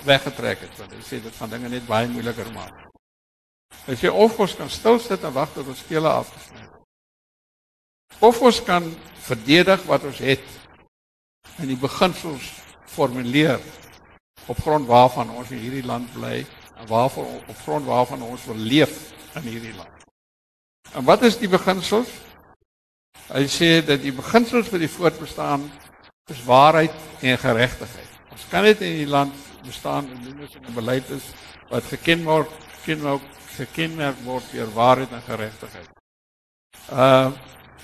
weggetrek 0.05 0.61
het 0.67 0.77
want 0.79 0.93
hy 0.93 1.01
sê 1.05 1.19
dit 1.25 1.37
van 1.37 1.51
dinge 1.51 1.71
net 1.73 1.87
baie 1.89 2.09
moeiliker 2.13 2.53
maak. 2.53 2.87
Hy 3.87 3.97
sê 3.97 4.13
of 4.13 4.37
ons 4.39 4.57
kan 4.59 4.71
stil 4.71 5.01
sit 5.01 5.25
en 5.25 5.33
wag 5.33 5.55
tot 5.55 5.71
ons 5.73 5.81
skele 5.81 6.11
afgesny 6.13 6.61
word. 6.67 6.85
Of 8.21 8.41
ons 8.45 8.61
kan 8.69 8.87
verdedig 9.25 9.85
wat 9.89 10.05
ons 10.05 10.21
het 10.21 10.47
en 11.57 11.71
die 11.71 11.81
beginsels 11.81 12.53
formuleer 12.91 13.61
op 14.51 14.61
grond 14.61 14.89
waarvan 14.91 15.33
ons 15.41 15.51
in 15.55 15.63
hierdie 15.63 15.87
land 15.87 16.11
bly 16.13 16.43
en 16.77 16.89
waarvan 16.91 17.41
op 17.41 17.59
grond 17.65 17.89
waarvan 17.89 18.29
ons 18.29 18.45
wil 18.51 18.61
leef 18.61 18.99
in 19.41 19.49
hierdie 19.49 19.77
land. 19.77 20.05
En 20.93 21.07
wat 21.09 21.23
is 21.25 21.39
die 21.41 21.49
beginsels? 21.49 22.11
Hy 23.31 23.47
sê 23.49 23.79
dat 23.87 24.03
die 24.03 24.13
beginsels 24.13 24.69
vir 24.69 24.85
die 24.85 24.91
voortbestaan 24.91 25.71
is 26.31 26.45
waarheid 26.45 26.95
en 27.21 27.39
geregtigheid. 27.39 28.11
Ons 28.31 28.47
kan 28.51 28.63
net 28.63 28.81
in 28.81 28.97
die 29.03 29.11
land 29.11 29.35
bestaan 29.67 30.09
en 30.11 30.23
doen 30.25 30.43
is 30.47 30.55
in 30.55 30.65
'n 30.69 30.75
beleid 30.75 31.11
is 31.11 31.27
wat 31.69 31.85
gekenmerk 31.85 32.51
kenmerk 32.85 33.23
gekenmerk 33.57 34.17
word 34.25 34.45
deur 34.53 34.73
waarheid 34.73 35.13
en 35.13 35.23
geregtigheid. 35.23 35.89
Uh 36.93 37.31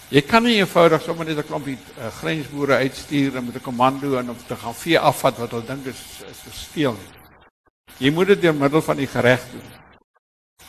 jy 0.09 0.23
kan 0.23 0.43
nie 0.43 0.61
eenvoudig 0.61 1.03
sommer 1.03 1.27
net 1.27 1.39
'n 1.39 1.47
klompie 1.47 1.79
uh, 1.99 2.09
grensboere 2.21 2.77
uitstuur 2.77 3.43
met 3.43 3.55
'n 3.55 3.61
komando 3.61 4.19
en 4.19 4.31
om 4.31 4.37
te 4.47 4.57
gaan 4.57 4.75
vee 4.75 4.99
afvat 4.99 5.39
wat 5.39 5.51
hulle 5.51 5.67
dink 5.67 5.87
is 5.87 6.03
is 6.31 6.41
gesteel 6.47 6.93
nie. 6.93 7.13
Jy 7.99 8.11
moet 8.11 8.27
dit 8.27 8.41
deur 8.41 8.55
middel 8.55 8.83
van 8.83 8.97
die 8.97 9.07
gereg 9.07 9.43
doen. 9.51 9.69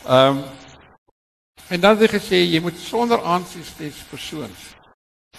Ehm 0.06 0.38
um, 0.38 0.44
en 1.68 1.80
dan 1.80 1.98
het 1.98 2.12
hy 2.12 2.20
gesê 2.20 2.36
jy 2.36 2.60
moet 2.62 2.78
sonder 2.80 3.22
aansien 3.24 3.64
des 3.78 3.96
persoons 4.10 4.77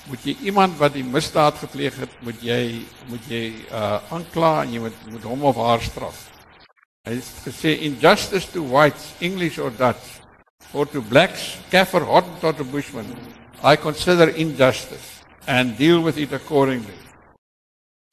moet 0.07 0.25
jy 0.25 0.37
iemand 0.49 0.79
wat 0.79 0.95
die 0.95 1.05
misdaad 1.05 1.59
gepleeg 1.59 1.97
het, 2.01 2.13
moet 2.25 2.43
jy 2.43 2.85
moet 3.09 3.25
jy 3.29 3.43
uh 3.71 3.99
aankla 4.15 4.63
en 4.63 4.73
jy 4.73 4.81
moet 4.81 5.07
moet 5.11 5.27
hom 5.29 5.43
of 5.51 5.57
haar 5.57 5.83
straf. 5.83 6.29
Hy 7.09 7.17
het 7.17 7.29
gesê 7.45 7.75
injustice 7.89 8.51
to 8.53 8.63
whites, 8.63 9.13
English 9.21 9.59
or 9.59 9.71
Dutch, 9.71 10.21
or 10.73 10.87
to 10.87 11.01
blacks, 11.01 11.57
Kaffir, 11.71 12.05
Hottentot 12.05 12.61
or 12.61 12.65
Bushman, 12.65 13.07
I 13.63 13.77
consider 13.77 14.29
injustice 14.29 15.23
and 15.47 15.77
deal 15.77 16.03
with 16.03 16.19
it 16.19 16.33
accordingly. 16.33 16.95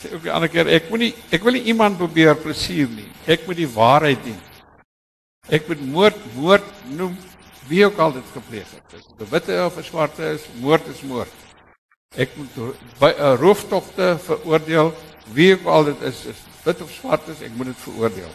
Sê 0.01 0.13
ook 0.13 0.25
'n 0.25 0.29
ander 0.29 0.49
keer, 0.49 0.67
ek 0.67 0.89
moenie 0.89 1.13
ek 1.31 1.43
wil 1.43 1.53
nie 1.53 1.67
iemand 1.71 1.97
probeer 1.97 2.35
plesier 2.35 2.89
nie. 2.89 3.11
Ek 3.27 3.47
moet 3.47 3.57
die 3.57 3.67
waarheid 3.67 4.23
dien. 4.23 4.41
Ek 5.49 5.67
moet 5.67 5.81
moord 5.81 6.17
moord 6.35 6.67
noem 6.89 7.17
wie 7.67 7.85
ook 7.85 7.97
al 7.97 8.13
dit 8.13 8.27
gepleeg 8.33 8.69
het. 8.71 8.83
Dis 8.91 9.05
'n 9.19 9.29
witte 9.29 9.65
of 9.65 9.77
'n 9.77 9.83
swarte 9.83 10.23
is, 10.33 10.41
moord 10.61 10.87
is 10.87 11.01
moord. 11.01 11.44
Ek 12.15 12.35
moet 12.37 12.55
by 12.99 13.11
'n 13.11 13.21
uh, 13.21 13.35
rooftogte 13.39 14.17
veroordeel 14.21 14.93
wie 15.33 15.53
ook 15.53 15.65
al 15.65 15.83
dit 15.83 16.01
is, 16.01 16.25
is 16.25 16.41
wit 16.63 16.81
of 16.81 16.91
swart 16.91 17.27
is, 17.27 17.41
ek 17.41 17.55
moet 17.57 17.65
dit 17.73 17.81
veroordeel. 17.87 18.33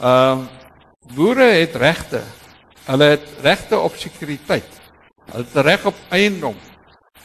Ehm 0.00 0.40
uh, 0.40 0.46
boere 1.14 1.44
het 1.62 1.74
regte. 1.74 2.22
Hulle 2.86 3.04
het 3.04 3.26
regte 3.42 3.78
op 3.78 3.94
sekuriteit. 3.94 4.80
Hulle 5.30 5.44
het 5.44 5.64
reg 5.66 5.86
op 5.86 5.94
eiendom. 6.10 6.56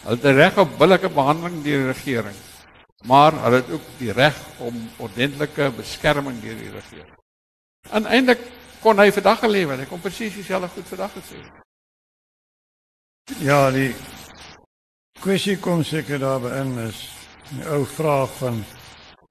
Hulle 0.04 0.16
het 0.22 0.38
reg 0.38 0.58
op 0.58 0.78
billike 0.78 1.10
behandeling 1.10 1.64
deur 1.64 1.80
die 1.80 1.92
regering. 1.92 2.38
Maar 3.06 3.34
hulle 3.34 3.56
het 3.56 3.70
ook 3.70 3.88
die 3.98 4.12
reg 4.12 4.38
om 4.58 4.90
ordentlike 4.98 5.72
beskerming 5.78 6.42
deur 6.42 6.58
die 6.58 6.72
regering. 6.72 7.18
En 7.90 8.06
eintlik 8.06 8.42
kon 8.82 9.00
hy 9.00 9.12
vandag 9.14 9.40
gelewe, 9.40 9.78
hy 9.78 9.86
kon 9.90 10.02
presies 10.02 10.34
dieselfde 10.38 10.70
goed 10.74 10.88
vandag 10.90 11.14
gesê. 11.18 11.42
Ja, 13.42 13.70
die 13.74 13.94
kwessie 15.22 15.58
kom 15.62 15.84
seker 15.86 16.18
daarby 16.20 16.50
in 16.58 16.78
is 16.88 17.00
'n 17.54 17.66
ou 17.70 17.86
vraag 17.86 18.30
van 18.40 18.64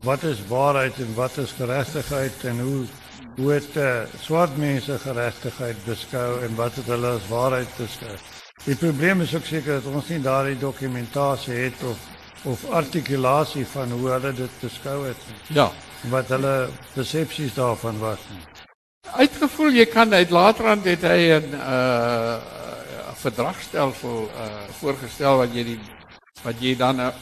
wat 0.05 0.23
is 0.23 0.39
waarheid 0.49 0.97
en 0.99 1.15
wat 1.15 1.37
is 1.37 1.53
geregtigheid 1.59 2.45
en 2.45 2.61
hoe 2.61 2.85
hoe 3.37 3.51
het 3.53 3.77
uh, 3.77 4.03
swart 4.21 4.57
mense 4.57 4.99
geregtigheid 4.99 5.77
beskou 5.85 6.43
en 6.45 6.55
wat 6.55 6.75
het 6.75 6.87
hulle 6.87 7.09
as 7.17 7.29
waarheid 7.29 7.69
beskou. 7.79 8.15
Die 8.65 8.77
probleem 8.77 9.21
is 9.21 9.35
ook 9.35 9.45
seker 9.45 9.81
dat 9.81 9.93
ons 9.93 10.09
nie 10.09 10.21
daardie 10.21 10.59
dokumentasie 10.59 11.55
het 11.55 11.83
of 11.83 11.99
of 12.45 12.71
artikulasie 12.71 13.67
van 13.67 13.91
hoe 13.91 14.09
hulle 14.11 14.33
dit 14.33 14.61
beskou 14.61 15.07
het 15.07 15.27
nie. 15.29 15.57
Ja, 15.57 15.71
wat 16.11 16.29
hulle 16.29 16.69
persepsies 16.95 17.55
daarvan 17.55 17.99
was 17.99 18.23
nie. 18.31 18.45
Uitgevoel 19.17 19.71
jy 19.71 19.87
kan 19.87 20.15
uit 20.15 20.31
later 20.31 20.67
aan 20.67 20.83
dit 20.83 21.03
hy 21.03 21.21
'n 21.41 21.55
uh 21.55 22.60
verdragstelsel 23.21 24.29
uh 24.29 24.69
voorgestel 24.81 25.41
wat 25.43 25.55
jy 25.55 25.65
die 25.73 25.81
wat 26.43 26.61
jy 26.61 26.75
dan 26.77 27.01
'n 27.01 27.13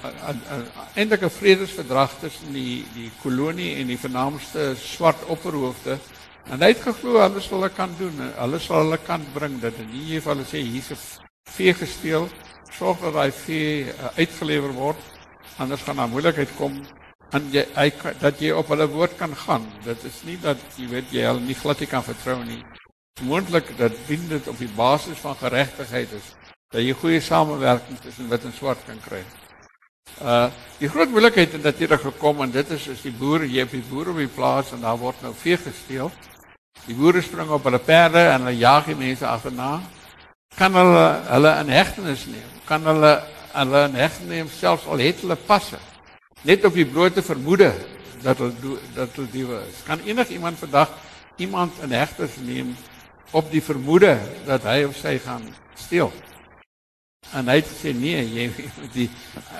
eintlik 0.95 1.23
'n 1.23 1.37
vredesverdrag 1.41 2.13
tussen 2.21 2.53
die 2.53 2.85
die 2.95 3.11
kolonie 3.23 3.77
en 3.81 3.87
die 3.87 3.99
vernaamste 3.99 4.75
swart 4.77 5.25
opperhoofde. 5.27 5.99
En 6.51 6.63
hy 6.63 6.69
het 6.69 6.83
geglo 6.83 7.21
hulle 7.21 7.41
sal 7.41 7.59
hulle 7.59 7.71
kan 7.71 7.91
doen 7.99 8.17
hulle 8.37 8.59
sal 8.59 8.85
hulle 8.85 8.99
kan 8.99 9.25
bring. 9.35 9.61
Dat 9.61 9.75
in 9.79 9.91
nie 9.93 10.21
hulle 10.21 10.45
sê 10.45 10.63
hier's 10.63 10.91
'n 10.91 10.99
vee 11.51 11.75
gesteel. 11.75 12.29
Sorg 12.79 13.01
dat 13.01 13.15
hy 13.15 13.31
vee 13.31 13.85
uh, 13.85 14.09
uitgelewer 14.17 14.73
word 14.73 15.01
anders 15.59 15.83
gaan 15.83 15.97
daar 15.97 16.09
moeilikheid 16.09 16.51
kom. 16.57 16.87
En 17.33 17.51
jy 17.53 17.67
hy, 17.75 17.93
dat 18.21 18.41
jy 18.41 18.51
op 18.51 18.69
hulle 18.69 18.89
woord 18.89 19.17
kan 19.17 19.37
gaan. 19.37 19.67
Dit 19.85 20.05
is 20.05 20.23
nie 20.25 20.39
dat 20.41 20.59
jy 20.77 20.89
weet 20.89 21.11
jy 21.13 21.23
hulle 21.27 21.41
nie 21.41 21.55
glad 21.55 21.89
kan 21.89 22.03
vertrou 22.03 22.45
nie 22.45 22.63
moontlik 23.21 23.77
dat 23.79 23.93
dien 24.07 24.29
dit 24.29 24.49
op 24.49 24.59
die 24.59 24.71
basis 24.77 25.19
van 25.19 25.37
geregtigheid 25.37 26.13
is 26.13 26.33
dat 26.69 26.85
jy 26.85 26.93
goeie 26.93 27.21
samewerking 27.21 27.99
tussen 28.01 28.29
wit 28.29 28.45
en 28.45 28.53
swart 28.53 28.81
kan 28.87 28.99
kry. 29.01 29.23
Uh 30.23 30.49
die 30.79 30.89
groot 30.89 31.11
moeilikheid 31.11 31.53
het 31.57 31.63
natuurlik 31.63 32.01
gekom 32.01 32.43
en 32.45 32.51
dit 32.55 32.71
is 32.71 32.87
is 32.87 33.01
die 33.03 33.13
boere, 33.13 33.49
jy 33.51 33.65
op 33.67 33.73
die 33.75 33.85
boere 33.91 34.11
op 34.11 34.21
die 34.21 34.31
plaas 34.31 34.73
en 34.73 34.85
daar 34.85 34.99
word 34.99 35.23
nou 35.23 35.33
vee 35.35 35.57
gesteel. 35.59 36.11
Die 36.87 36.95
boere 36.95 37.23
spring 37.23 37.51
op 37.51 37.65
hulle 37.67 37.81
perde 37.83 38.21
en 38.31 38.45
hulle 38.45 38.59
jag 38.59 38.87
die 38.87 38.97
mense 38.99 39.27
agterna. 39.27 39.81
Kan 40.57 40.77
hulle 40.79 41.07
hulle 41.29 41.55
in 41.63 41.73
hegtenis 41.75 42.27
neem? 42.31 42.53
Kan 42.69 42.87
hulle 42.87 43.13
hulle 43.53 43.85
in 43.89 43.99
hegtenis 43.99 44.31
neem 44.31 44.53
selfs 44.55 44.87
al 44.87 45.03
het 45.03 45.25
hulle 45.25 45.37
passe? 45.49 45.81
Net 46.47 46.65
op 46.65 46.79
die 46.79 46.87
blote 46.87 47.23
vermoede 47.23 47.73
dat 48.23 48.39
hulle 48.39 48.79
dat 48.95 49.17
hulle 49.17 49.33
diewe 49.33 49.63
is. 49.67 49.83
Kan 49.87 50.05
enigiemand 50.07 50.59
vandag 50.59 50.95
iemand 51.37 51.83
in 51.83 51.93
hegtenis 51.97 52.39
neem 52.45 52.77
op 53.31 53.51
die 53.51 53.63
vermoede 53.63 54.19
dat 54.47 54.63
hy 54.63 54.85
of 54.89 54.97
sy 54.97 55.19
gaan 55.19 55.45
steel? 55.75 56.13
En 57.37 57.49
hy 57.51 57.59
het 57.61 57.69
gesê 57.69 57.93
nee, 57.93 58.23
jy 58.25 58.47
moet 58.79 58.95
die 58.95 59.09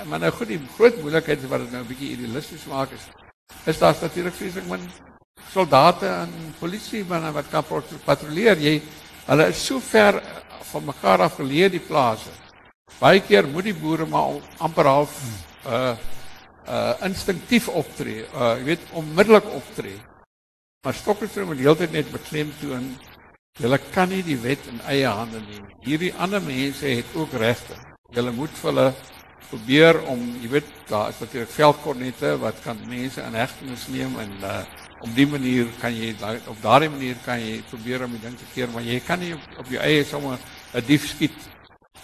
maar 0.09 0.21
nou 0.23 0.31
goed 0.33 0.49
die 0.49 0.61
groot 0.75 0.97
moeilikheid 1.03 1.43
wat 1.51 1.65
dit 1.65 1.71
nou 1.71 1.83
'n 1.83 1.87
bietjie 1.87 2.11
idealisties 2.15 2.65
maak 2.65 2.91
is. 2.91 3.05
Is 3.65 3.77
daar 3.77 3.95
natuurlik 4.01 4.33
vreeslik 4.33 4.65
min 4.65 4.89
soldate 5.51 6.07
en 6.07 6.53
polisie 6.59 7.03
wat 7.05 7.33
wat 7.33 7.49
kan 7.49 7.63
patrolleer. 8.05 8.57
Jy 8.57 8.81
hulle 9.25 9.47
is 9.47 9.65
so 9.65 9.79
ver 9.79 10.21
van 10.71 10.85
mekaar 10.85 11.21
af 11.21 11.37
geleë 11.37 11.69
die 11.69 11.85
plase. 11.87 12.29
Baie 12.99 13.21
keer 13.21 13.47
moet 13.47 13.63
die 13.63 13.73
boere 13.73 14.05
maar 14.05 14.41
amper 14.57 14.85
half 14.85 15.21
uh 15.65 15.95
uh 16.67 16.93
instinktief 17.01 17.67
optree. 17.67 18.25
Uh 18.33 18.57
jy 18.57 18.63
weet 18.63 18.91
onmiddellik 18.91 19.45
optree. 19.45 19.99
Maar 20.85 20.93
Stokkerstroom 20.93 21.47
moet 21.47 21.59
heeltyd 21.59 21.91
net 21.91 22.11
beklemtoon 22.11 22.97
Julle 23.59 23.77
kan 23.91 24.07
nie 24.07 24.21
die 24.23 24.37
wet 24.39 24.67
in 24.71 24.77
eie 24.87 25.07
hande 25.11 25.41
neem. 25.43 25.65
Hierdie 25.83 26.13
ander 26.15 26.39
mense 26.39 26.87
het 26.87 27.15
ook 27.15 27.33
regte. 27.41 27.75
Julle 28.15 28.31
moet 28.31 28.53
vir 28.55 28.69
hulle 28.69 28.85
probeer 29.49 29.99
om, 30.07 30.21
jy 30.39 30.51
weet, 30.53 30.69
daar 30.87 31.09
is 31.11 31.19
natuurlik 31.19 31.51
veldkornette 31.51 32.31
wat 32.39 32.61
kan 32.63 32.79
mense 32.87 33.19
in 33.19 33.35
hegtenis 33.35 33.87
neem 33.91 34.15
en 34.23 34.37
uh 34.43 34.61
op 34.99 35.13
die 35.15 35.27
manier 35.31 35.69
kan 35.79 35.93
jy 35.95 36.09
op 36.51 36.57
daardie 36.59 36.89
manier 36.91 37.15
kan 37.23 37.39
jy 37.39 37.61
probeer 37.69 38.01
om 38.03 38.17
die 38.17 38.19
ding 38.19 38.33
te 38.35 38.47
keer, 38.51 38.67
maar 38.73 38.83
jy 38.83 38.97
kan 39.07 39.21
nie 39.23 39.29
op, 39.31 39.45
op 39.63 39.69
jou 39.71 39.79
eie 39.79 40.03
sommer 40.03 40.35
'n 40.73 40.83
dief 40.87 41.07
skiet 41.07 41.39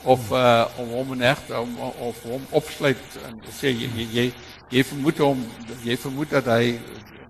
of 0.04 0.32
uh 0.32 0.64
om 0.80 0.94
hom 0.96 1.14
in 1.18 1.28
heg 1.28 1.44
om 1.60 1.76
of 1.80 2.24
hom 2.24 2.48
opsluit 2.52 3.20
en 3.28 3.42
sê 3.52 3.76
jy 3.76 4.08
jy, 4.16 4.32
jy 4.72 4.84
vermoed 4.84 5.18
hom 5.18 5.44
jy 5.84 5.98
vermoed 5.98 6.30
dat 6.40 6.48
hy 6.56 6.80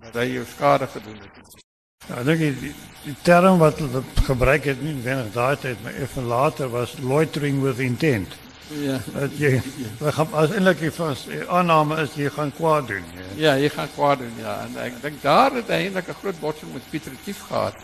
dat 0.06 0.22
hy 0.22 0.28
jou 0.38 0.46
skade 0.54 0.88
gedoen 0.88 1.18
het. 1.18 1.65
Ja, 2.10 2.22
ek 2.22 2.26
dink 2.26 2.60
die, 2.62 2.74
die 3.06 3.16
term 3.26 3.60
wat 3.62 3.80
hulle 3.82 4.04
gebruik 4.28 4.68
het 4.70 4.82
nie 4.86 4.94
wenig 5.06 5.32
daai 5.34 5.56
tyd 5.62 5.80
maar 5.84 5.96
effe 6.06 6.22
later 6.22 6.70
was 6.70 6.98
loitering 7.02 7.62
with 7.64 7.80
intent. 7.80 8.36
Ja. 8.82 8.98
Dat 9.14 9.34
jy 9.38 9.62
we 10.00 10.12
gaan 10.12 10.34
as 10.34 10.54
die 10.80 10.92
vas 10.92 11.26
aanname 11.48 12.00
is 12.02 12.16
jy 12.18 12.30
gaan 12.34 12.54
kwaad 12.58 12.88
doen. 12.88 13.04
Ja, 13.18 13.26
ja 13.36 13.58
jy 13.62 13.70
gaan 13.70 13.90
kwaad 13.96 14.22
doen 14.24 14.38
ja 14.42 14.56
en 14.66 14.78
ek 14.86 15.02
dink 15.02 15.22
daar 15.22 15.54
het 15.54 15.70
eintlik 15.70 16.10
'n 16.10 16.20
groot 16.22 16.40
botsing 16.40 16.74
met 16.74 16.90
Pieter 16.90 17.14
Tief 17.24 17.42
gehad. 17.48 17.76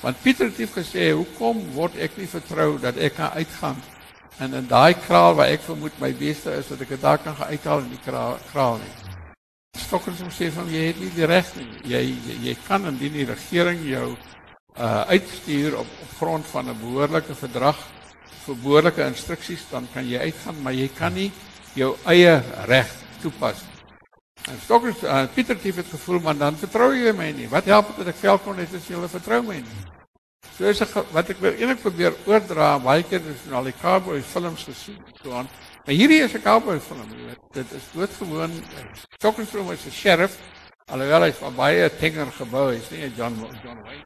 Want 0.00 0.22
Pieter 0.22 0.50
Tief 0.54 0.72
gesê 0.74 1.10
hoekom 1.10 1.62
word 1.74 1.96
ek 1.96 2.16
nie 2.16 2.28
vertrou 2.28 2.78
dat 2.80 2.96
ek 2.96 3.14
kan 3.14 3.30
uitgaan 3.30 3.82
en 4.38 4.54
in 4.54 4.66
daai 4.68 4.94
kraal 4.94 5.34
waar 5.34 5.48
ek 5.48 5.60
vermoed 5.60 5.98
my 5.98 6.12
beste 6.14 6.50
is 6.50 6.68
dat 6.68 6.80
ek 6.80 6.88
dit 6.88 7.00
daar 7.00 7.18
kan 7.18 7.36
uithaal 7.48 7.78
in 7.78 7.90
die 7.90 8.02
kraal, 8.04 8.38
kraal 8.52 8.76
nie. 8.82 9.05
Stokkers 9.78 10.22
om 10.24 10.30
sê 10.30 10.48
van 10.54 10.68
jy 10.72 10.88
het 10.88 11.00
nie 11.00 11.10
die 11.14 11.28
reg 11.28 11.52
nie. 11.56 11.68
Jy, 11.92 12.02
jy 12.26 12.38
jy 12.48 12.56
kan 12.66 12.86
indien 12.88 13.12
die 13.12 13.28
regering 13.28 13.84
jou 13.88 14.08
uh 14.76 15.04
uitstuur 15.08 15.78
op 15.80 15.86
op 16.04 16.16
grond 16.18 16.46
van 16.46 16.68
'n 16.68 16.80
behoorlike 16.80 17.34
verdrag 17.34 17.78
vir 18.46 18.56
behoorlike 18.62 19.06
instruksies 19.06 19.64
dan 19.70 19.88
kan 19.94 20.08
jy 20.08 20.18
uitgaan, 20.18 20.62
maar 20.62 20.72
jy 20.72 20.88
kan 20.98 21.14
nie 21.14 21.30
jou 21.74 21.96
eie 22.04 22.42
reg 22.66 22.92
toepas. 23.22 23.64
En 24.46 24.58
Stokkers 24.62 25.02
uh, 25.02 25.26
Pieter 25.34 25.58
Tief 25.58 25.76
het 25.76 25.90
gevoel 25.90 26.20
maar 26.20 26.36
dan 26.36 26.56
vertrou 26.56 26.92
jy 26.94 27.12
my 27.12 27.32
nie. 27.32 27.48
Wat 27.48 27.64
help 27.64 27.86
dit 27.86 28.04
dat 28.04 28.14
ek 28.14 28.20
velkom 28.20 28.56
net 28.56 28.74
as 28.74 28.86
jy 28.86 28.94
hulle 28.94 29.08
vertrou 29.08 29.42
my 29.42 29.58
nie? 29.58 29.84
So 30.56 30.64
is 30.70 30.80
ek 30.80 30.94
wat 31.12 31.30
ek 31.30 31.40
wil 31.42 31.52
eintlik 31.52 31.82
probeer 31.82 32.14
oordra, 32.24 32.78
baie 32.78 33.02
keer 33.02 33.20
het 33.20 33.28
ons 33.28 33.56
al 33.58 33.66
die 33.68 33.74
cowboy 33.80 34.22
films 34.24 34.62
gesien, 34.64 35.02
so 35.22 35.34
aan 35.36 35.50
Maar 35.86 35.94
hierdie 35.94 36.22
is 36.22 36.32
'n 36.34 36.42
cowboy 36.42 36.80
jy 37.14 37.26
weet. 37.26 37.42
Dit 37.52 37.72
is 37.72 37.84
doodgewoon. 37.92 38.50
Stokenstroom 39.18 39.70
is 39.70 39.86
'n 39.86 39.90
sheriff. 39.90 40.38
Alhoewel 40.84 41.22
hy 41.22 41.32
van 41.32 41.54
baie 41.54 41.96
tenger 41.96 42.26
gebou 42.32 42.74
is, 42.74 42.90
nie 42.90 43.14
John 43.14 43.34
John 43.62 43.82
Wayne. 43.82 44.04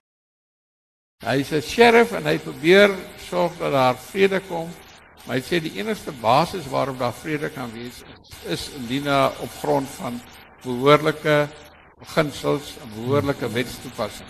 Hy 1.24 1.40
is 1.40 1.52
'n 1.52 1.62
sheriff 1.62 2.12
en 2.12 2.24
hy 2.26 2.38
probeer 2.38 2.90
sorg 3.28 3.56
dat 3.58 3.72
daar 3.72 3.96
vrede 3.96 4.40
kom. 4.40 4.68
Maar 5.24 5.36
hy 5.36 5.42
sê 5.42 5.60
die 5.60 5.78
enigste 5.78 6.12
basis 6.12 6.68
waarop 6.68 6.98
daar 6.98 7.12
vrede 7.12 7.48
kan 7.48 7.72
wees 7.72 8.02
is, 8.20 8.44
is 8.44 8.70
indien 8.74 9.08
op 9.40 9.50
grond 9.60 9.88
van 9.88 10.20
behoorlike 10.62 11.48
beginsels 11.98 12.76
en 12.82 12.88
behoorlike 12.94 13.52
wetstoepassing. 13.52 14.28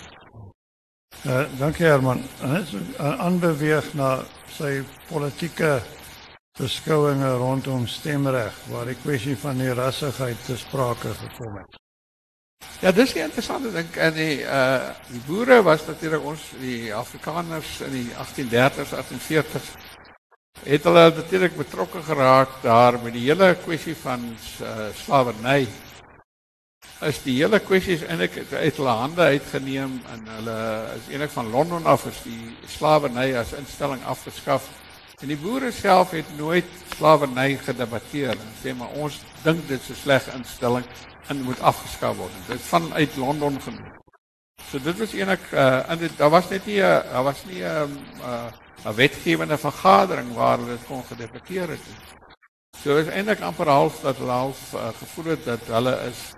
Uh, 1.26 1.44
dankie 1.58 1.86
Herman. 1.86 2.22
En 2.42 2.54
dit 2.54 2.98
aanbeweeg 2.98 3.94
na 3.94 4.22
sy 4.46 4.82
politieke 5.08 5.82
beskouinge 6.60 7.34
rondom 7.40 7.86
stemreg 7.88 8.56
waar 8.70 8.88
die 8.90 8.98
kwessie 9.02 9.36
van 9.40 9.58
die 9.58 9.72
rassigheid 9.74 10.44
te 10.46 10.56
sprake 10.60 11.14
gekom 11.24 11.56
het. 11.56 11.78
Ja, 12.80 12.92
dis 12.92 13.12
die 13.16 13.22
interessante 13.24 13.72
ding 13.72 13.88
en 13.96 14.14
die 14.16 14.42
uh 14.44 14.90
die 15.08 15.22
boere 15.26 15.62
was 15.64 15.86
natuurlik 15.86 16.24
ons 16.24 16.44
die 16.60 16.94
Afrikaners 16.94 17.80
in 17.86 17.96
die 17.96 18.08
1830s, 18.12 18.92
1840s 19.00 19.72
het 20.64 20.84
hulle 20.84 21.04
natuurlik 21.16 21.56
betrokke 21.56 22.02
geraak 22.02 22.58
daar 22.62 22.98
met 23.02 23.14
die 23.16 23.28
hele 23.28 23.54
kwessie 23.64 23.96
van 23.96 24.24
uh, 24.60 24.88
slawerny. 24.94 25.68
Is 27.00 27.22
die 27.24 27.38
hele 27.40 27.60
kwessie 27.64 27.96
eintlik 28.06 28.36
uit 28.52 28.76
hulle 28.76 28.96
hande 29.02 29.28
uitgeneem 29.36 30.00
en 30.12 30.26
hulle 30.36 30.58
is 30.98 31.08
eintlik 31.08 31.32
van 31.32 31.50
Londen 31.50 31.88
af 31.88 32.04
is 32.10 32.20
die 32.26 32.56
slawerny 32.68 33.32
as 33.40 33.54
instelling 33.56 34.04
afgeskaf. 34.04 34.68
En 35.20 35.28
die 35.28 35.36
boere 35.36 35.68
self 35.72 36.14
het 36.16 36.28
nooit 36.38 36.68
slawerny 36.94 37.58
gedebatteer 37.60 38.30
en 38.32 38.52
sê 38.62 38.72
maar 38.76 38.94
ons 38.96 39.18
dink 39.44 39.66
dit 39.68 39.80
is 39.80 39.90
'n 39.90 40.02
slegte 40.02 40.32
instelling 40.32 40.86
en 41.28 41.42
moet 41.42 41.60
afgeskaf 41.60 42.16
word. 42.16 42.32
Dit 42.46 42.60
van 42.60 42.92
uit 42.92 43.16
Londen 43.16 43.60
genoem. 43.60 43.92
So 44.70 44.78
dit 44.78 44.98
was 44.98 45.12
eintlik 45.12 45.44
uh 45.52 45.90
en 45.90 45.98
dit 45.98 46.16
daar 46.16 46.30
was 46.30 46.48
net 46.48 46.66
nie 46.66 46.80
'n 46.80 46.84
uh, 46.84 47.12
daar 47.12 47.24
was 47.24 47.44
nie 47.44 47.62
'n 47.62 47.82
um, 47.82 47.98
uh 48.22 48.48
'n 48.84 48.94
wetgewende 48.94 49.58
vergadering 49.58 50.34
waar 50.34 50.58
hulle 50.58 50.70
dit 50.70 50.86
kon 50.86 51.04
gedebatteer 51.04 51.68
het. 51.68 51.86
So 52.82 52.96
is 52.96 53.06
eintlik 53.06 53.40
amper 53.40 53.68
half 53.68 54.00
dat 54.00 54.16
hulle 54.16 54.30
half 54.30 54.72
uh, 54.74 54.88
gevoel 54.98 55.24
het 55.24 55.44
dat 55.44 55.60
hulle 55.66 56.00
is 56.10 56.32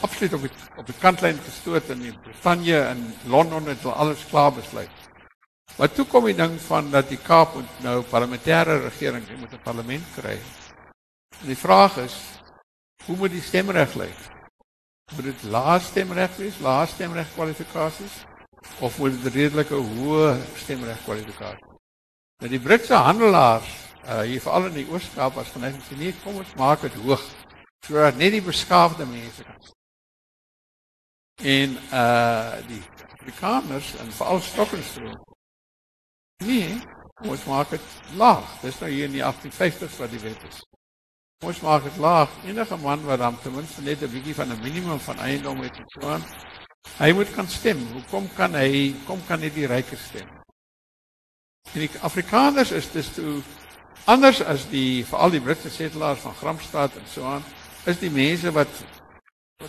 absoluut 0.00 0.32
op 0.32 0.40
die 0.40 0.50
op 0.76 0.86
die 0.86 0.98
kantlyn 1.00 1.38
gestoot 1.44 1.88
in 1.88 2.16
Brittanje 2.22 2.80
en 2.80 3.14
Londen 3.26 3.66
het 3.66 3.82
hulle 3.82 3.94
alles 3.94 4.26
klaar 4.30 4.52
besluit. 4.52 5.01
Maar 5.76 5.92
toe 5.92 6.04
kom 6.06 6.24
die 6.28 6.36
ding 6.36 6.58
van 6.60 6.90
dat 6.90 7.08
die 7.08 7.18
Kaap 7.18 7.54
moet 7.54 7.80
nou 7.84 8.02
parlementêre 8.10 8.80
regering 8.82 9.24
moet 9.38 9.52
'n 9.52 9.62
parlement 9.62 10.04
kry. 10.16 10.38
En 11.40 11.46
die 11.46 11.56
vraag 11.56 11.96
is 11.96 12.16
hoe 13.04 13.16
moet 13.16 13.30
die 13.30 13.42
stemreg 13.42 13.94
lyk? 13.94 14.18
Moet 15.16 15.24
dit 15.24 15.42
laaste 15.42 15.88
stemreg 15.88 16.36
wees, 16.36 16.58
laaste 16.58 16.94
stemreg 16.94 17.32
kwalifikasies 17.34 18.24
of 18.78 18.98
moet 18.98 19.22
dit 19.22 19.34
redelike 19.34 19.74
hoë 19.74 20.36
stemreg 20.56 21.04
kwalifikasies? 21.04 21.72
Nou 22.38 22.50
die 22.50 22.60
Britse 22.60 22.94
handelaars 22.94 23.70
uh 24.02 24.20
hier 24.20 24.40
veral 24.40 24.64
in 24.66 24.72
die 24.80 24.88
Oos-Kaap 24.90 25.34
was 25.34 25.50
geneig 25.54 25.74
om 25.74 25.80
te 25.80 25.94
sê 25.94 25.98
nee, 25.98 26.14
kom 26.24 26.36
ons 26.36 26.54
maak 26.58 26.80
dit 26.82 26.94
hoog 27.04 27.22
sodat 27.86 28.16
net 28.18 28.32
die 28.34 28.42
beskaafde 28.42 29.06
mense 29.06 29.44
kan. 29.46 29.60
En 31.42 31.76
uh 31.92 32.56
die 32.66 32.82
Afrikaners 33.18 33.94
en 34.02 34.10
veral 34.12 34.40
Stokkenstrom. 34.40 35.31
Nee, 36.46 36.80
ons 37.28 37.44
maak 37.46 37.70
dit 37.70 37.88
laag. 38.18 38.46
Dis 38.62 38.78
nou 38.82 38.90
hier 38.90 39.08
in 39.08 39.16
die 39.16 39.24
1850s 39.24 39.98
wat 40.00 40.10
die 40.10 40.22
wet 40.22 40.46
is. 40.48 40.62
Ons 41.46 41.60
maak 41.62 41.86
dit 41.86 41.96
laag. 42.02 42.30
Enige 42.46 42.78
man 42.82 43.02
wat 43.06 43.22
dan 43.22 43.38
ten 43.42 43.54
minste 43.54 43.82
net 43.82 44.02
'n 44.02 44.10
bietjie 44.10 44.34
van 44.34 44.52
'n 44.52 44.60
minimum 44.62 45.00
van 45.00 45.18
eiendom 45.18 45.60
het 45.62 45.76
en 45.76 45.88
so 45.88 46.08
aan, 46.08 46.24
hy 46.98 47.12
moet 47.12 47.34
kan 47.34 47.48
stem. 47.48 47.78
Hoekom 47.92 48.28
kan 48.34 48.54
hy 48.54 48.94
kom 49.06 49.20
kan 49.26 49.40
nie 49.40 49.52
die 49.52 49.66
rykes 49.66 50.04
stem? 50.04 50.28
En 51.72 51.80
die 51.80 51.90
Afrikaners 52.00 52.70
is 52.70 52.90
dus 52.90 53.08
toe 53.14 53.42
anders 54.04 54.42
as 54.42 54.66
die 54.70 55.04
veral 55.06 55.30
die 55.30 55.40
Britse 55.40 55.70
setelaars 55.70 56.20
van 56.20 56.34
Gramstad 56.34 56.96
en 56.96 57.06
so 57.06 57.24
aan, 57.24 57.44
is 57.84 57.98
die 57.98 58.10
mense 58.10 58.52
wat 58.52 58.68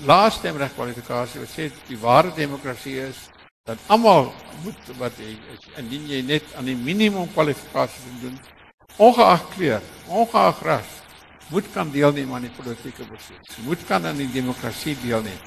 laaste 0.01 0.39
stemreg 0.39 0.73
kwalifikasie 0.73 1.39
wat 1.39 1.49
sê 1.49 1.69
die 1.88 1.99
ware 2.01 2.33
demokrasie 2.36 2.97
is 2.99 3.29
dat 3.63 3.80
almal 3.88 4.34
moet 4.63 4.89
wat 4.99 5.15
jy 5.17 5.38
indien 5.80 6.08
jy 6.12 6.19
net 6.28 6.49
aan 6.60 6.67
die 6.67 6.76
minimum 6.76 7.30
kwalifikasie 7.32 8.17
doen 8.19 8.36
ongeag 8.99 9.45
kleur, 9.56 9.82
ongeag 10.12 10.60
ras, 10.67 10.89
moet 11.49 11.69
kan 11.73 11.91
deelneem 11.91 12.34
aan 12.36 12.43
die 12.45 12.52
politieke 12.54 13.08
proses. 13.08 13.56
Moet 13.65 13.86
kan 13.88 14.06
aan 14.06 14.19
die 14.19 14.30
demokrasie 14.32 14.97
deelneem. 15.02 15.39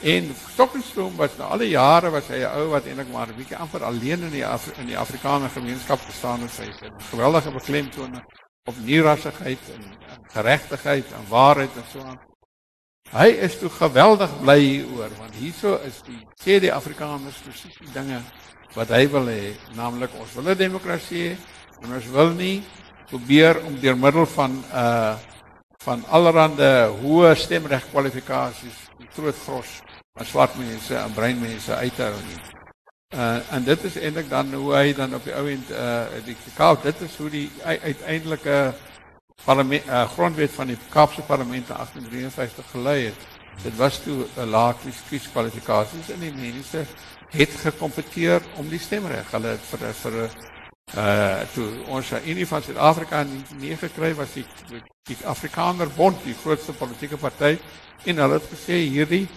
En 0.00 0.32
Stokenstroom 0.54 1.14
was 1.16 1.36
nou 1.38 1.50
alle 1.52 1.68
jare 1.68 2.10
was 2.10 2.26
hy 2.32 2.40
'n 2.40 2.56
ou 2.56 2.66
wat 2.72 2.86
eintlik 2.86 3.12
maar 3.12 3.28
'n 3.28 3.36
bietjie 3.36 3.56
amper 3.56 3.84
alleen 3.84 4.22
in 4.22 4.30
die 4.32 4.46
Af 4.46 4.66
in 4.78 4.86
die 4.86 4.98
Afrikaner 4.98 5.50
gemeenskap 5.50 6.00
gestaan 6.00 6.40
het. 6.40 6.56
Hy 6.58 6.64
het 6.64 6.82
'n 6.82 7.02
geweldige 7.10 7.52
beklemtoon 7.52 8.22
op 8.64 8.74
nierassigheid 8.84 9.60
en, 9.74 9.82
en 9.84 10.20
geregtigheid 10.32 11.06
en 11.12 11.28
waarheid 11.28 11.76
en 11.76 11.84
so 11.92 12.00
aan. 12.00 12.31
Hy 13.12 13.26
is 13.44 13.58
toe 13.60 13.68
geweldig 13.68 14.30
bly 14.40 14.56
hieroor 14.60 15.10
want 15.18 15.34
hierso 15.36 15.74
is 15.84 15.98
die 16.06 16.16
sê 16.40 16.56
die 16.64 16.72
Afrikaners 16.72 17.42
presies 17.44 17.74
die 17.76 17.90
dinge 17.92 18.22
wat 18.72 18.88
hy 18.88 19.02
wil 19.12 19.26
hê, 19.28 19.52
naamlik 19.76 20.14
ons 20.16 20.32
wil 20.32 20.48
'n 20.48 20.56
demokrasie 20.56 21.36
en 21.82 21.92
ons 21.92 22.06
wil 22.08 22.32
nie 22.32 22.62
probeer 23.10 23.60
om 23.68 23.76
deur 23.80 23.96
middel 23.96 24.26
van 24.26 24.56
uh 24.72 25.14
van 25.82 26.04
allerlei 26.08 26.88
hoë 27.02 27.34
stemreg 27.36 27.84
kwalifikasies 27.90 28.78
groot 29.16 29.36
gros 29.44 29.70
van 30.16 30.26
swart 30.26 30.56
mense 30.56 30.94
en 30.96 31.12
bruin 31.12 31.40
mense 31.40 31.74
uit 31.74 31.96
te 31.96 32.02
hou 32.02 32.20
nie. 32.28 32.40
Uh 33.12 33.40
en 33.52 33.64
dit 33.64 33.84
is 33.84 33.96
eintlik 33.96 34.28
dan 34.30 34.54
hoe 34.54 34.72
hy 34.74 34.94
dan 34.96 35.14
op 35.14 35.24
die 35.24 35.34
ou 35.34 35.48
end 35.50 35.70
uh 35.70 36.06
die 36.24 36.36
Kaap 36.56 36.82
dit 36.82 37.00
is 37.00 37.16
hoe 37.16 37.30
die 37.30 37.50
uiteindelike 37.66 38.72
parlement 39.44 39.86
uh, 39.86 40.04
grondwet 40.14 40.50
van 40.50 40.66
die 40.66 40.78
Kaapse 40.92 41.22
parlement 41.22 41.68
in 41.68 41.74
1853 41.74 42.70
gelei 42.70 43.04
het. 43.04 43.26
Dit 43.62 43.76
was 43.76 43.98
toe 44.02 44.26
'n 44.36 44.48
lae 44.50 44.74
kieskwalifikasies 45.08 46.10
en 46.10 46.20
die 46.20 46.32
mense 46.34 46.86
het 47.30 47.50
gekompeteer 47.50 48.42
om 48.56 48.68
die 48.68 48.78
stemreg. 48.78 49.30
Hulle 49.30 49.56
het 49.56 49.64
vir 49.70 49.92
vir 50.02 50.30
uh 50.96 51.40
toe 51.54 51.68
ons 51.88 52.10
in 52.10 52.28
Unie 52.28 52.46
van 52.46 52.62
Suid-Afrika 52.62 53.22
nie 53.56 53.76
gekry 53.76 54.14
was 54.14 54.32
die 54.34 54.44
die 55.08 55.16
Afrikaner 55.24 55.88
Bond 55.88 56.18
die 56.24 56.34
grootste 56.34 56.72
politieke 56.72 57.16
party 57.16 57.58
en 58.04 58.18
hulle 58.18 58.34
het 58.34 58.50
gesê 58.50 58.76
hierdie 58.84 59.28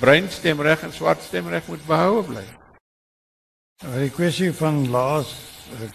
bruin 0.00 0.30
stemreg 0.30 0.82
en 0.82 0.92
swart 0.92 1.22
stemreg 1.22 1.66
moet 1.66 1.84
behou 1.86 2.22
bly. 2.22 2.44
Nou 3.82 3.98
die 4.00 4.10
kwessie 4.10 4.52
van 4.52 4.88
laas 4.90 5.34
uh, 5.76 5.90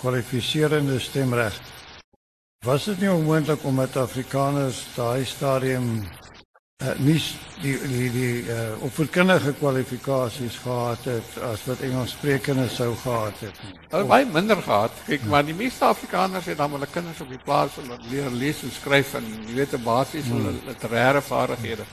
kwalifiserende 0.00 0.98
stemreg 0.98 1.60
was 2.68 2.84
dit 2.84 3.00
nie 3.00 3.10
onmoontlik 3.10 3.64
om 3.64 3.74
met 3.80 3.96
Afrikaners 3.96 4.80
daai 4.96 5.24
stadium 5.24 5.86
uh, 6.82 6.90
nie 6.98 7.20
die 7.62 7.76
die 7.90 8.08
die 8.12 8.32
uh, 8.42 8.56
opvoedkundige 8.86 9.54
kwalifikasies 9.60 10.58
gehad 10.64 11.06
het 11.08 11.38
as 11.48 11.64
wat 11.70 11.80
Engels 11.86 12.12
sprekende 12.16 12.66
sou 12.68 12.90
gehad 13.02 13.40
het. 13.40 13.60
Hulle 13.88 14.04
baie 14.10 14.26
minder 14.26 14.60
gehad. 14.62 14.92
Kyk, 15.06 15.24
maar 15.30 15.46
die 15.46 15.54
meeste 15.54 15.84
Afrikaners 15.88 16.50
het 16.50 16.58
dan 16.58 16.74
hulle 16.76 16.90
kinders 16.92 17.20
op 17.24 17.30
die 17.32 17.40
plaas 17.44 17.78
om 17.82 17.94
leer 18.10 18.30
lees 18.30 18.62
en 18.62 18.74
skryf 18.74 19.14
en 19.14 19.30
jy 19.46 19.54
weet 19.62 19.72
'n 19.78 19.82
basiese 19.82 20.34
hmm. 20.34 20.60
literêre 20.66 21.22
vaardighede. 21.22 21.86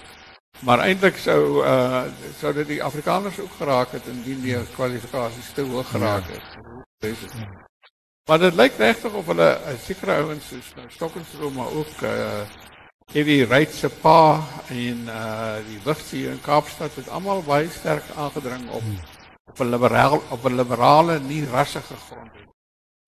Maar 0.60 0.80
eintlik 0.88 1.18
sou 1.18 1.62
uh 1.64 2.04
sou 2.40 2.54
dit 2.54 2.68
die 2.68 2.84
Afrikaners 2.84 3.40
ook 3.40 3.56
geraak 3.58 3.92
het 3.92 4.08
indien 4.08 4.42
die 4.42 4.58
kwalifikasies 4.76 5.54
te 5.54 5.62
hoog 5.62 5.90
geraak 5.90 6.28
het. 6.28 6.44
Ja. 7.00 7.65
Maar 8.26 8.40
dit 8.40 8.56
lyk 8.58 8.78
regtig 8.78 9.14
of 9.14 9.26
hulle 9.26 9.50
'n 9.54 9.70
uh, 9.72 9.80
sekere 9.86 10.14
ouens 10.22 10.48
soos 10.48 10.70
nou 10.76 10.88
Stokenstroom 10.90 11.54
maar 11.54 11.72
ook 11.80 12.02
uh 12.02 12.42
Evie 13.14 13.46
Wright 13.48 13.74
se 13.74 13.90
pa 13.90 14.42
en 14.68 15.04
uh 15.08 15.58
die 15.68 15.78
wigsie 15.84 16.28
in 16.30 16.42
Kaapstad 16.42 16.96
het 16.96 17.10
almal 17.10 17.44
baie 17.44 17.70
sterk 17.70 18.04
aangedring 18.16 18.70
op 18.70 18.84
op 19.46 19.60
'n 19.60 19.70
liberaal 19.70 20.24
op 20.30 20.46
'n 20.46 20.56
liberale 20.56 21.20
nie 21.20 21.46
rassige 21.46 21.96
grond. 21.96 22.32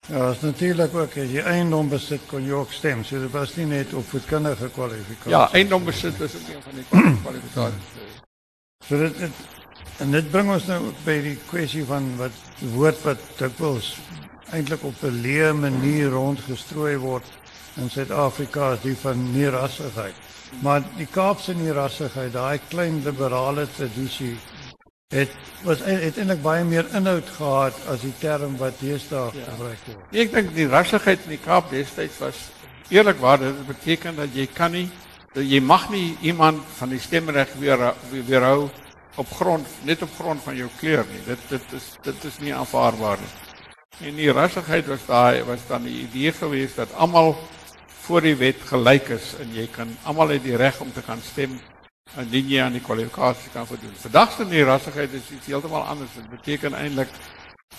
Ja, 0.07 0.29
is 0.29 0.39
natuurlik 0.39 0.93
ook 0.95 1.17
as 1.17 1.31
jy 1.31 1.41
eiendom 1.41 1.89
besit 1.89 2.21
kon 2.27 2.45
jy 2.45 2.51
ook 2.51 2.71
stem. 2.71 3.03
So 3.03 3.19
dit 3.19 3.31
was 3.31 3.55
nie 3.55 3.65
net 3.65 3.93
op 3.93 4.05
voedkundige 4.09 4.69
kwalifikasie. 4.69 5.31
Ja, 5.31 5.51
eiendom 5.51 5.83
besit 5.83 6.19
is 6.19 6.35
ook 6.35 6.47
een 6.55 6.61
van 6.61 6.73
die 6.75 6.85
kwalifikasies. 7.23 8.21
so 8.87 8.97
dit 8.97 9.19
het, 9.19 9.33
en 9.97 10.11
dit 10.11 10.31
bring 10.31 10.51
ons 10.51 10.65
nou 10.65 10.93
by 11.03 11.21
die 11.21 11.37
kwessie 11.49 11.85
van 11.85 12.17
wat 12.17 12.31
woord 12.59 13.01
wat 13.01 13.17
dikwels 13.37 13.97
eintlik 14.51 14.83
op 14.83 15.03
'n 15.03 15.21
leë 15.21 15.53
manier 15.53 16.09
rondgestrooi 16.09 16.97
word 16.97 17.25
in 17.75 17.89
Suid-Afrika 17.89 18.71
is 18.73 18.81
die 18.81 18.97
van 18.97 19.31
nierassigheid. 19.31 20.15
Maar 20.61 20.83
die 20.97 21.07
Kaapse 21.11 21.53
nierassigheid, 21.53 22.33
daai 22.33 22.59
klein 22.69 23.03
liberale 23.03 23.67
tradisie 23.75 24.37
het 25.07 25.31
was 25.63 25.79
het 25.79 26.17
eintlik 26.17 26.41
baie 26.41 26.63
meer 26.63 26.85
inhoud 26.95 27.29
gehad 27.37 27.75
as 27.87 28.01
die 28.01 28.13
term 28.19 28.57
wat 28.57 28.79
deesdae 28.79 29.31
ja. 29.33 29.43
gebruik 29.51 29.85
word. 29.85 30.15
Ek 30.23 30.33
dink 30.33 30.53
die 30.55 30.67
rassigheid 30.67 31.23
in 31.23 31.29
die 31.29 31.43
Kaap 31.43 31.69
destyds 31.71 32.19
was 32.19 32.41
eerlikwaar 32.89 33.39
dit 33.39 33.61
beteken 33.67 34.15
dat 34.15 34.35
jy 34.35 34.47
kan 34.51 34.71
nie 34.71 34.89
jy 35.37 35.59
mag 35.61 35.89
nie 35.93 36.17
iemand 36.21 36.63
van 36.77 36.89
die 36.89 36.99
stemreg 36.99 37.51
weer 37.61 37.93
weerhou 38.11 38.69
op 39.15 39.31
grond 39.39 39.67
net 39.85 40.01
op 40.01 40.13
grond 40.19 40.43
van 40.43 40.55
jou 40.55 40.69
kleur 40.79 41.05
nie. 41.11 41.23
Dit 41.25 41.49
dit 41.49 41.73
is 41.79 41.91
dit 42.03 42.23
is 42.23 42.39
nie 42.43 42.55
aanvaarbaar 42.55 43.21
nie. 43.21 43.46
En 44.05 44.13
die 44.13 44.29
rassigheid 44.29 44.85
was 44.85 45.05
daai 45.07 45.43
was 45.47 45.63
dan 45.67 45.87
die 45.87 46.03
idee 46.03 46.31
gewees 46.31 46.75
dat 46.77 46.93
almal 46.93 47.33
voor 48.05 48.21
die 48.21 48.35
wet 48.37 48.59
gelyk 48.69 49.09
is 49.15 49.31
en 49.41 49.49
jy 49.57 49.65
kan 49.73 49.89
almal 50.05 50.35
het 50.35 50.43
die 50.45 50.55
reg 50.55 50.77
om 50.85 50.91
te 50.93 51.01
gaan 51.01 51.21
stem 51.25 51.57
en 52.15 52.29
dien 52.29 52.45
jy 52.49 52.61
aan 52.61 52.77
die 52.77 52.83
kwalifikasie 52.83 53.49
kan 53.53 53.65
voldoen. 53.67 53.95
Vandag 53.97 54.31
se 54.35 54.45
nierassigheid 54.45 55.17
is 55.17 55.31
iets 55.33 55.49
heeltemal 55.49 55.81
anders. 55.81 56.13
Dit 56.15 56.29
beteken 56.29 56.77
eintlik 56.77 57.09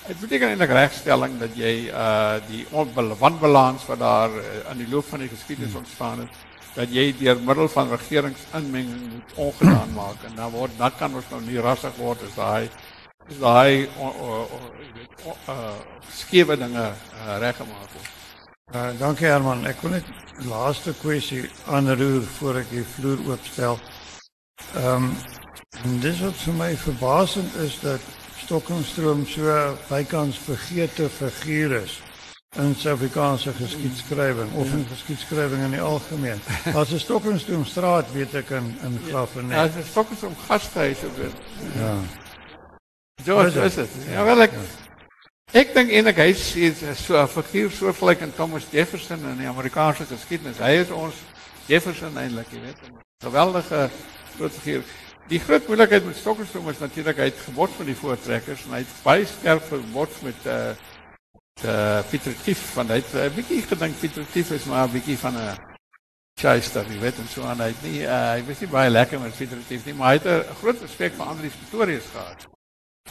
dit 0.08 0.20
beteken 0.20 0.48
eintlik 0.48 0.74
regstelling 0.74 1.38
dat 1.38 1.54
jy 1.56 1.72
uh 1.92 2.42
die 2.50 2.66
wanbalans 2.72 3.86
wat 3.86 4.02
daar 4.02 4.34
uh, 4.34 4.44
in 4.72 4.82
die 4.82 4.90
loop 4.90 5.06
van 5.08 5.22
die 5.22 5.30
geskiedenis 5.30 5.78
ontstaan 5.78 6.26
het 6.26 6.44
dat 6.74 6.92
jy 6.94 7.12
deur 7.18 7.40
middel 7.42 7.68
van 7.68 7.90
regeringsinmenging 7.90 9.08
moet 9.12 9.32
ongedaan 9.34 9.94
maak 9.94 10.22
en 10.28 10.36
dan 10.36 10.50
word 10.50 10.76
dan 10.78 10.92
kan 10.98 11.14
ons 11.14 11.30
nou 11.30 11.40
nie 11.46 11.58
rassig 11.62 11.94
word 11.98 12.22
as 12.26 12.36
daai 12.36 12.70
daai 13.40 13.88
uh 15.48 15.74
skewe 16.08 16.56
dinge 16.56 16.84
uh, 16.84 17.38
reggemaak 17.38 17.92
word. 17.92 18.08
Uh, 18.74 18.90
dankie 18.98 19.26
Herman. 19.26 19.66
Ek 19.66 19.80
wil 19.84 19.96
net 19.96 20.08
laaste 20.48 20.94
kwessie 21.00 21.44
aanroer 21.66 22.24
voor 22.38 22.62
ek 22.62 22.70
die 22.72 22.84
vloer 22.96 23.20
oopstel. 23.28 23.78
Ehm 24.76 25.10
um, 25.84 25.98
dis 26.02 26.20
wat 26.24 26.36
vir 26.42 26.54
my 26.58 26.70
verbasend 26.76 27.54
is 27.64 27.78
dat 27.84 28.04
Stokkingstroom 28.42 29.26
so 29.28 29.56
bykans 29.90 30.38
vergeete 30.40 31.08
figuur 31.12 31.74
is 31.82 31.98
in 32.56 32.72
Suid-Afrikaanse 32.74 33.52
geskiedskrywing 33.52 34.54
of 34.56 34.72
in 34.72 34.86
geskiedskrywing 34.88 35.62
in 35.66 35.76
die 35.76 35.84
algemeen. 35.84 36.40
As 36.74 36.92
'n 36.92 36.98
Stokkingstroomstraat 36.98 38.12
weet 38.12 38.34
ek 38.34 38.50
in 38.50 38.72
in 38.82 38.98
Graafrenet. 39.08 39.52
Ja, 39.52 39.64
as 39.64 39.76
'n 39.76 39.90
Stokkingstroom 39.90 40.36
gastehuis 40.48 41.04
of 41.04 41.14
dit. 41.20 41.36
Ja. 43.18 43.24
George 43.24 43.60
is 43.60 43.74
dit. 43.74 43.88
Ja, 44.10 44.24
wel 44.24 44.42
ek 44.46 44.52
ek 45.52 45.72
dink 45.74 45.90
eintlik 45.90 46.20
hy 46.20 46.28
is 46.30 46.82
so 47.02 47.16
'n 47.18 47.28
figuur 47.28 47.70
so 47.70 47.92
gelyk 47.92 48.22
aan 48.22 48.34
Thomas 48.36 48.66
Jefferson 48.70 49.18
in 49.18 49.38
die 49.38 49.48
Amerikaanse 49.48 50.06
geskiedenis. 50.06 50.58
Hy 50.58 50.84
is 50.84 50.90
ons 50.90 51.14
Jefferson 51.66 52.16
eintlik, 52.16 52.50
jy 52.52 52.60
weet. 52.60 52.80
'n 52.88 52.98
Geweldige 53.24 53.90
groot 54.36 54.52
figuur. 54.52 54.84
Die 55.28 55.40
groot 55.40 55.66
moeilikheid 55.66 56.04
met 56.04 56.16
Stokkingstroom 56.16 56.68
is 56.68 56.78
natuurlik 56.78 57.16
hy 57.16 57.24
het 57.24 57.40
gebot 57.44 57.78
met 57.78 57.86
die 57.86 57.96
voortrekkers 57.96 58.64
en 58.64 58.70
hy 58.70 58.78
het 58.78 59.02
baie 59.02 59.26
skerp 59.26 59.62
gebot 59.68 60.22
met 60.22 60.46
uh 60.46 60.72
uh, 61.64 62.02
Pieter 62.10 62.34
Tief 62.44 62.74
want 62.74 62.88
hy 62.88 63.00
het 63.02 63.12
'n 63.12 63.16
uh, 63.26 63.34
bietjie 63.34 63.62
gedink 63.62 63.98
Pieter 64.00 64.26
Tief 64.32 64.50
is 64.50 64.64
maar 64.64 64.86
'n 64.88 64.92
bietjie 64.92 65.18
van 65.18 65.34
'n 65.36 65.58
shyster, 66.40 66.86
jy 66.86 66.98
weet 67.00 67.18
en 67.18 67.28
so 67.28 67.42
aan 67.42 67.60
hy 67.60 67.66
het 67.66 67.82
nie 67.82 68.02
uh, 68.02 68.30
hy 68.32 68.44
was 68.46 68.60
nie 68.60 68.68
baie 68.68 68.90
lekker 68.90 69.20
met 69.20 69.36
Pieter 69.36 69.58
Tief 69.68 69.84
nie, 69.84 69.94
maar 69.94 70.08
hy 70.08 70.18
het 70.22 70.26
'n 70.26 70.54
groot 70.60 70.80
respek 70.80 71.12
vir 71.14 71.26
Andrius 71.26 71.58
Pretorius 71.60 72.04
gehad. 72.12 72.57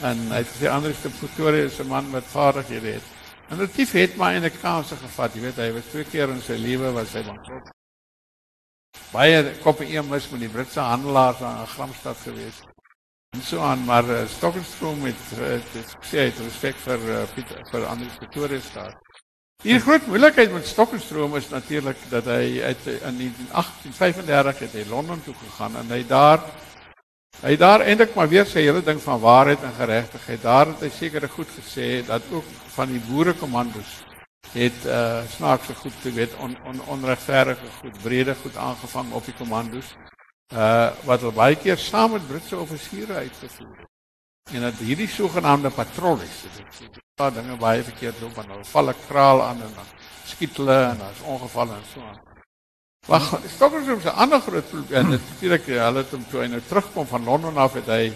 En 0.05 0.17
hy 0.29 0.41
het 0.43 0.49
gesê 0.51 0.69
Andrius 0.69 1.05
Pretorius 1.19 1.71
is 1.71 1.79
'n 1.79 1.87
man 1.87 2.09
met 2.09 2.23
vaardighede 2.23 2.91
het. 2.97 3.07
En 3.49 3.57
die 3.57 3.71
Tief 3.71 3.91
het 3.91 4.15
maar 4.15 4.33
in 4.33 4.43
'n 4.43 4.59
kanse 4.61 4.95
gevat, 4.95 5.33
jy 5.33 5.41
weet 5.41 5.55
hy 5.55 5.71
was 5.71 5.89
twee 5.89 6.03
keer 6.03 6.29
in 6.29 6.41
sy 6.41 6.53
lewe 6.53 6.91
was 6.91 7.13
hy 7.13 7.23
bankrot. 7.23 7.69
Baie 9.11 9.53
koppe 9.63 9.85
een 9.85 10.09
mis 10.09 10.29
met 10.29 10.39
die 10.39 10.49
Britse 10.49 10.79
handelaars 10.79 11.41
aan 11.41 11.67
Gramstad 11.67 12.17
geweest. 12.23 12.63
En 13.35 13.41
so 13.41 13.59
aan 13.59 13.83
maar 13.85 14.03
uh, 14.03 14.27
Stokkerstroom 14.27 15.01
met 15.01 15.15
dit 15.73 15.95
sê 16.01 16.17
hy 16.17 16.25
het 16.29 16.39
respek 16.39 16.75
vir 16.75 16.99
uh, 17.09 17.23
Pieter 17.33 17.59
vir 17.71 17.85
Andrius 17.85 18.17
Pretorius 18.17 18.69
gehad. 18.73 18.95
Die 19.63 19.79
groot 19.79 20.05
moeilikheid 20.07 20.51
met 20.53 20.67
Stokkerstroom 20.67 21.35
is 21.35 21.49
natuurlik 21.49 21.97
dat 22.09 22.25
hy 22.25 22.61
uit 22.61 22.87
in 22.87 23.17
1835 23.17 24.59
het 24.59 24.73
hy 24.77 24.85
Londen 24.89 25.23
toe 25.23 25.33
gegaan 25.33 25.75
en 25.75 25.89
hy 25.89 26.03
daar 26.07 26.43
hy 27.41 27.55
daar 27.57 27.83
eintlik 27.85 28.15
maar 28.15 28.29
weer 28.29 28.45
sy 28.45 28.63
hele 28.65 28.83
ding 28.83 29.01
van 29.01 29.19
waarheid 29.19 29.63
en 29.63 29.73
geregtigheid. 29.77 30.41
Daar 30.41 30.71
het 30.71 30.83
hy 30.85 30.89
sekere 30.89 31.27
goed 31.27 31.49
gesê 31.53 32.05
dat 32.05 32.21
ook 32.31 32.45
van 32.75 32.91
die 32.91 33.01
boerekommandos 33.09 34.03
het 34.53 34.85
uh 34.85 35.21
snaakse 35.27 35.75
goed 35.75 35.93
te 36.01 36.11
weet 36.11 36.35
on, 36.39 36.55
on, 36.65 36.81
onregverdige 36.87 37.67
goed, 37.81 38.01
brede 38.01 38.35
goed 38.35 38.55
aangevang 38.55 39.11
op 39.11 39.25
die 39.25 39.35
kommandos 39.35 39.91
uh 40.53 40.89
wat 41.05 41.25
baie 41.35 41.55
keer 41.55 41.77
saam 41.77 42.11
met 42.11 42.27
Britse 42.27 42.57
offisiere 42.57 43.13
uitgevoer 43.13 43.75
het. 43.77 43.91
En 44.53 44.61
dat 44.61 44.79
hierdie 44.79 45.07
sogenaamde 45.07 45.69
patrollies, 45.69 46.41
dit 46.41 46.63
is 46.71 46.87
paar 47.17 47.33
dinge 47.33 47.55
baie 47.57 47.83
verkeerd 47.83 48.19
loop 48.21 48.37
en 48.37 48.51
hulle 48.53 48.65
val 48.71 48.89
'n 48.89 49.03
kraal 49.07 49.39
aan 49.43 49.61
en 49.67 49.73
dan 49.75 49.87
skiet 50.31 50.57
hulle 50.57 50.77
en 50.91 50.97
daar's 50.97 51.21
ongevalle 51.33 51.73
en 51.73 51.87
so 51.93 52.01
aan. 52.01 52.36
Wag, 53.07 53.39
Stockholm 53.55 53.99
'n 54.03 54.07
ander 54.07 54.41
groot 54.41 54.69
probleem. 54.69 55.09
Dit 55.09 55.21
natuurlik 55.29 55.65
hulle 55.65 55.97
het 55.97 56.11
hom 56.11 56.25
toe 56.29 56.41
hy 56.41 56.47
nou 56.47 56.61
terugkom 56.67 57.07
van 57.07 57.23
Londen 57.23 57.57
af 57.57 57.73
het 57.73 57.87
hy 57.87 58.11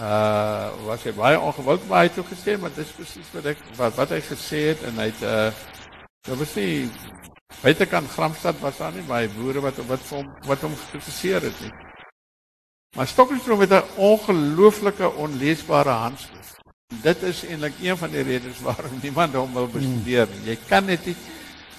uh 0.00 0.68
was 0.84 1.04
hy 1.04 1.12
baie 1.12 1.40
ongewild 1.40 1.84
maar 1.88 1.98
hy 1.98 2.08
het 2.08 2.14
toe 2.14 2.24
gesê 2.24 2.56
maar 2.60 2.72
dis 2.76 2.92
presies 2.96 3.28
wat 3.32 3.46
ek 3.52 3.60
wat 3.76 3.94
wat 3.96 4.10
hy 4.12 4.20
gesê 4.20 4.60
het 4.72 4.82
en 4.88 4.98
hy 5.00 5.06
het 5.08 5.22
uh 5.22 5.52
dit 6.28 6.38
was 6.38 6.54
nie 6.56 6.90
Buitekant 7.62 8.10
Gramstad 8.10 8.60
was 8.60 8.76
daar 8.76 8.92
nie 8.92 9.04
baie 9.04 9.28
boere 9.28 9.60
wat 9.60 9.80
wat 9.88 10.08
hom 10.08 10.28
wat 10.48 10.60
hom 10.60 10.76
gekritiseer 10.76 11.48
het 11.48 11.60
nie. 11.60 11.72
Maar 12.96 13.08
Stokkingstroom 13.08 13.60
het 13.60 13.72
'n 13.72 13.88
ongelooflike 13.96 15.12
onleesbare 15.12 15.92
handskrif. 16.04 16.56
Dit 17.02 17.22
is 17.22 17.44
eintlik 17.44 17.74
een 17.82 17.96
van 17.96 18.10
die 18.10 18.22
redes 18.22 18.60
waarom 18.60 19.00
niemand 19.02 19.34
hom 19.34 19.52
wil 19.52 19.68
bestudeer 19.68 20.28
nie. 20.28 20.52
Jy 20.52 20.58
kan 20.68 20.84
net 20.84 21.06
nie 21.06 21.16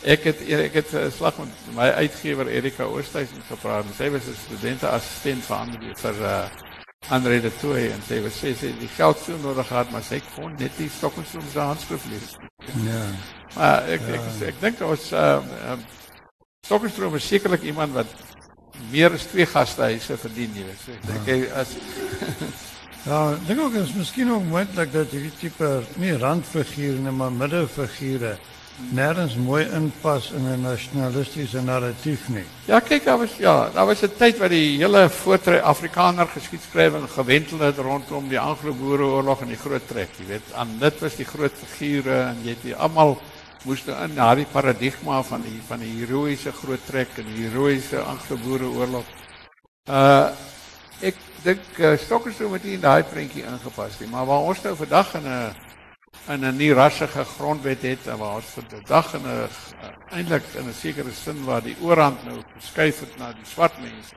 ek 0.04 0.24
het 0.24 0.42
ek 0.50 0.74
het 0.74 0.94
'n 0.94 1.12
slag 1.12 1.38
met 1.38 1.50
my 1.76 1.90
uitgewer 1.90 2.48
Erika 2.48 2.84
Oosthuizen 2.84 3.42
gepraat. 3.50 3.86
Sy 3.98 4.10
was 4.10 4.28
'n 4.28 4.36
studente 4.46 4.88
assistent 4.88 5.44
vir 5.44 5.56
ander 5.56 5.80
vir 5.96 6.16
uh 6.22 6.46
Andre 7.10 7.40
de 7.42 7.52
Toey 7.62 7.92
en 7.92 8.02
sy 8.04 8.18
was 8.22 8.36
sê 8.36 8.52
sy 8.58 8.74
die 8.80 8.90
geld 8.98 9.20
so 9.24 9.38
nodig 9.38 9.68
gehad, 9.68 9.92
maar 9.92 10.04
sy 10.04 10.20
kon 10.36 10.56
net 10.60 10.74
die 10.78 10.90
Stokkingstroom 10.90 11.46
se 11.54 11.60
handskrif 11.60 12.06
lees. 12.12 12.36
Ja. 12.84 13.04
Maar 13.56 13.88
ek 13.88 14.02
ek 14.02 14.26
ek, 14.26 14.42
ek 14.48 14.60
dink 14.62 14.82
ons 14.82 15.12
ehm 15.12 15.46
uh, 15.46 15.72
um, 15.72 15.86
Stokkerstroom 16.68 17.16
is 17.16 17.28
sekerlik 17.28 17.64
iemand 17.64 17.94
wat 17.96 18.10
meer 18.92 19.14
as 19.16 19.28
twee 19.32 19.46
gastehuise 19.48 20.18
verdien, 20.18 20.52
jy 20.58 20.66
weet. 20.68 20.82
So 20.84 20.92
ek 20.92 21.06
dink 21.14 21.30
hy 21.32 21.38
as 21.62 21.76
Ja, 23.08 23.38
dink 23.48 23.62
ook 23.64 23.78
is 23.80 23.94
miskien 23.96 24.32
ook 24.34 24.44
moontlik 24.44 24.92
dat 24.92 25.14
hierdie 25.16 25.32
tipe 25.40 25.68
nie 25.96 26.12
randfigure 26.20 27.00
nie, 27.00 27.14
maar 27.16 27.32
middelfigure 27.32 28.34
nêrens 28.78 29.36
mooi 29.36 29.66
inpas 29.74 30.32
in 30.32 30.46
'n 30.46 30.62
nasionalistiese 30.62 31.62
narratief 31.62 32.30
nie. 32.30 32.46
Ja, 32.66 32.80
kyk, 32.80 33.06
daar 33.06 33.18
was 33.18 33.38
ja, 33.38 33.70
daar 33.74 33.86
was 33.86 34.02
'n 34.04 34.12
tyd 34.18 34.38
wat 34.38 34.50
die 34.50 34.78
hele 34.78 35.10
voortre 35.10 35.62
Afrikaner 35.62 36.28
geskiedskrywing 36.28 37.10
gewentel 37.10 37.60
het 37.60 37.78
rondom 37.78 38.30
die 38.30 38.40
Anglo-Boereoorlog 38.40 39.42
en 39.42 39.48
die 39.48 39.58
Groot 39.58 39.88
Trek, 39.88 40.10
jy 40.18 40.26
weet. 40.26 40.54
Aan 40.54 40.78
dit 40.80 41.00
was 41.00 41.16
die 41.16 41.26
groot 41.26 41.54
figure 41.66 42.22
en 42.22 42.38
jy 42.44 42.50
het 42.50 42.62
die 42.62 42.76
almal 42.76 43.18
moes 43.64 43.84
in 43.86 44.16
daardie 44.16 44.48
paradigma 44.52 45.24
van 45.24 45.42
die 45.42 45.62
van 45.68 45.80
die 45.80 45.94
heroïese 46.00 46.52
Groot 46.52 46.86
Trek 46.86 47.08
en 47.18 47.26
die 47.26 47.48
heroïese 47.48 48.00
Anglo-Boereoorlog. 48.00 49.06
Uh 49.90 50.30
ek 51.02 51.16
dink 51.44 51.62
uh, 51.78 51.98
Stokkerstroom 51.98 52.54
het 52.54 52.64
nie 52.64 52.74
in 52.74 52.82
daai 52.82 53.04
prentjie 53.04 53.44
ingepas 53.46 54.00
nie, 54.00 54.10
maar 54.10 54.26
waar 54.26 54.48
ons 54.50 54.62
nou 54.62 54.76
vandag 54.76 55.14
in 55.14 55.28
'n 55.28 55.67
in 56.28 56.46
'n 56.46 56.58
nie 56.58 56.74
rassige 56.74 57.24
grondwet 57.24 57.82
het 57.82 58.06
waar 58.06 58.36
ons 58.36 58.46
vandag 58.46 59.14
in 59.14 59.26
'n 59.28 59.50
eintlik 60.12 60.44
in 60.56 60.68
'n 60.68 60.74
sekere 60.74 61.12
sin 61.12 61.46
waar 61.46 61.62
die 61.62 61.78
oorhand 61.82 62.24
nou 62.24 62.42
geskuif 62.60 63.00
het 63.00 63.18
na 63.18 63.34
die 63.34 63.46
swart 63.46 63.80
mense. 63.80 64.16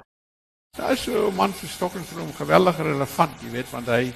Daar 0.76 0.92
is 0.92 1.02
so 1.02 1.28
'n 1.28 1.34
man 1.34 1.52
se 1.52 1.68
stokking 1.68 2.04
vir 2.04 2.20
hom 2.20 2.32
geweldig 2.34 2.76
relevant, 2.76 3.42
jy 3.42 3.50
weet, 3.50 3.70
want 3.70 3.86
hy 3.86 4.12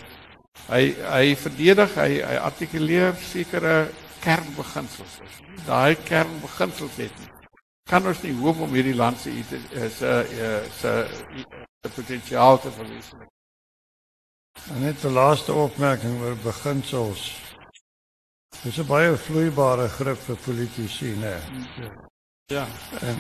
hy 0.69 0.95
hy 1.11 1.37
verdedig, 1.37 1.95
hy 1.95 2.23
hy 2.23 2.37
artikuleer 2.37 3.15
sekere 3.15 3.91
kernbeginsels. 4.21 5.21
Daai 5.67 5.97
kernbeginsels 5.97 6.97
het 6.97 7.19
nie. 7.19 7.31
Kan 7.91 8.07
ons 8.07 8.23
nie 8.23 8.33
hoop 8.33 8.61
om 8.61 8.73
hierdie 8.73 8.95
land 8.95 9.19
se 9.19 9.31
is 9.31 10.01
'n 10.03 10.25
se 10.81 11.09
'n 11.85 11.91
potensiaal 11.91 12.61
te 12.61 12.71
verwesenlik. 12.71 13.29
En 14.73 14.81
net 14.81 15.05
'n 15.05 15.13
laaste 15.13 15.53
opmerking 15.53 16.21
oor 16.21 16.37
beginsels. 16.37 17.23
Dis 18.63 18.79
'n 18.79 18.87
baie 18.87 19.17
vloeibare 19.17 19.89
grip 19.89 20.19
vir 20.27 20.37
politici, 20.37 21.15
né? 21.21 21.37
Ja. 22.53 22.67
En 23.01 23.17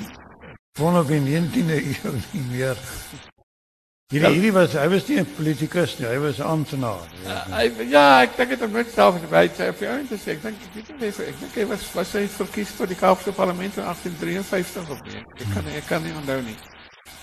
vanaf 0.78 1.07
die 1.07 1.20
19de 1.20 1.78
eeu 1.93 2.12
nie 2.32 2.45
meer. 2.51 2.76
Hierdie 4.12 4.30
hierdie 4.35 4.53
was 4.53 4.74
hy 4.76 4.89
was 4.93 5.07
nie 5.09 5.16
'n 5.20 5.26
politikus 5.37 5.99
nie, 5.99 6.07
hy 6.07 6.18
was 6.18 6.39
'n 6.39 6.47
amptenaar. 6.47 7.09
Ja, 7.24 7.39
hy, 7.51 7.64
ja, 7.89 8.22
ek 8.22 8.37
dink 8.37 8.51
dit 8.51 8.61
het 8.61 8.72
net 8.72 8.93
self 8.93 9.16
verby 9.18 9.49
sy 9.57 9.68
op 9.72 9.80
jou 9.80 9.97
te 10.09 10.18
sê. 10.20 10.30
Ek 10.37 10.43
dink 10.43 10.59
weet 10.74 11.01
nie 11.01 11.09
ek 11.09 11.41
dink 11.41 11.55
hy 11.55 11.64
was 11.72 11.89
was 11.95 12.12
hy 12.12 12.26
verkies 12.28 12.76
vir 12.78 12.87
die 12.87 13.01
Kaapse 13.01 13.32
Parlement 13.32 13.76
in 13.76 13.85
1853 13.85 14.91
of 14.91 15.01
nie. 15.09 15.24
Ek 15.41 15.49
kan 15.55 15.66
ek 15.66 15.87
kan 15.89 16.03
nie 16.03 16.12
onthou 16.12 16.41
nie. 16.43 16.57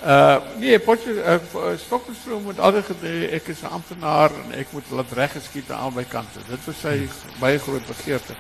Uh 0.03 0.37
nee, 0.57 0.79
Potje 0.79 1.13
uh, 1.13 1.77
Stokkerstroom 1.77 2.43
moet 2.43 2.59
altyd 2.59 2.85
gesê 2.89 3.11
ek 3.37 3.51
is 3.53 3.61
'n 3.61 3.69
amptenaar 3.69 4.31
en 4.33 4.51
ek 4.57 4.71
moet 4.73 4.89
laat 4.89 5.11
reggeskiet 5.11 5.69
aan 5.71 5.79
albei 5.79 6.05
kante. 6.05 6.39
Dit 6.47 6.65
was 6.65 6.79
sy 6.79 7.09
baie 7.39 7.59
groot 7.59 7.85
begeerte. 7.85 8.33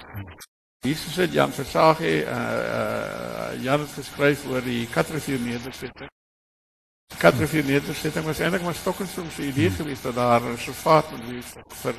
Hier 0.81 0.95
sit 0.95 1.33
Jan 1.33 1.51
Versage 1.53 2.25
uh 2.25 2.33
uh 2.33 3.61
Jan 3.61 3.79
het 3.79 3.93
geskryf 3.93 4.45
oor 4.49 4.61
die 4.65 4.87
Katrivier 4.89 5.39
nedersetting. 5.39 6.09
Katrivier 7.17 7.63
nedersetting 7.63 8.25
was 8.25 8.39
eintlik 8.39 8.63
maar 8.63 8.75
Stokkerstroom 8.75 9.29
se 9.29 9.45
idee 9.45 9.69
geweest 9.69 10.03
dat 10.03 10.15
daar 10.15 10.41
'n 10.41 10.55
reservaat 10.55 11.11
moet 11.11 11.29
wees 11.29 11.53
vir 11.83 11.93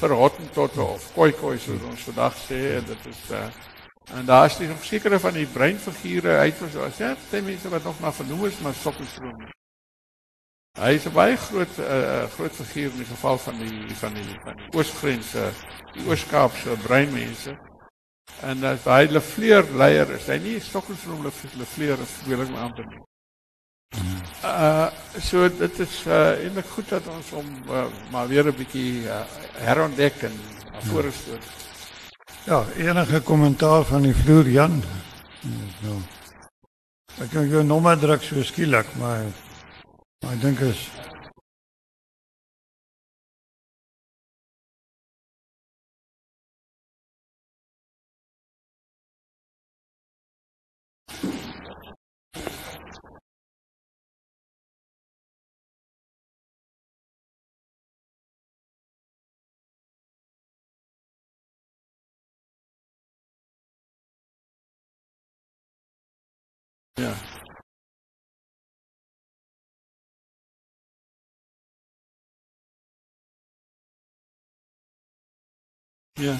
vir 0.00 0.10
Hottentotte 0.10 0.82
of 0.82 1.12
Khoikhoi 1.12 1.58
soos 1.58 1.82
ons 1.82 2.00
vandag 2.00 2.34
sê 2.48 2.80
en 2.80 2.84
dit 2.84 3.06
is 3.12 3.30
uh 3.30 3.48
En 4.14 4.24
daar 4.24 4.46
is 4.46 4.58
nog 4.58 4.84
sekere 4.84 5.18
van 5.20 5.32
die 5.32 5.46
breinfigure 5.46 6.36
uit 6.36 6.58
was. 6.58 6.96
Ja, 6.96 7.16
dit 7.30 7.44
mense 7.44 7.68
wat 7.68 7.84
nog 7.84 8.00
maar 8.00 8.14
vernoem 8.14 8.46
is 8.46 8.58
maar 8.58 8.74
Stokkerstroom. 8.74 9.54
Hy 10.76 10.92
is 10.92 11.06
'n 11.08 11.12
baie 11.12 11.36
groot 11.36 11.78
uh, 11.78 12.24
groot 12.36 12.52
figuur 12.52 12.90
in 12.90 12.96
die 12.96 13.08
geval 13.08 13.38
van 13.38 13.58
die 13.58 13.94
van 13.96 14.14
die 14.14 14.36
van 14.44 14.56
die 14.56 14.76
Oosgrense, 14.76 15.50
die 15.92 16.06
Ooskaapse 16.06 16.76
breinmense. 16.82 17.56
En 18.42 18.64
as 18.64 18.84
hy 18.84 19.06
hulle 19.06 19.20
vleur 19.20 19.64
leier 19.72 20.10
is, 20.18 20.26
hy 20.28 20.36
nie 20.38 20.60
hulle 20.60 21.32
hulle 21.32 21.66
vleur 21.74 21.98
is, 22.04 22.16
wil 22.26 22.44
ek 22.44 22.56
amper 22.66 22.86
nie. 22.90 23.02
Uh 24.44 24.90
so 25.18 25.48
dit 25.48 25.78
is 25.78 25.94
uh 26.06 26.36
eintlik 26.44 26.68
goed 26.74 26.88
dat 26.92 27.06
ons 27.08 27.30
hom 27.30 27.48
uh, 27.70 27.86
maar 28.12 28.28
weer 28.28 28.44
'n 28.44 28.56
bietjie 28.56 29.08
uh, 29.08 29.24
herontdek 29.64 30.22
en 30.28 30.36
na 30.72 30.80
vore 30.90 31.10
stoot. 31.10 31.40
Ja, 31.40 31.65
enige 32.76 33.20
kommentaar 33.20 33.82
van 33.84 34.04
die 34.06 34.14
vloer 34.14 34.46
Jan? 34.48 34.82
Ja. 35.82 35.94
Ek 37.24 37.32
kan 37.32 37.48
jou 37.50 37.64
nommer 37.66 37.98
druk 37.98 38.22
so 38.22 38.42
skielik, 38.46 38.86
maar 39.00 39.24
maar 40.22 40.36
ek 40.36 40.42
dink 40.44 40.62
is 40.62 40.84
Ja. 76.18 76.38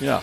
Ja. 0.00 0.22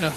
Ja. 0.00 0.12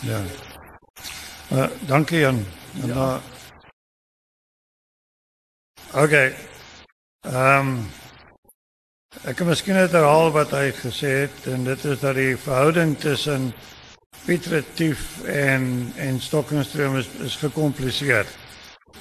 ja. 0.00 0.20
Uh, 1.52 1.66
dankie 1.86 2.18
Jan. 2.18 2.46
En 2.82 2.86
ja. 2.86 2.94
uh, 2.94 3.32
Okay. 5.94 6.34
Ehm 7.20 7.68
um, 7.68 7.90
ek 9.28 9.36
kan 9.36 9.46
miskien 9.46 9.76
net 9.76 9.92
herhaal 9.92 10.30
wat 10.32 10.54
hy 10.56 10.70
gesê 10.72 11.10
het 11.26 11.46
en 11.52 11.66
dit 11.68 11.84
is 11.84 12.00
dat 12.00 12.16
die 12.16 12.32
verhouding 12.36 12.94
tussen 12.98 13.52
Piet 14.24 14.46
Retief 14.46 15.20
en 15.28 15.92
en 15.96 16.20
Stokkenstrom 16.20 16.96
is, 16.96 17.10
is 17.20 17.36
gekompliseer. 17.36 18.26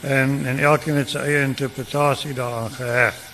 En 0.02 0.46
en 0.46 0.60
elkeen 0.60 1.00
het 1.00 1.16
sy 1.16 1.24
eie 1.24 1.48
interpretasie 1.48 2.34
daaraan 2.36 2.76
geheg. 2.76 3.31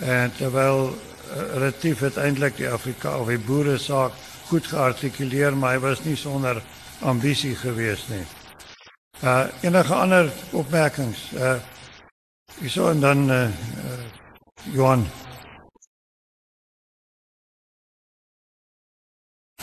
En 0.00 0.32
terwyl 0.36 0.90
uh, 0.90 1.56
Retief 1.56 2.02
uiteindelik 2.02 2.56
die 2.56 2.68
Afrika 2.68 3.18
of 3.18 3.28
die 3.32 3.38
boere 3.38 3.78
saak 3.78 4.12
goed 4.48 4.66
geartikuleer, 4.66 5.56
maar 5.56 5.76
hy 5.76 5.80
was 5.80 6.02
nie 6.04 6.16
sonder 6.16 6.62
ambisie 7.00 7.54
geweest 7.56 8.08
nie. 8.12 8.24
Uh 9.24 9.46
enige 9.64 9.94
ander 9.94 10.32
opmerkings? 10.52 11.30
Uh 11.32 11.56
Hierso 12.60 12.90
en 12.90 13.00
dan 13.00 13.30
uh, 13.30 13.42
uh 13.44 14.04
Johan. 14.72 15.06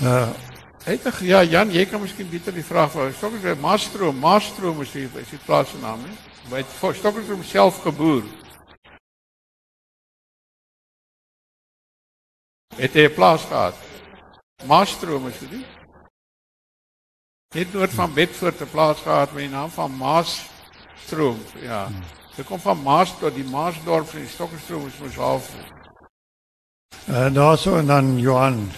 Uh 0.01 0.29
Eintlik 0.83 1.19
ja 1.23 1.43
Jan, 1.43 1.71
jy 1.71 1.85
kan 1.87 2.01
miskien 2.01 2.27
beter 2.29 2.53
die 2.53 2.65
vraag 2.65 2.91
vra. 2.91 3.11
Stokkerstroom, 3.11 3.59
Maastroom, 3.59 4.17
Maastroom 4.19 4.81
is 4.81 4.91
die 4.91 5.07
is 5.21 5.29
die 5.31 5.39
plaas 5.45 5.69
se 5.71 5.77
naam, 5.79 6.01
hè? 6.03 6.11
By 6.49 6.65
Stokkerstroom 6.67 7.43
self 7.43 7.79
geboer. 7.85 8.25
Het 12.75 12.93
hy 12.93 13.05
'n 13.07 13.13
plaas 13.13 13.43
gehad? 13.45 13.75
Maastroom 14.65 15.27
is 15.27 15.39
dit? 15.39 15.65
Het 17.53 17.73
noord 17.73 17.93
van 17.93 18.13
Bedford 18.13 18.61
'n 18.61 18.69
plaas 18.71 18.99
gehad 18.99 19.31
met 19.31 19.43
die 19.43 19.49
naam 19.49 19.69
van 19.69 19.97
Maastroom, 19.97 21.39
ja. 21.61 21.87
Dit 22.35 22.45
kom 22.45 22.59
van 22.59 22.81
Maas 22.81 23.13
tot 23.19 23.35
die 23.35 23.45
Maasdorp 23.45 24.13
en 24.13 24.23
die 24.23 24.27
Stokkerstroom 24.27 24.87
is 24.87 24.97
mos 24.97 25.15
half. 25.15 25.51
Uh 27.09 27.33
daarso 27.33 27.77
en 27.77 27.85
dan 27.85 28.17
Johan. 28.17 28.71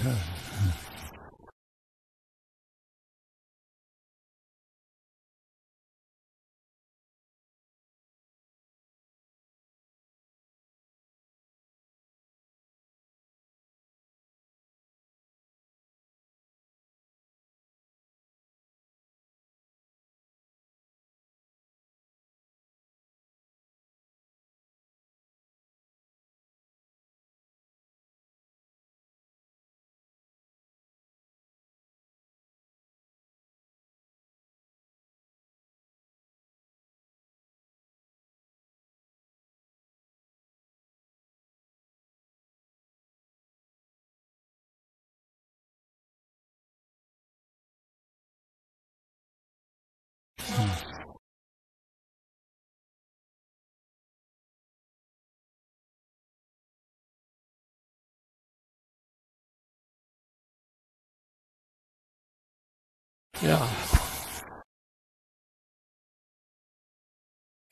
Ja. 63.43 63.59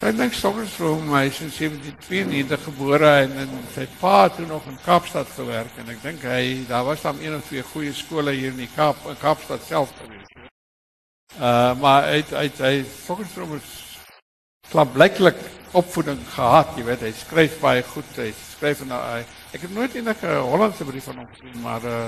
Ek 0.04 0.18
dink 0.20 0.34
Stokkerstroom 0.36 1.14
hy 1.14 1.22
is 1.30 1.38
in 1.40 1.52
1792 1.54 2.66
gebore 2.66 3.12
en 3.22 3.38
in 3.46 3.52
sy 3.72 3.86
pa 4.02 4.26
toe 4.28 4.44
nog 4.50 4.66
in 4.68 4.76
Kaapstad 4.84 5.30
gewerk 5.32 5.78
en 5.80 5.94
ek 5.94 6.02
dink 6.04 6.26
hy 6.28 6.66
daar 6.68 6.84
was 6.90 7.06
dan 7.06 7.22
een 7.24 7.38
of 7.38 7.46
twee 7.48 7.64
goeie 7.70 7.94
skole 7.96 8.34
hier 8.36 8.52
in 8.52 8.60
die 8.60 8.68
Kaap 8.76 9.00
in 9.08 9.16
Kaapstad 9.22 9.64
self 9.64 9.94
gewees. 10.02 10.28
Uh 11.40 11.72
maar 11.80 12.10
hy 12.12 12.20
hy 12.34 12.50
hy 12.60 12.74
Stokkerstroom 12.84 13.56
is 13.56 13.70
klaarblyklik 14.74 15.40
opvoeding 15.72 16.20
gehad, 16.34 16.76
jy 16.76 16.84
weet 16.90 17.08
hy 17.08 17.14
skryf 17.16 17.56
baie 17.64 17.86
goed, 17.94 18.12
hy 18.20 18.28
skryf 18.36 18.84
en 18.84 18.92
hy 18.98 19.22
ek 19.56 19.64
het 19.64 19.72
nooit 19.72 19.96
enige 20.02 20.36
Hollandse 20.52 20.90
brief 20.92 21.08
van 21.08 21.24
hom 21.24 21.32
gesien, 21.32 21.56
maar 21.64 21.88
uh 21.88 22.04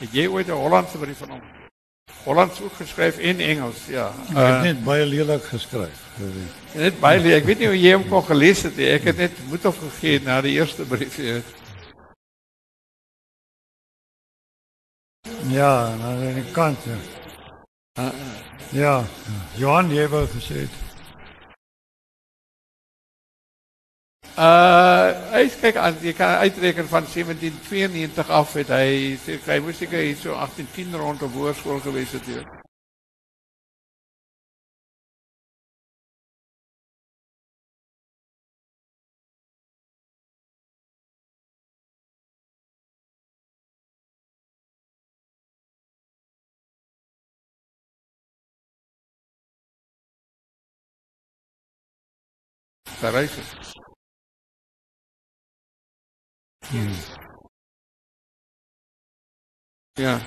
het 0.00 0.16
jy 0.16 0.24
ooit 0.32 0.48
'n 0.48 0.62
Hollandse 0.64 0.98
brief 0.98 1.20
van 1.20 1.36
hom? 1.36 1.63
Hollands 2.24 2.60
ook 2.60 2.72
geskryf 2.72 3.18
en 3.18 3.40
Engels, 3.40 3.86
ja. 3.86 4.06
Ek 4.28 4.36
het 4.36 4.62
net 4.62 4.84
baie 4.84 5.06
lelik 5.06 5.44
geskryf. 5.44 6.00
Net 6.74 7.00
baie 7.00 7.20
lelik. 7.20 7.42
Ek 7.42 7.48
weet 7.50 7.58
nie 7.58 7.68
hoe 7.68 7.80
jy 7.80 7.92
hom 7.96 8.06
kon 8.08 8.24
gelees 8.24 8.62
het 8.64 8.76
nie. 8.80 8.88
Ek 8.94 9.10
het 9.10 9.20
net 9.20 9.42
moed 9.50 9.66
opgegee 9.68 10.22
na 10.24 10.40
die 10.44 10.56
eerste 10.56 10.86
brief. 10.88 11.18
Jy 11.20 11.36
weet. 11.40 11.52
Ja, 15.52 15.90
en 15.92 16.00
dan 16.00 16.24
aan 16.28 16.40
die 16.40 16.50
kant. 16.52 16.88
Ja. 16.88 16.98
Uh, 18.00 18.10
Ja, 18.74 19.04
Johan, 19.54 19.90
jy 19.94 20.08
wou 20.10 20.24
gesê 20.26 20.64
het. 20.64 20.83
Uh 24.36 25.14
hy 25.30 25.44
kyk 25.62 25.76
aan 25.78 25.94
jy 26.02 26.12
kan 26.18 26.42
uitreken 26.42 26.88
van 26.88 27.06
1792 27.06 28.30
af 28.30 28.52
het 28.58 28.72
hy 28.74 29.14
sê 29.22 29.38
hy 29.46 29.60
moes 29.62 29.78
seker 29.78 30.02
hier 30.02 30.18
so 30.18 30.34
1810 30.34 30.98
rond 30.98 31.22
op 31.22 31.38
hoërskool 31.38 31.80
gewees 31.86 32.18
het 32.18 32.26
hier. 32.26 32.44
Parijs. 53.00 53.83
Hmm. 56.74 56.90
Ja. 59.96 60.20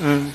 Uh. 0.00 0.26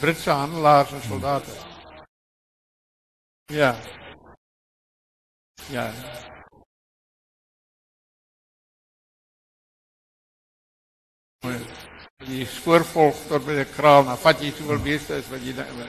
Britse 0.00 0.30
handelaars 0.30 0.92
en 0.92 1.02
soldaten. 1.02 1.54
Ja. 3.46 3.76
Ja. 5.70 5.92
Mooi. 11.40 11.93
Die 12.22 12.44
spoor 12.46 12.84
volg 12.86 13.18
tot 13.26 13.42
by 13.42 13.56
die 13.58 13.66
kraal, 13.74 14.04
dan 14.06 14.18
vat 14.22 14.42
jy 14.42 14.52
soveel 14.54 14.82
beeste 14.84 15.16
is 15.18 15.30
wat 15.32 15.42
jy 15.42 15.54
nou 15.58 15.86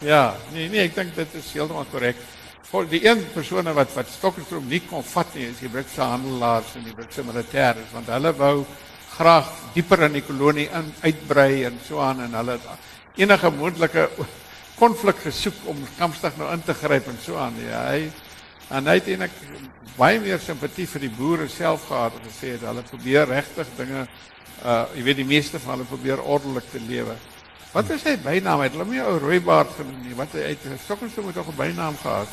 Ja, 0.00 0.34
nee 0.54 0.68
nee, 0.70 0.86
ek 0.86 0.94
dink 0.94 1.10
dit 1.14 1.34
is 1.36 1.50
heeltemal 1.52 1.84
korrek. 1.90 2.16
Voor 2.70 2.86
die 2.88 3.02
een 3.04 3.20
persone 3.34 3.74
wat 3.76 3.90
wat 3.92 4.08
Stockholm 4.08 4.68
nie 4.70 4.80
kon 4.86 5.02
vat 5.04 5.34
nie, 5.34 5.50
is 5.50 5.58
die 5.60 5.68
Britse 5.68 6.00
handelaars 6.00 6.76
en 6.78 6.86
die 6.86 6.94
Britse 6.94 7.24
militêre, 7.26 7.84
want 7.92 8.08
hulle 8.08 8.32
wou 8.38 8.54
graag 9.18 9.50
dieper 9.74 10.06
in 10.06 10.16
die 10.16 10.24
kolonie 10.24 10.70
in 10.72 10.88
uitbrei 11.02 11.64
en 11.68 11.76
so 11.84 12.00
aan 12.00 12.22
en 12.24 12.38
hulle 12.38 12.56
het 12.56 13.20
enige 13.20 13.50
moontlike 13.50 14.08
konflik 14.78 15.20
gesoek 15.26 15.66
om 15.68 15.82
kampstig 15.98 16.38
nou 16.38 16.48
in 16.54 16.62
te 16.64 16.72
gryp 16.74 17.10
en 17.10 17.18
so 17.20 17.36
aan. 17.36 17.58
Ja, 17.66 17.82
hy 17.90 18.08
en 18.70 18.86
hy 18.86 18.94
het 19.00 19.08
eintlik 19.10 19.34
baie 19.96 20.20
meer 20.22 20.40
simpatie 20.42 20.86
vir 20.86 21.04
die 21.06 21.12
boere 21.16 21.48
self 21.48 21.88
gehad 21.88 22.16
en 22.18 22.28
gesê 22.28 22.54
het 22.54 22.66
hulle 22.68 22.84
probeer 22.86 23.26
regtig 23.28 23.68
dinge 23.76 24.06
uh 24.60 24.84
jy 24.94 25.02
weet 25.02 25.20
die 25.22 25.28
meeste 25.28 25.58
van 25.58 25.74
hulle 25.74 25.88
probeer 25.88 26.20
ordelik 26.20 26.66
te 26.70 26.80
lewe. 26.84 27.16
Wat 27.72 27.90
is 27.90 28.02
sy 28.02 28.16
bynaam? 28.20 28.60
Het 28.64 28.74
hulle 28.76 28.84
my 28.84 28.98
ou 29.06 29.18
rooibaard 29.22 29.76
genoem 29.78 30.00
nie? 30.04 30.16
Wat 30.18 30.32
hy 30.36 30.50
uit 30.50 30.66
Stockholm 30.84 31.24
moet 31.24 31.34
tog 31.34 31.48
'n 31.48 31.56
bynaam 31.56 31.96
gehad. 32.02 32.28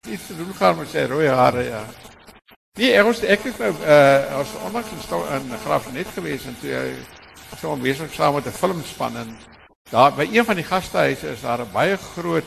Te 0.00 0.36
doen 0.36 0.54
gaan 0.54 0.78
met 0.78 0.88
sy 0.88 1.04
rooi 1.04 1.28
hare, 1.28 1.62
ja. 1.62 1.84
Nee, 2.78 2.94
ek 2.96 3.04
was 3.04 3.22
ek 3.22 3.42
het 3.44 3.58
nou 3.58 3.72
uh 3.82 4.38
as 4.40 4.54
onlangs 4.64 4.92
in 4.94 5.02
Sto 5.02 5.24
in 5.36 5.50
Graafnet 5.64 6.06
gewees 6.14 6.46
en 6.46 6.56
toe 6.60 6.70
hy 6.70 6.94
so 7.60 7.76
besig 7.76 8.14
saam 8.14 8.34
met 8.34 8.46
'n 8.46 8.60
filmspan 8.62 9.16
en 9.16 9.36
daar 9.90 10.14
by 10.14 10.28
een 10.32 10.44
van 10.44 10.56
die 10.56 10.64
gastehuise 10.64 11.28
is 11.28 11.40
daar 11.40 11.60
'n 11.60 11.72
baie 11.72 11.96
groot 11.96 12.46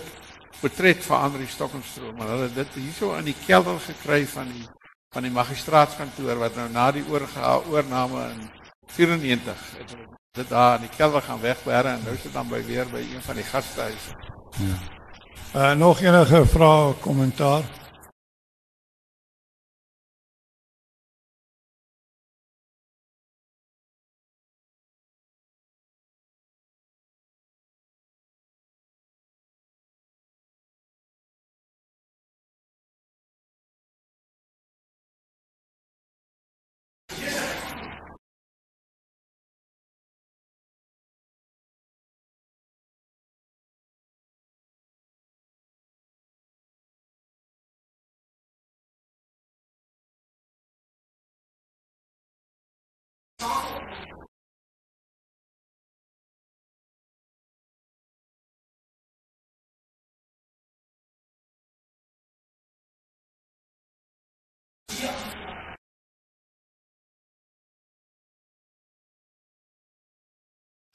portret 0.59 1.05
van 1.05 1.19
Andri 1.19 1.47
Stokenstroom, 1.47 2.15
maar 2.17 2.27
hulle 2.27 2.49
het 2.49 2.55
dit 2.55 2.73
hierso 2.73 3.13
in 3.15 3.29
die 3.31 3.37
kelder 3.45 3.79
gekry 3.79 4.25
van 4.27 4.51
die 4.51 4.65
van 5.13 5.27
die 5.27 5.31
magistraatskantoor 5.31 6.39
wat 6.41 6.55
nou 6.57 6.69
na 6.73 6.91
die 6.91 7.05
oorgehaal 7.09 7.67
oorname 7.69 8.23
in 8.31 8.49
94 8.95 9.65
het 9.77 9.91
hulle 9.93 10.13
dit 10.33 10.49
daar 10.49 10.79
in 10.79 10.87
die 10.87 10.95
kelder 10.97 11.21
gaan 11.21 11.41
wegberg 11.41 11.85
en 11.85 11.99
nou 12.03 12.15
is 12.15 12.21
dit 12.25 12.33
dan 12.33 12.47
by 12.49 12.63
weer 12.65 12.87
by 12.89 13.01
een 13.13 13.21
van 13.21 13.35
die 13.37 13.45
gastehuise. 13.45 14.15
Ja. 14.57 14.77
Uh 15.55 15.71
nog 15.77 16.01
enige 16.01 16.45
vrae, 16.45 16.93
kommentaar? 16.93 17.61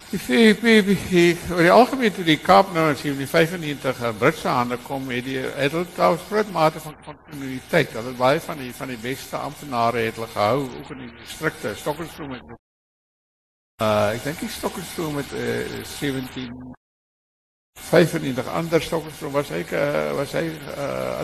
Die 0.09 0.18
VP 0.18 0.62
oor 1.52 1.66
algemeen 1.70 2.14
die 2.24 2.38
Kaap 2.40 2.70
nou 2.72 2.86
in 2.88 2.96
1795 2.96 3.98
in 4.09 4.16
Britse 4.16 4.48
hande 4.48 4.78
kom, 4.80 5.11
het 5.12 5.26
die 5.26 5.36
het 5.36 5.74
hulle 5.76 5.90
trouwens 5.92 6.22
groot 6.30 6.52
mate 6.54 6.80
van 6.80 6.94
kontinuïteit. 7.04 7.92
Hulle 7.92 8.14
het 8.14 8.16
baie 8.16 8.40
van 8.40 8.56
die 8.56 8.72
van 8.72 8.88
die 8.88 8.96
beste 9.02 9.36
amptenare 9.36 10.06
het 10.06 10.16
hulle 10.16 10.30
gehou 10.32 10.62
ook 10.64 10.94
in 10.96 11.02
die 11.04 11.12
distrikte. 11.18 11.74
Stockholm 11.76 12.32
met 12.32 12.56
uh 13.84 14.16
ek 14.16 14.24
dink 14.24 14.40
die 14.40 14.48
Stockholm 14.48 15.20
met 15.20 15.34
uh, 15.36 15.84
17 16.00 16.56
95 17.90 18.48
ander 18.48 18.82
Stockholm 18.82 19.32
was 19.36 19.52
hy 19.52 19.61
uh, 19.76 20.14
was 20.16 20.32
hy 20.32 20.46
uh, 20.72 21.20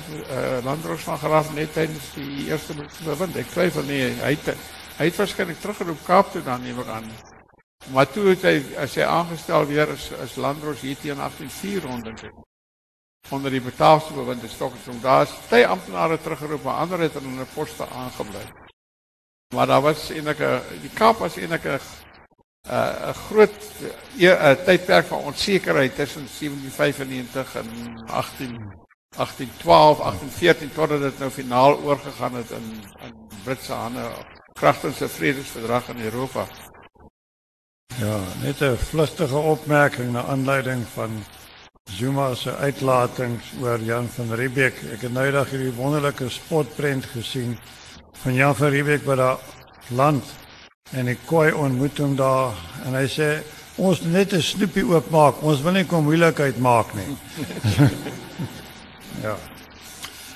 uh, 0.60 0.98
van 1.08 1.22
graaf 1.24 1.54
net 1.56 1.72
tydens 1.72 2.12
die 2.18 2.50
eerste 2.50 2.76
bewind. 3.00 3.40
Ek 3.40 3.48
twyfel 3.48 3.88
nie 3.88 4.02
hy 4.20 4.36
het 4.36 4.52
hy 4.98 5.08
het 5.08 5.22
waarskynlik 5.22 5.64
teruggeroep 5.64 6.04
Kaap 6.04 6.36
toe 6.36 6.44
dan 6.44 6.60
neem 6.62 6.84
aan. 6.84 7.08
Maar 7.92 8.10
toe 8.10 8.28
het 8.32 8.42
hy 8.42 8.54
as 8.80 8.94
hy 8.96 9.04
aangestel 9.04 9.66
weer 9.68 9.90
as 9.92 10.08
as 10.24 10.36
landroos 10.40 10.80
hier 10.80 10.96
teen 10.96 11.20
184 11.20 11.84
rond 11.84 12.04
dink 12.04 12.22
ek. 12.30 12.42
Onder 13.32 13.50
die 13.50 13.60
betaalste 13.64 14.12
bewind 14.12 14.42
in 14.42 14.52
Stockholm. 14.52 15.00
Daar's 15.00 15.32
baie 15.48 15.66
amptenare 15.66 16.18
teruggeroep, 16.20 16.62
maar 16.62 16.80
ander 16.84 17.00
het 17.00 17.14
in 17.20 17.28
hulle 17.30 17.46
poste 17.54 17.88
aangebly. 17.88 18.44
Maar 19.54 19.66
daar 19.66 19.82
was 19.82 20.10
eintlik 20.10 20.40
'n 20.40 20.80
die 20.80 20.94
Kaap 20.94 21.18
was 21.18 21.36
eintlik 21.36 21.64
'n 21.64 21.80
'n 22.68 23.14
groot 23.28 23.60
'n 24.16 24.64
tydperk 24.64 25.06
van 25.06 25.18
onsekerheid 25.18 25.94
tussen 25.94 26.28
1795 26.28 27.54
en 27.54 27.68
18 28.06 28.82
1812, 29.16 29.98
1814 30.00 30.72
totdat 30.72 31.00
dit 31.00 31.18
nou 31.18 31.30
finaal 31.30 31.78
oorgegaan 31.78 32.34
het 32.34 32.50
in 32.50 32.82
in 33.06 33.14
Britse 33.44 33.72
hande 33.72 34.10
kragtens 34.52 35.00
'n 35.00 35.08
vredesverdrag 35.08 35.88
in 35.88 36.00
Europa. 36.00 36.46
Ja, 37.98 38.18
net 38.42 38.60
'n 38.60 38.76
vlugtige 38.76 39.36
opmerking 39.36 40.12
na 40.12 40.24
aanleiding 40.24 40.84
van 40.94 41.24
Zuma 41.84 42.34
se 42.34 42.56
uitlatings 42.56 43.44
oor 43.60 43.80
Jan 43.80 44.08
van 44.08 44.34
Riebeeck. 44.34 44.74
Ek 44.92 45.00
het 45.00 45.12
nou 45.12 45.26
eendag 45.26 45.50
hierdie 45.50 45.72
wonderlike 45.72 46.28
spotprent 46.28 47.04
gesien 47.04 47.58
van 48.12 48.34
Jan 48.34 48.56
van 48.56 48.68
Riebeeck 48.68 49.04
wat 49.04 49.16
daar 49.16 49.38
land 49.88 50.24
en 50.90 51.04
die 51.04 51.18
koei 51.24 51.52
ontmoet 51.52 51.98
hom 51.98 52.16
daar 52.16 52.52
en 52.84 52.94
hy 52.94 53.06
sê 53.06 53.42
ons 53.76 54.00
net 54.00 54.32
'n 54.32 54.42
snoepie 54.42 54.86
oopmaak. 54.86 55.42
Ons 55.42 55.62
wil 55.62 55.72
nie 55.72 55.84
kom 55.84 56.04
moeilikheid 56.04 56.58
maak 56.58 56.94
nie. 56.94 57.16
ja. 59.26 59.36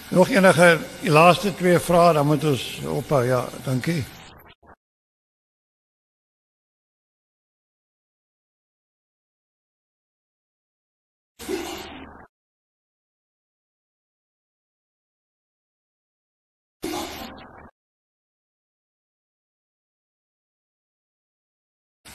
Nog 0.09 0.29
enige 0.29 0.79
die 1.01 1.11
laaste 1.11 1.55
twee 1.55 1.79
vrae 1.79 2.13
dan 2.13 2.27
moet 2.27 2.45
ons 2.45 2.81
ophou. 2.87 3.25
Ja, 3.25 3.49
dankie. 3.65 4.05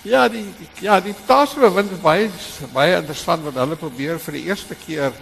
Ja, 0.04 0.28
die 0.28 0.44
ja, 0.84 0.98
die 1.00 1.14
taalsbewind 1.28 1.92
is 1.96 2.02
baie 2.04 2.28
baie 2.74 2.98
interessant 2.98 3.46
want 3.46 3.56
hulle 3.56 3.78
probeer 3.80 4.18
vir 4.20 4.36
die 4.36 4.42
eerste 4.50 4.76
keer 4.76 5.14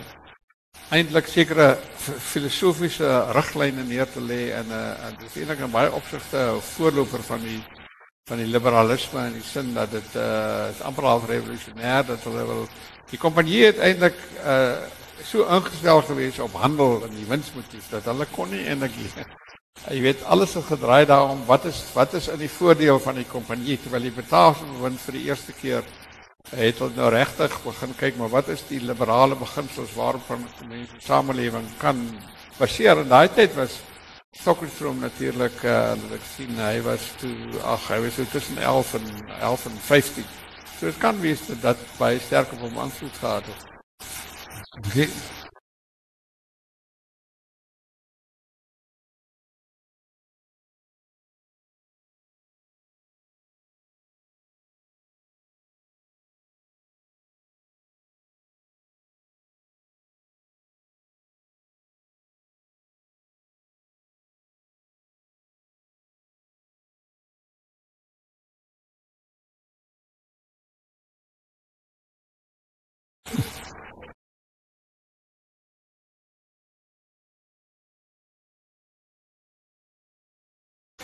eintlik 0.90 1.28
sekere 1.30 1.76
filosofiese 2.02 3.12
riglyne 3.38 3.86
neer 3.86 4.10
te 4.10 4.24
lê 4.26 4.50
en 4.58 4.66
'n 4.66 4.74
uh, 4.74 5.06
en 5.06 5.20
dis 5.20 5.36
eintlik 5.38 5.62
'n 5.62 5.72
baie 5.72 5.92
opsigte 5.94 6.58
voorloper 6.74 7.22
van 7.30 7.46
die 7.46 7.62
van 8.30 8.42
die 8.42 8.50
liberalisme 8.50 9.28
in 9.28 9.38
die 9.38 9.46
sin 9.46 9.74
dat 9.74 9.92
dit 9.92 10.16
uh 10.16 10.74
is 10.74 10.82
amper 10.82 11.04
half 11.04 11.30
revolusionêr 11.30 12.02
dat 12.06 12.24
hulle 12.24 12.46
wil 12.46 12.68
die 13.12 13.22
kompanjie 13.22 13.66
het 13.66 13.78
eintlik 13.78 14.18
uh 14.46 14.82
so 15.24 15.46
ingestel 15.46 16.02
gewees 16.02 16.40
op 16.40 16.58
handel 16.58 17.04
en 17.06 17.14
die 17.16 17.30
winsmotief 17.30 17.90
dat 17.90 18.06
hulle 18.10 18.26
kon 18.34 18.50
nie 18.50 18.66
eintlik 18.66 18.98
Jy 19.90 20.02
weet 20.04 20.24
alles 20.30 20.54
het 20.54 20.68
gedraai 20.70 21.06
daarom 21.10 21.42
wat 21.48 21.66
is 21.66 21.80
wat 21.96 22.14
is 22.14 22.28
in 22.30 22.40
die 22.40 22.52
voordeel 22.52 23.00
van 23.02 23.18
die 23.18 23.26
kompanjie 23.26 23.80
terwyl 23.82 24.04
die 24.06 24.14
betalingsbewind 24.14 25.00
vir 25.06 25.18
die 25.18 25.24
eerste 25.30 25.56
keer 25.58 25.88
het 26.52 26.82
hulle 26.82 26.96
nou 26.96 27.10
regtig 27.14 27.56
begin 27.64 27.96
kyk 27.98 28.20
maar 28.20 28.30
wat 28.34 28.52
is 28.54 28.62
die 28.70 28.82
liberale 28.84 29.38
beginsels 29.40 29.96
waarop 29.98 30.30
mense 30.70 31.02
samelewing 31.06 31.66
kan 31.82 32.04
baseer 32.60 33.02
en 33.02 33.10
daai 33.10 33.30
tyd 33.34 33.56
was 33.58 33.80
Socrates 34.32 35.02
natuurlik 35.02 35.58
uh, 35.68 35.98
ek 36.16 36.24
sien 36.36 36.56
hy 36.56 36.78
was 36.86 37.10
toe 37.20 37.34
ag 37.74 37.90
hy 37.92 38.00
was 38.06 38.16
so 38.16 38.30
tussen 38.32 38.62
11 38.62 38.94
en 39.02 39.12
11 39.42 39.66
en 39.72 39.84
15 39.90 40.32
so 40.78 40.86
dit 40.86 40.98
kan 40.98 41.20
wees 41.22 41.46
dat 41.50 41.62
dat 41.62 41.86
baie 41.98 42.20
sterk 42.20 42.54
op 42.54 42.66
hom 42.66 42.80
aansluit 42.86 43.22
gehad 43.22 43.46
het. 43.46 43.70
Okay. 44.88 45.41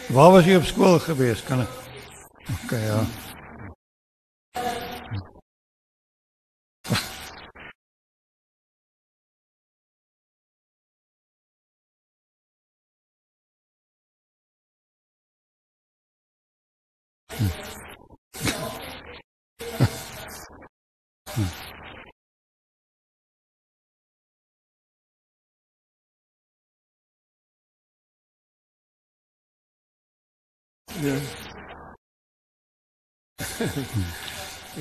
Waar 0.08 0.32
was 0.32 0.46
jy 0.46 0.56
op 0.56 0.64
skool 0.64 1.00
gewees? 1.04 1.44
Kan 1.44 1.66
ek? 1.66 1.72
OK, 2.48 2.72
ja. 2.72 3.02
Ja. 31.02 31.14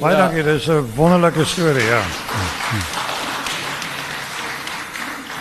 Baie 0.00 0.16
ja. 0.16 0.20
dankie, 0.22 0.42
dit 0.42 0.60
is 0.60 0.66
'n 0.66 0.92
wonderlike 0.94 1.44
storie, 1.44 1.84
ja. 1.84 2.02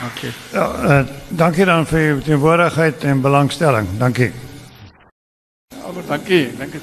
Okay. 0.06 0.34
Ja, 0.52 1.00
uh, 1.00 1.08
dankie 1.30 1.66
dan 1.66 1.86
vir 1.86 2.00
u 2.00 2.22
teenwoordigheid 2.22 3.04
en 3.04 3.22
belangstelling. 3.22 3.88
Dankie. 3.98 4.32
Ja, 5.68 6.02
dankie. 6.08 6.58
Dankie. 6.58 6.80